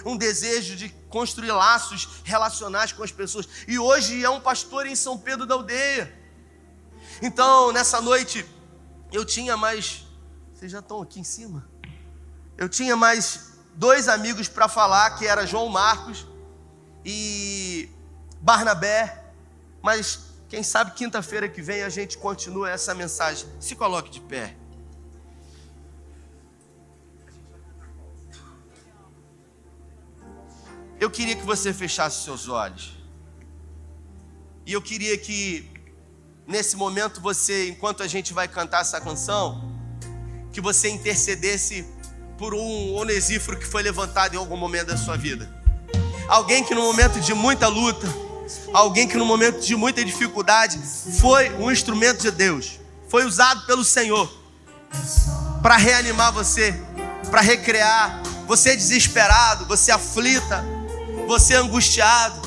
um 0.05 0.16
desejo 0.16 0.76
de 0.76 0.89
construir 1.10 1.51
laços 1.51 2.08
relacionais 2.24 2.91
com 2.91 3.03
as 3.03 3.12
pessoas. 3.12 3.47
E 3.68 3.78
hoje 3.78 4.24
é 4.24 4.30
um 4.30 4.39
pastor 4.39 4.86
em 4.86 4.95
São 4.95 5.18
Pedro 5.18 5.45
da 5.45 5.55
Aldeia. 5.55 6.26
Então, 7.22 7.72
nessa 7.72 8.01
noite, 8.01 8.45
eu 9.11 9.26
tinha 9.26 9.57
mais. 9.57 10.05
Vocês 10.53 10.72
já 10.72 10.80
estão 10.80 11.01
aqui 11.01 11.20
em 11.20 11.24
cima? 11.24 11.68
Eu 12.57 12.68
tinha 12.68 12.95
mais 12.95 13.53
dois 13.76 14.07
amigos 14.07 14.47
para 14.47 14.68
falar, 14.68 15.11
que 15.18 15.26
era 15.26 15.45
João 15.45 15.70
Marcos 15.70 16.26
e 17.05 17.89
Barnabé. 18.41 19.26
Mas 19.82 20.20
quem 20.49 20.63
sabe 20.63 20.91
quinta-feira 20.91 21.47
que 21.47 21.61
vem 21.61 21.84
a 21.84 21.89
gente 21.89 22.18
continua 22.18 22.70
essa 22.70 22.93
mensagem. 22.93 23.47
Se 23.59 23.76
coloque 23.76 24.09
de 24.09 24.22
pé. 24.22 24.55
eu 30.99 31.09
queria 31.09 31.36
que 31.36 31.45
você 31.45 31.74
fechasse 31.74 32.24
seus 32.24 32.47
olhos. 32.47 32.95
E 34.65 34.74
eu 34.74 34.82
queria 34.82 35.18
que, 35.18 35.70
nesse 36.47 36.77
momento, 36.77 37.19
você, 37.19 37.67
enquanto 37.67 38.01
a 38.01 38.07
gente 38.07 38.33
vai 38.33 38.47
cantar 38.47 38.81
essa 38.81 39.01
canção, 39.01 39.69
que 40.53 40.61
você 40.61 40.89
intercedesse 40.89 41.85
por 42.37 42.53
um 42.53 42.95
onesíforo 42.95 43.59
que 43.59 43.65
foi 43.65 43.83
levantado 43.83 44.33
em 44.33 44.37
algum 44.37 44.55
momento 44.55 44.87
da 44.87 44.97
sua 44.97 45.17
vida. 45.17 45.53
Alguém 46.27 46.63
que 46.63 46.73
no 46.73 46.81
momento 46.81 47.19
de 47.19 47.33
muita 47.33 47.67
luta, 47.67 48.07
alguém 48.73 49.07
que 49.07 49.17
no 49.17 49.25
momento 49.25 49.59
de 49.59 49.75
muita 49.75 50.03
dificuldade 50.03 50.79
foi 51.19 51.49
um 51.55 51.71
instrumento 51.71 52.21
de 52.21 52.31
Deus, 52.31 52.79
foi 53.09 53.25
usado 53.25 53.65
pelo 53.65 53.83
Senhor 53.83 54.31
para 55.61 55.75
reanimar 55.75 56.31
você, 56.31 56.73
para 57.29 57.41
recrear, 57.41 58.21
você 58.45 58.75
desesperado, 58.75 59.65
você 59.65 59.91
aflita, 59.91 60.63
você 61.27 61.55
angustiado, 61.55 62.41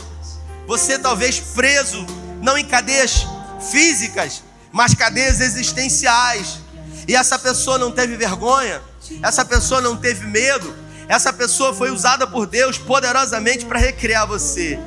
você 0.66 0.98
talvez 0.98 1.40
preso, 1.40 2.06
não 2.40 2.56
em 2.56 2.64
cadeias 2.64 3.26
físicas, 3.60 4.42
mas 4.72 4.94
cadeias 4.94 5.40
existenciais. 5.40 6.58
E 7.06 7.14
essa 7.14 7.38
pessoa 7.38 7.78
não 7.78 7.90
teve 7.90 8.16
vergonha, 8.16 8.80
essa 9.22 9.44
pessoa 9.44 9.80
não 9.80 9.96
teve 9.96 10.26
medo, 10.26 10.74
essa 11.08 11.32
pessoa 11.32 11.74
foi 11.74 11.90
usada 11.90 12.26
por 12.26 12.46
Deus 12.46 12.78
poderosamente 12.78 13.64
para 13.64 13.78
recriar 13.78 14.26
você. 14.26 14.78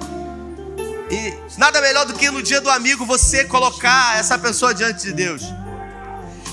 E 1.12 1.34
nada 1.58 1.82
melhor 1.82 2.06
do 2.06 2.14
que 2.14 2.32
no 2.32 2.42
dia 2.42 2.62
do 2.62 2.70
amigo 2.70 3.06
você 3.06 3.44
colocar 3.44 4.18
essa 4.18 4.38
pessoa 4.38 4.74
diante 4.74 5.04
de 5.04 5.14
Deus. 5.14 5.44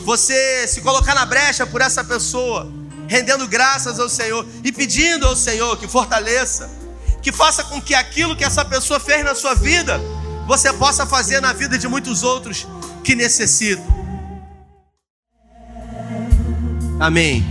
Você 0.05 0.67
se 0.67 0.81
colocar 0.81 1.15
na 1.15 1.25
brecha 1.25 1.67
por 1.67 1.81
essa 1.81 2.03
pessoa, 2.03 2.71
rendendo 3.07 3.47
graças 3.47 4.01
ao 4.01 4.09
Senhor 4.09 4.47
e 4.65 4.73
pedindo 4.73 5.27
ao 5.27 5.37
Senhor 5.37 5.77
que 5.79 5.87
fortaleça, 5.87 6.69
que 7.23 7.31
faça 7.31 7.63
com 7.65 7.81
que 7.81 7.95
aquilo 7.95 8.35
que 8.35 8.45
essa 8.45 8.65
pessoa 8.65 8.99
fez 8.99 9.25
na 9.25 9.35
sua 9.35 9.55
vida, 9.55 10.01
você 10.51 10.73
possa 10.73 11.07
fazer 11.07 11.39
na 11.41 11.53
vida 11.53 11.79
de 11.79 11.87
muitos 11.87 12.25
outros 12.25 12.67
que 13.05 13.15
necessitam. 13.15 13.87
Amém. 16.99 17.45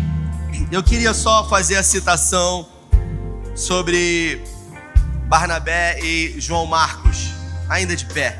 Eu 0.70 0.84
queria 0.84 1.14
só 1.14 1.47
fazer 1.47 1.78
a 1.78 1.84
citação 1.84 2.68
sobre 3.56 4.43
Barnabé 5.30 5.97
e 6.04 6.41
João 6.41 6.66
Marcos, 6.66 7.30
ainda 7.70 7.95
de 7.95 8.06
pé, 8.06 8.38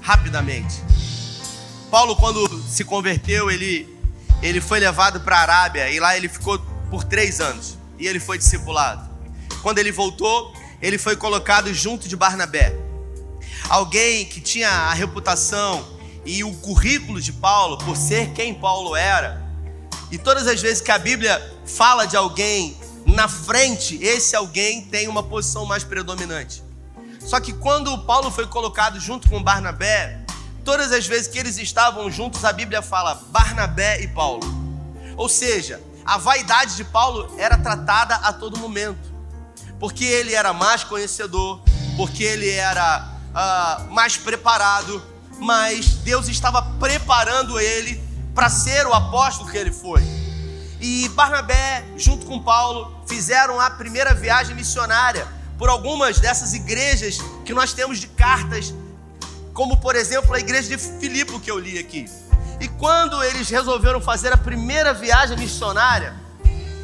rapidamente. 0.00 0.80
Paulo, 1.90 2.14
quando 2.14 2.48
se 2.68 2.84
converteu, 2.84 3.50
ele, 3.50 3.98
ele 4.40 4.60
foi 4.60 4.78
levado 4.78 5.22
para 5.22 5.38
a 5.38 5.40
Arábia 5.40 5.90
e 5.90 5.98
lá 5.98 6.16
ele 6.16 6.28
ficou 6.28 6.56
por 6.88 7.02
três 7.02 7.40
anos 7.40 7.76
e 7.98 8.06
ele 8.06 8.20
foi 8.20 8.38
discipulado. 8.38 9.10
Quando 9.60 9.78
ele 9.78 9.90
voltou, 9.90 10.54
ele 10.80 10.98
foi 10.98 11.16
colocado 11.16 11.74
junto 11.74 12.08
de 12.08 12.14
Barnabé, 12.14 12.86
alguém 13.68 14.24
que 14.24 14.40
tinha 14.40 14.68
a 14.68 14.94
reputação 14.94 15.86
e 16.24 16.42
o 16.44 16.52
currículo 16.54 17.20
de 17.20 17.32
Paulo 17.32 17.78
por 17.78 17.96
ser 17.96 18.30
quem 18.32 18.54
Paulo 18.54 18.96
era. 18.96 19.42
E 20.10 20.18
todas 20.18 20.46
as 20.46 20.60
vezes 20.60 20.80
que 20.80 20.90
a 20.90 20.98
Bíblia 20.98 21.40
fala 21.66 22.06
de 22.06 22.16
alguém 22.16 22.76
na 23.06 23.28
frente, 23.28 23.98
esse 24.02 24.36
alguém 24.36 24.82
tem 24.82 25.08
uma 25.08 25.22
posição 25.22 25.64
mais 25.64 25.84
predominante. 25.84 26.62
Só 27.20 27.40
que 27.40 27.52
quando 27.52 27.96
Paulo 28.04 28.30
foi 28.30 28.46
colocado 28.46 28.98
junto 29.00 29.28
com 29.28 29.42
Barnabé, 29.42 30.20
todas 30.64 30.92
as 30.92 31.06
vezes 31.06 31.28
que 31.28 31.38
eles 31.38 31.58
estavam 31.58 32.10
juntos, 32.10 32.44
a 32.44 32.52
Bíblia 32.52 32.82
fala 32.82 33.22
Barnabé 33.30 34.00
e 34.00 34.08
Paulo. 34.08 34.42
Ou 35.16 35.28
seja, 35.28 35.82
a 36.04 36.16
vaidade 36.16 36.76
de 36.76 36.84
Paulo 36.84 37.34
era 37.38 37.58
tratada 37.58 38.14
a 38.16 38.32
todo 38.32 38.58
momento 38.58 39.18
porque 39.78 40.04
ele 40.04 40.34
era 40.34 40.52
mais 40.52 40.84
conhecedor, 40.84 41.60
porque 41.96 42.24
ele 42.24 42.50
era 42.50 43.17
uh, 43.38 43.90
mais 43.92 44.16
preparado, 44.16 45.00
mas 45.38 45.94
Deus 45.96 46.28
estava 46.28 46.60
preparando 46.80 47.60
ele 47.60 48.02
para 48.34 48.50
ser 48.50 48.86
o 48.86 48.92
apóstolo 48.92 49.50
que 49.50 49.56
ele 49.56 49.72
foi. 49.72 50.02
E 50.80 51.08
Barnabé, 51.10 51.84
junto 51.96 52.26
com 52.26 52.42
Paulo, 52.42 53.02
fizeram 53.06 53.60
a 53.60 53.70
primeira 53.70 54.14
viagem 54.14 54.54
missionária 54.54 55.26
por 55.56 55.68
algumas 55.68 56.20
dessas 56.20 56.54
igrejas 56.54 57.18
que 57.44 57.52
nós 57.52 57.72
temos 57.72 57.98
de 57.98 58.06
cartas, 58.08 58.74
como 59.52 59.76
por 59.76 59.96
exemplo 59.96 60.34
a 60.34 60.38
igreja 60.38 60.68
de 60.68 60.78
Filipe 60.78 61.38
que 61.40 61.50
eu 61.50 61.58
li 61.58 61.78
aqui. 61.78 62.08
E 62.60 62.68
quando 62.68 63.22
eles 63.22 63.48
resolveram 63.48 64.00
fazer 64.00 64.32
a 64.32 64.36
primeira 64.36 64.92
viagem 64.92 65.36
missionária, 65.36 66.14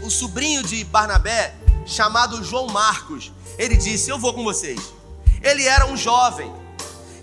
o 0.03 0.11
sobrinho 0.11 0.63
de 0.63 0.85
Barnabé, 0.85 1.55
chamado 1.87 2.43
João 2.45 2.69
Marcos. 2.69 3.33
Ele 3.59 3.77
disse: 3.77 4.11
Eu 4.11 4.19
vou 4.19 4.35
com 4.35 4.45
vocês. 4.45 4.81
Ele 5.45 5.67
era 5.67 5.87
um 5.87 5.97
jovem. 5.97 6.51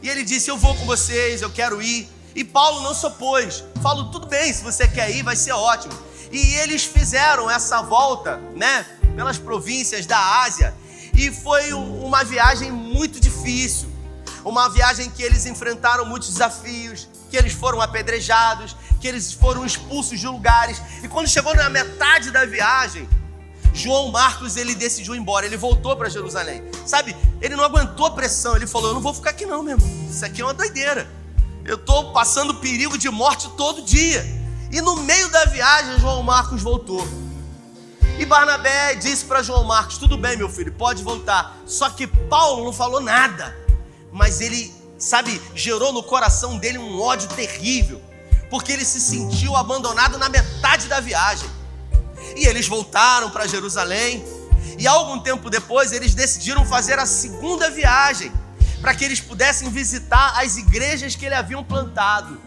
E 0.01 0.07
ele 0.09 0.23
disse: 0.23 0.49
Eu 0.49 0.57
vou 0.57 0.75
com 0.75 0.85
vocês, 0.85 1.41
eu 1.41 1.49
quero 1.49 1.81
ir. 1.81 2.07
E 2.35 2.43
Paulo 2.43 2.81
não 2.81 2.93
se 2.93 3.05
opôs. 3.05 3.63
Falou: 3.81 4.11
Tudo 4.11 4.27
bem, 4.27 4.53
se 4.53 4.63
você 4.63 4.87
quer 4.87 5.09
ir, 5.09 5.23
vai 5.23 5.35
ser 5.35 5.51
ótimo. 5.51 5.93
E 6.31 6.55
eles 6.55 6.85
fizeram 6.85 7.49
essa 7.49 7.81
volta, 7.81 8.37
né, 8.55 8.85
pelas 9.15 9.37
províncias 9.37 10.05
da 10.05 10.43
Ásia. 10.43 10.73
E 11.13 11.29
foi 11.29 11.73
uma 11.73 12.23
viagem 12.23 12.71
muito 12.71 13.19
difícil. 13.19 13.89
Uma 14.45 14.69
viagem 14.69 15.09
que 15.09 15.21
eles 15.21 15.45
enfrentaram 15.45 16.05
muitos 16.05 16.29
desafios, 16.29 17.07
que 17.29 17.37
eles 17.37 17.53
foram 17.53 17.81
apedrejados, 17.81 18.75
que 18.99 19.07
eles 19.07 19.33
foram 19.33 19.65
expulsos 19.65 20.19
de 20.19 20.27
lugares. 20.27 20.81
E 21.03 21.07
quando 21.07 21.27
chegou 21.27 21.53
na 21.53 21.69
metade 21.69 22.31
da 22.31 22.45
viagem, 22.45 23.07
João 23.73 24.11
Marcos 24.11 24.57
ele 24.57 24.75
decidiu 24.75 25.15
ir 25.15 25.19
embora, 25.19 25.45
ele 25.45 25.57
voltou 25.57 25.95
para 25.95 26.09
Jerusalém. 26.09 26.63
Sabe, 26.85 27.15
ele 27.41 27.55
não 27.55 27.63
aguentou 27.63 28.05
a 28.05 28.11
pressão, 28.11 28.55
ele 28.55 28.67
falou: 28.67 28.89
Eu 28.89 28.93
não 28.95 29.01
vou 29.01 29.13
ficar 29.13 29.29
aqui, 29.31 29.45
não, 29.45 29.63
meu 29.63 29.77
irmão. 29.77 30.07
Isso 30.09 30.25
aqui 30.25 30.41
é 30.41 30.45
uma 30.45 30.53
doideira. 30.53 31.09
Eu 31.63 31.75
estou 31.75 32.11
passando 32.11 32.55
perigo 32.55 32.97
de 32.97 33.09
morte 33.09 33.49
todo 33.55 33.81
dia. 33.81 34.25
E 34.71 34.81
no 34.81 34.97
meio 34.97 35.29
da 35.29 35.45
viagem, 35.45 35.99
João 35.99 36.23
Marcos 36.23 36.61
voltou. 36.61 37.05
E 38.17 38.25
Barnabé 38.25 38.95
disse 38.95 39.25
para 39.25 39.41
João 39.41 39.63
Marcos: 39.63 39.97
Tudo 39.97 40.17
bem, 40.17 40.37
meu 40.37 40.49
filho, 40.49 40.71
pode 40.73 41.03
voltar. 41.03 41.57
Só 41.65 41.89
que 41.89 42.07
Paulo 42.07 42.63
não 42.63 42.73
falou 42.73 42.99
nada, 42.99 43.55
mas 44.11 44.41
ele, 44.41 44.73
sabe, 44.97 45.41
gerou 45.55 45.91
no 45.93 46.03
coração 46.03 46.57
dele 46.57 46.77
um 46.77 47.01
ódio 47.01 47.29
terrível, 47.29 48.01
porque 48.49 48.71
ele 48.71 48.85
se 48.85 48.99
sentiu 48.99 49.55
abandonado 49.55 50.17
na 50.17 50.29
metade 50.29 50.87
da 50.87 50.99
viagem. 50.99 51.49
E 52.35 52.45
eles 52.45 52.67
voltaram 52.67 53.29
para 53.29 53.47
Jerusalém. 53.47 54.23
E 54.77 54.87
algum 54.87 55.19
tempo 55.19 55.49
depois, 55.49 55.91
eles 55.91 56.13
decidiram 56.13 56.65
fazer 56.65 56.97
a 56.97 57.05
segunda 57.05 57.69
viagem, 57.69 58.31
para 58.81 58.95
que 58.95 59.03
eles 59.05 59.19
pudessem 59.19 59.69
visitar 59.69 60.39
as 60.39 60.57
igrejas 60.57 61.15
que 61.15 61.25
ele 61.25 61.35
haviam 61.35 61.63
plantado. 61.63 62.41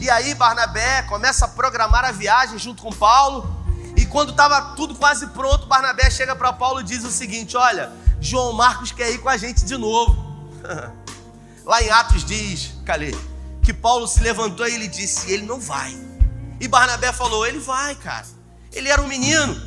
E 0.00 0.10
aí 0.10 0.34
Barnabé 0.34 1.02
começa 1.02 1.46
a 1.46 1.48
programar 1.48 2.04
a 2.04 2.12
viagem 2.12 2.58
junto 2.58 2.82
com 2.82 2.92
Paulo. 2.92 3.54
E 3.96 4.04
quando 4.04 4.30
estava 4.30 4.74
tudo 4.74 4.94
quase 4.94 5.26
pronto, 5.28 5.66
Barnabé 5.66 6.10
chega 6.10 6.36
para 6.36 6.52
Paulo 6.52 6.80
e 6.80 6.84
diz 6.84 7.04
o 7.04 7.10
seguinte: 7.10 7.56
Olha, 7.56 7.92
João 8.20 8.52
Marcos 8.52 8.92
quer 8.92 9.10
ir 9.10 9.18
com 9.18 9.28
a 9.28 9.36
gente 9.36 9.64
de 9.64 9.76
novo. 9.76 10.16
Lá 11.64 11.82
em 11.82 11.90
Atos 11.90 12.24
diz, 12.24 12.74
Calê, 12.84 13.12
que 13.62 13.72
Paulo 13.72 14.06
se 14.06 14.20
levantou 14.20 14.68
e 14.68 14.74
ele 14.74 14.86
disse: 14.86 15.30
Ele 15.32 15.46
não 15.46 15.60
vai. 15.60 15.96
E 16.60 16.68
Barnabé 16.68 17.12
falou: 17.12 17.46
Ele 17.46 17.58
vai, 17.58 17.94
cara. 17.94 18.35
Ele 18.76 18.88
era 18.88 19.00
um 19.00 19.08
menino. 19.08 19.60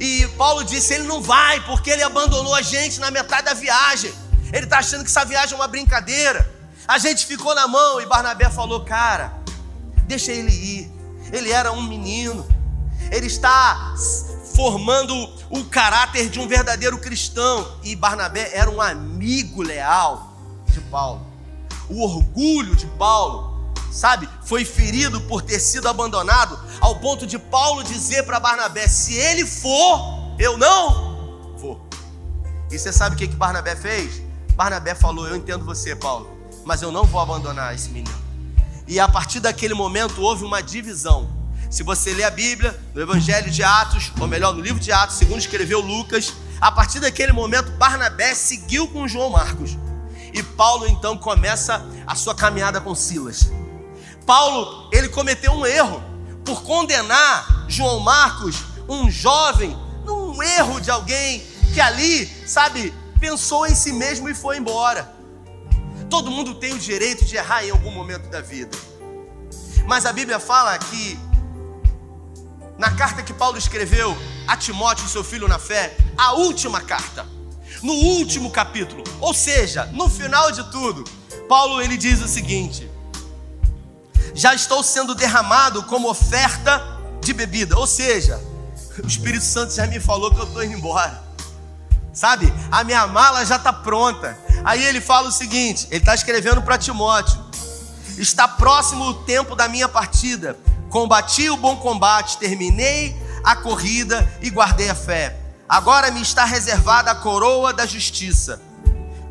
E 0.00 0.26
Paulo 0.38 0.64
disse: 0.64 0.94
ele 0.94 1.04
não 1.04 1.20
vai, 1.20 1.60
porque 1.64 1.90
ele 1.90 2.02
abandonou 2.02 2.54
a 2.54 2.62
gente 2.62 2.98
na 2.98 3.10
metade 3.10 3.44
da 3.44 3.54
viagem. 3.54 4.12
Ele 4.52 4.64
está 4.64 4.78
achando 4.78 5.04
que 5.04 5.10
essa 5.10 5.24
viagem 5.24 5.52
é 5.52 5.56
uma 5.56 5.68
brincadeira. 5.68 6.50
A 6.86 6.98
gente 6.98 7.26
ficou 7.26 7.54
na 7.54 7.66
mão 7.68 8.00
e 8.00 8.06
Barnabé 8.06 8.50
falou: 8.50 8.84
cara, 8.84 9.32
deixa 10.06 10.32
ele 10.32 10.50
ir. 10.50 10.92
Ele 11.32 11.50
era 11.50 11.72
um 11.72 11.82
menino. 11.82 12.46
Ele 13.10 13.26
está 13.26 13.94
formando 14.54 15.14
o 15.50 15.64
caráter 15.64 16.28
de 16.28 16.40
um 16.40 16.48
verdadeiro 16.48 16.98
cristão. 16.98 17.78
E 17.82 17.94
Barnabé 17.94 18.50
era 18.54 18.70
um 18.70 18.80
amigo 18.80 19.62
leal 19.62 20.34
de 20.68 20.80
Paulo. 20.80 21.26
O 21.88 22.02
orgulho 22.02 22.74
de 22.74 22.86
Paulo 22.86 23.53
sabe, 23.94 24.28
foi 24.44 24.64
ferido 24.64 25.20
por 25.22 25.40
ter 25.40 25.60
sido 25.60 25.88
abandonado, 25.88 26.58
ao 26.80 26.96
ponto 26.96 27.26
de 27.26 27.38
Paulo 27.38 27.84
dizer 27.84 28.24
para 28.24 28.40
Barnabé: 28.40 28.88
se 28.88 29.14
ele 29.14 29.46
for, 29.46 30.34
eu 30.38 30.58
não 30.58 31.56
vou. 31.56 31.88
E 32.70 32.78
você 32.78 32.92
sabe 32.92 33.14
o 33.14 33.18
que, 33.18 33.28
que 33.28 33.36
Barnabé 33.36 33.76
fez? 33.76 34.20
Barnabé 34.56 34.94
falou: 34.94 35.28
Eu 35.28 35.36
entendo 35.36 35.64
você, 35.64 35.94
Paulo, 35.94 36.28
mas 36.64 36.82
eu 36.82 36.90
não 36.90 37.04
vou 37.04 37.20
abandonar 37.20 37.72
esse 37.74 37.88
menino. 37.90 38.22
E 38.86 38.98
a 38.98 39.08
partir 39.08 39.38
daquele 39.38 39.74
momento 39.74 40.20
houve 40.20 40.44
uma 40.44 40.60
divisão. 40.60 41.30
Se 41.70 41.82
você 41.82 42.12
ler 42.12 42.24
a 42.24 42.30
Bíblia, 42.30 42.78
no 42.94 43.00
Evangelho 43.00 43.50
de 43.50 43.62
Atos, 43.62 44.12
ou 44.20 44.26
melhor, 44.26 44.52
no 44.54 44.60
livro 44.60 44.78
de 44.78 44.92
Atos, 44.92 45.16
segundo 45.16 45.38
escreveu 45.38 45.80
Lucas, 45.80 46.34
a 46.60 46.70
partir 46.70 47.00
daquele 47.00 47.32
momento 47.32 47.70
Barnabé 47.72 48.34
seguiu 48.34 48.88
com 48.88 49.08
João 49.08 49.30
Marcos. 49.30 49.78
E 50.32 50.42
Paulo 50.42 50.86
então 50.88 51.16
começa 51.16 51.84
a 52.06 52.14
sua 52.16 52.34
caminhada 52.34 52.80
com 52.80 52.94
Silas. 52.94 53.48
Paulo, 54.26 54.88
ele 54.92 55.08
cometeu 55.08 55.52
um 55.52 55.66
erro 55.66 56.02
por 56.44 56.62
condenar 56.62 57.66
João 57.68 58.00
Marcos, 58.00 58.56
um 58.88 59.10
jovem, 59.10 59.76
num 60.04 60.42
erro 60.42 60.80
de 60.80 60.90
alguém 60.90 61.44
que 61.72 61.80
ali, 61.80 62.26
sabe, 62.46 62.92
pensou 63.18 63.66
em 63.66 63.74
si 63.74 63.92
mesmo 63.92 64.28
e 64.28 64.34
foi 64.34 64.58
embora. 64.58 65.12
Todo 66.08 66.30
mundo 66.30 66.54
tem 66.54 66.72
o 66.74 66.78
direito 66.78 67.24
de 67.24 67.36
errar 67.36 67.64
em 67.64 67.70
algum 67.70 67.90
momento 67.90 68.28
da 68.28 68.40
vida. 68.40 68.76
Mas 69.86 70.06
a 70.06 70.12
Bíblia 70.12 70.38
fala 70.38 70.78
que, 70.78 71.18
na 72.78 72.90
carta 72.92 73.22
que 73.22 73.32
Paulo 73.32 73.58
escreveu 73.58 74.16
a 74.46 74.56
Timóteo, 74.56 75.08
seu 75.08 75.24
filho 75.24 75.48
na 75.48 75.58
fé, 75.58 75.96
a 76.16 76.32
última 76.34 76.80
carta, 76.80 77.26
no 77.82 77.92
último 77.92 78.50
capítulo, 78.50 79.02
ou 79.20 79.34
seja, 79.34 79.86
no 79.86 80.08
final 80.08 80.52
de 80.52 80.70
tudo, 80.70 81.04
Paulo 81.48 81.82
ele 81.82 81.96
diz 81.96 82.22
o 82.22 82.28
seguinte: 82.28 82.90
Já 84.34 84.54
estou 84.54 84.82
sendo 84.82 85.14
derramado 85.14 85.84
como 85.84 86.10
oferta 86.10 86.82
de 87.22 87.32
bebida, 87.32 87.78
ou 87.78 87.86
seja, 87.86 88.40
o 89.02 89.06
Espírito 89.06 89.44
Santo 89.44 89.72
já 89.72 89.86
me 89.86 90.00
falou 90.00 90.30
que 90.32 90.40
eu 90.40 90.44
estou 90.44 90.64
indo 90.64 90.74
embora. 90.74 91.22
Sabe? 92.12 92.52
A 92.70 92.84
minha 92.84 93.06
mala 93.06 93.44
já 93.44 93.56
está 93.56 93.72
pronta. 93.72 94.38
Aí 94.64 94.84
ele 94.84 95.00
fala 95.00 95.28
o 95.28 95.32
seguinte: 95.32 95.86
ele 95.90 95.98
está 95.98 96.14
escrevendo 96.14 96.62
para 96.62 96.78
Timóteo. 96.78 97.42
Está 98.16 98.46
próximo 98.46 99.04
o 99.04 99.14
tempo 99.24 99.56
da 99.56 99.68
minha 99.68 99.88
partida. 99.88 100.56
Combati 100.90 101.50
o 101.50 101.56
bom 101.56 101.76
combate, 101.76 102.38
terminei 102.38 103.16
a 103.42 103.56
corrida 103.56 104.30
e 104.40 104.48
guardei 104.48 104.88
a 104.88 104.94
fé. 104.94 105.36
Agora 105.68 106.10
me 106.10 106.22
está 106.22 106.44
reservada 106.44 107.10
a 107.10 107.14
coroa 107.14 107.72
da 107.72 107.84
justiça, 107.84 108.60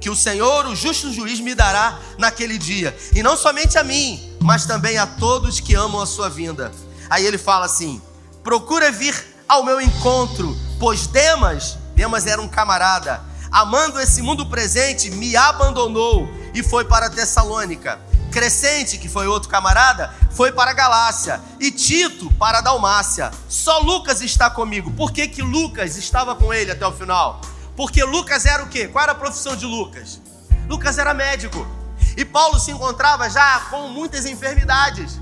que 0.02 0.10
o 0.10 0.16
Senhor, 0.16 0.66
o 0.66 0.76
justo 0.76 1.14
juiz, 1.14 1.40
me 1.40 1.56
dará 1.56 2.00
naquele 2.18 2.58
dia. 2.58 2.96
E 3.16 3.24
não 3.24 3.38
somente 3.38 3.78
a 3.78 3.84
mim, 3.84 4.33
mas 4.44 4.66
também 4.66 4.98
a 4.98 5.08
todos 5.08 5.62
que 5.62 5.74
amam 5.74 6.02
a 6.02 6.06
sua 6.06 6.30
vinda. 6.30 6.72
Aí 7.10 7.26
ele 7.26 7.38
fala 7.38 7.66
assim: 7.66 8.02
procura 8.44 8.92
vir 8.92 9.16
ao 9.48 9.64
meu 9.64 9.80
encontro, 9.80 10.56
pois 10.80 11.08
Demas, 11.08 11.78
Demas 11.96 12.28
era 12.28 12.42
um 12.42 12.48
camarada, 12.48 13.22
amando 13.50 14.00
esse 14.00 14.22
mundo 14.22 14.46
presente, 14.46 15.10
me 15.12 15.36
abandonou 15.36 16.28
e 16.54 16.62
foi 16.62 16.84
para 16.84 17.10
Tessalônica. 17.10 18.00
Crescente, 18.32 18.98
que 18.98 19.08
foi 19.08 19.28
outro 19.28 19.48
camarada, 19.48 20.12
foi 20.32 20.52
para 20.52 20.72
a 20.72 20.74
Galácia. 20.74 21.40
E 21.60 21.70
Tito 21.70 22.34
para 22.34 22.58
a 22.58 22.62
Dalmácia. 22.62 23.32
Só 23.48 23.78
Lucas 23.78 24.22
está 24.22 24.50
comigo. 24.50 24.92
Por 24.92 25.12
que, 25.12 25.28
que 25.28 25.44
Lucas 25.44 25.96
estava 25.98 26.36
com 26.36 26.52
ele 26.52 26.72
até 26.72 26.86
o 26.86 26.92
final? 26.92 27.40
Porque 27.78 28.04
Lucas 28.04 28.48
era 28.48 28.64
o 28.64 28.70
quê? 28.70 28.88
Qual 28.88 29.04
era 29.04 29.12
a 29.12 29.16
profissão 29.16 29.56
de 29.56 29.68
Lucas? 29.68 30.20
Lucas 30.68 30.98
era 30.98 31.14
médico. 31.14 31.83
E 32.16 32.24
Paulo 32.24 32.60
se 32.60 32.72
encontrava 32.72 33.30
já 33.30 33.62
com 33.70 33.88
muitas 33.90 34.26
enfermidades. 34.26 35.20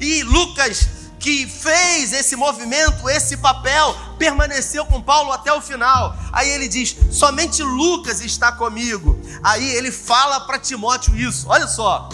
E 0.00 0.22
Lucas, 0.22 0.88
que 1.18 1.46
fez 1.46 2.12
esse 2.12 2.36
movimento, 2.36 3.08
esse 3.08 3.36
papel, 3.36 3.96
permaneceu 4.18 4.84
com 4.86 5.00
Paulo 5.00 5.32
até 5.32 5.52
o 5.52 5.60
final. 5.60 6.16
Aí 6.32 6.50
ele 6.50 6.68
diz: 6.68 6.96
somente 7.10 7.62
Lucas 7.62 8.20
está 8.20 8.52
comigo. 8.52 9.18
Aí 9.42 9.70
ele 9.70 9.90
fala 9.92 10.40
para 10.40 10.58
Timóteo 10.58 11.16
isso. 11.16 11.48
Olha 11.48 11.66
só 11.66 12.08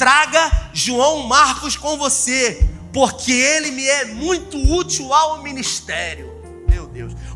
traga 0.00 0.70
João 0.72 1.24
Marcos 1.24 1.76
com 1.76 1.98
você, 1.98 2.66
porque 2.90 3.30
ele 3.30 3.70
me 3.70 3.84
é 3.86 4.06
muito 4.06 4.56
útil 4.56 5.12
ao 5.12 5.42
ministério. 5.42 6.29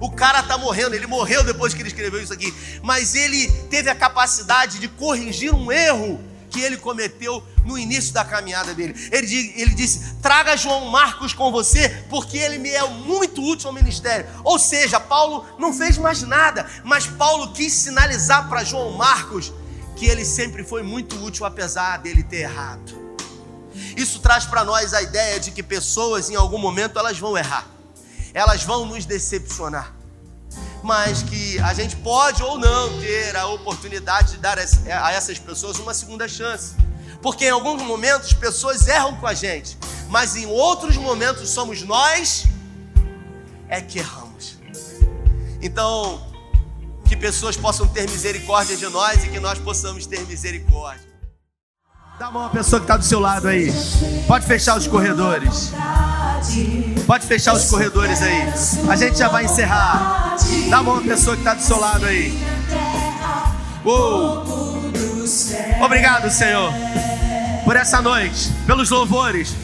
O 0.01 0.11
cara 0.11 0.41
está 0.41 0.59
morrendo, 0.59 0.95
ele 0.95 1.07
morreu 1.07 1.43
depois 1.45 1.75
que 1.75 1.83
ele 1.83 1.89
escreveu 1.89 2.23
isso 2.23 2.33
aqui, 2.33 2.53
mas 2.83 3.15
ele 3.15 3.49
teve 3.71 3.89
a 3.89 3.95
capacidade 3.95 4.79
de 4.79 4.89
corrigir 4.89 5.55
um 5.55 5.71
erro 5.71 6.21
que 6.55 6.61
ele 6.61 6.77
cometeu 6.77 7.43
no 7.65 7.77
início 7.77 8.15
da 8.15 8.25
caminhada 8.25 8.73
dele. 8.73 8.95
Ele, 9.11 9.53
ele 9.57 9.75
disse: 9.75 10.15
traga 10.23 10.57
João 10.57 10.87
Marcos 10.87 11.33
com 11.33 11.51
você, 11.51 11.89
porque 12.09 12.39
ele 12.39 12.59
me 12.59 12.71
é 12.71 12.87
muito 12.89 13.43
útil 13.43 13.69
ao 13.69 13.75
ministério. 13.75 14.27
Ou 14.45 14.59
seja, 14.59 15.01
Paulo 15.01 15.45
não 15.59 15.73
fez 15.73 15.99
mais 15.99 16.23
nada, 16.23 16.65
mas 16.85 17.07
Paulo 17.07 17.53
quis 17.53 17.73
sinalizar 17.73 18.49
para 18.49 18.63
João 18.63 18.93
Marcos 18.93 19.53
que 19.97 20.07
ele 20.07 20.25
sempre 20.25 20.63
foi 20.65 20.83
muito 20.83 21.17
útil, 21.25 21.45
apesar 21.45 21.99
dele 21.99 22.23
ter 22.23 22.43
errado. 22.43 23.05
Isso 23.97 24.21
traz 24.21 24.45
para 24.45 24.65
nós 24.65 24.95
a 24.95 25.03
ideia 25.03 25.41
de 25.41 25.51
que 25.51 25.63
pessoas, 25.63 26.31
em 26.31 26.37
algum 26.37 26.59
momento, 26.59 26.99
elas 26.99 27.19
vão 27.19 27.37
errar, 27.37 27.67
elas 28.35 28.65
vão 28.65 28.85
nos 28.85 29.07
decepcionar, 29.07 29.95
mas 30.83 31.23
que 31.23 31.59
a 31.61 31.73
gente 31.73 31.95
pode 31.97 32.43
ou 32.43 32.59
não 32.59 33.01
ter 33.01 33.37
a 33.37 33.47
oportunidade 33.47 34.33
de 34.33 34.39
dar 34.39 34.59
a 34.59 35.13
essas 35.13 35.39
pessoas 35.39 35.79
uma 35.79 35.95
segunda 35.95 36.29
chance, 36.29 36.75
porque 37.23 37.47
em 37.47 37.51
alguns 37.51 37.81
momentos 37.83 38.33
pessoas 38.33 38.89
erram 38.89 39.17
com 39.17 39.27
a 39.27 39.33
gente, 39.33 39.79
mas 40.09 40.35
em 40.35 40.47
outros 40.47 40.97
momentos 40.97 41.49
somos 41.49 41.83
nós 41.83 42.47
é 43.69 43.81
que 43.81 44.01
erramos. 44.01 44.59
Então, 45.63 46.21
que 47.07 47.17
pessoas 47.17 47.57
possam 47.57 47.87
ter 47.87 48.11
misericórdia 48.11 48.77
de 48.77 48.87
nós 48.89 49.25
e 49.25 49.29
que 49.29 49.41
nós 49.41 49.59
possamos 49.59 50.05
ter 50.07 50.27
misericórdia. 50.27 51.09
Dá 52.19 52.27
a 52.27 52.31
mão 52.31 52.47
à 52.47 52.49
pessoa 52.49 52.81
que 52.81 52.85
está 52.85 52.97
do 52.97 53.05
seu 53.05 53.19
lado 53.19 53.49
aí. 53.49 53.73
Pode 54.27 54.47
fechar 54.47 54.77
os 54.77 54.87
corredores. 54.87 55.73
Pode 57.07 57.27
fechar 57.27 57.55
os 57.55 57.65
corredores 57.67 58.21
aí. 58.23 58.53
A 58.89 58.97
gente 58.97 59.19
já 59.19 59.29
vai 59.29 59.45
encerrar. 59.45 60.37
Dá 60.69 60.79
a 60.79 60.83
mão 60.83 60.99
à 60.99 61.03
pessoa 61.03 61.37
que 61.37 61.43
está 61.43 61.55
do 61.55 61.63
seu 61.63 61.79
lado 61.79 62.07
aí. 62.07 62.39
Uou. 63.85 64.65
Obrigado, 65.83 66.31
Senhor, 66.31 66.73
por 67.65 67.77
essa 67.77 68.01
noite, 68.01 68.51
pelos 68.67 68.91
louvores, 68.91 69.55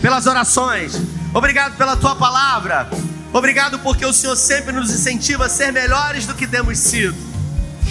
pelas 0.00 0.26
orações. 0.26 1.00
Obrigado 1.34 1.76
pela 1.76 1.96
tua 1.96 2.14
palavra. 2.14 2.88
Obrigado 3.32 3.78
porque 3.80 4.06
o 4.06 4.12
Senhor 4.12 4.36
sempre 4.36 4.72
nos 4.72 4.90
incentiva 4.90 5.46
a 5.46 5.48
ser 5.48 5.72
melhores 5.72 6.26
do 6.26 6.34
que 6.34 6.46
temos 6.46 6.78
sido. 6.78 7.16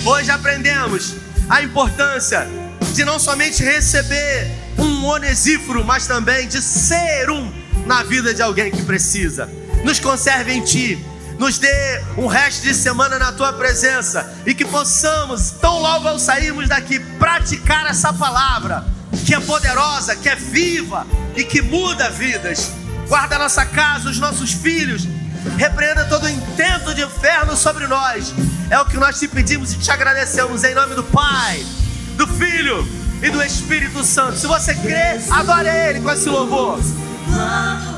Hoje 0.06 0.32
aprendemos 0.32 1.16
a 1.50 1.62
importância 1.62 2.48
de 2.94 3.06
não 3.06 3.20
somente 3.20 3.64
receber 3.64 4.52
um 4.78 5.06
onesíforo, 5.06 5.84
mas 5.84 6.08
também 6.08 6.48
de 6.48 6.62
ser 6.62 7.30
um 7.30 7.52
na 7.88 8.04
vida 8.04 8.34
de 8.34 8.42
alguém 8.42 8.70
que 8.70 8.84
precisa. 8.84 9.50
Nos 9.84 10.00
conserve 10.00 10.52
em 10.52 10.62
Ti, 10.64 11.04
nos 11.40 11.58
dê 11.58 12.04
um 12.18 12.28
resto 12.28 12.64
de 12.64 12.76
semana 12.76 13.18
na 13.18 13.32
Tua 13.32 13.54
presença 13.54 14.32
e 14.46 14.54
que 14.54 14.66
possamos, 14.66 15.52
tão 15.52 15.80
logo 15.80 16.08
ao 16.08 16.20
sairmos 16.20 16.68
daqui, 16.68 17.00
praticar 17.00 17.88
essa 17.88 18.14
palavra 18.14 18.86
que 19.26 19.34
é 19.34 19.40
poderosa, 19.40 20.16
que 20.16 20.30
é 20.30 20.36
viva 20.36 21.08
e 21.36 21.44
que 21.44 21.62
muda 21.62 22.10
vidas. 22.10 22.72
Guarda 23.08 23.40
nossa 23.40 23.66
casa, 23.66 24.10
os 24.10 24.20
nossos 24.20 24.52
filhos 24.52 25.08
Repreenda 25.56 26.06
todo 26.06 26.28
intento 26.28 26.94
de 26.94 27.04
inferno 27.04 27.56
sobre 27.56 27.88
nós. 27.88 28.34
É 28.70 28.80
o 28.80 28.86
que 28.86 28.98
nós 28.98 29.18
te 29.18 29.28
pedimos 29.28 29.74
e 29.74 29.78
te 29.78 29.90
agradecemos 29.90 30.64
em 30.64 30.76
nome 30.76 30.94
do 30.96 31.04
Pai, 31.04 31.66
do 32.16 32.28
Filho 32.28 32.88
e 33.24 33.30
do 33.30 33.42
Espírito 33.42 34.04
Santo. 34.04 34.38
Se 34.38 34.46
você 34.46 34.76
crê, 34.76 35.20
adore 35.32 35.70
Ele 35.70 36.02
com 36.02 36.12
esse 36.12 36.28
louvor 36.28 36.80
amado. 37.40 37.97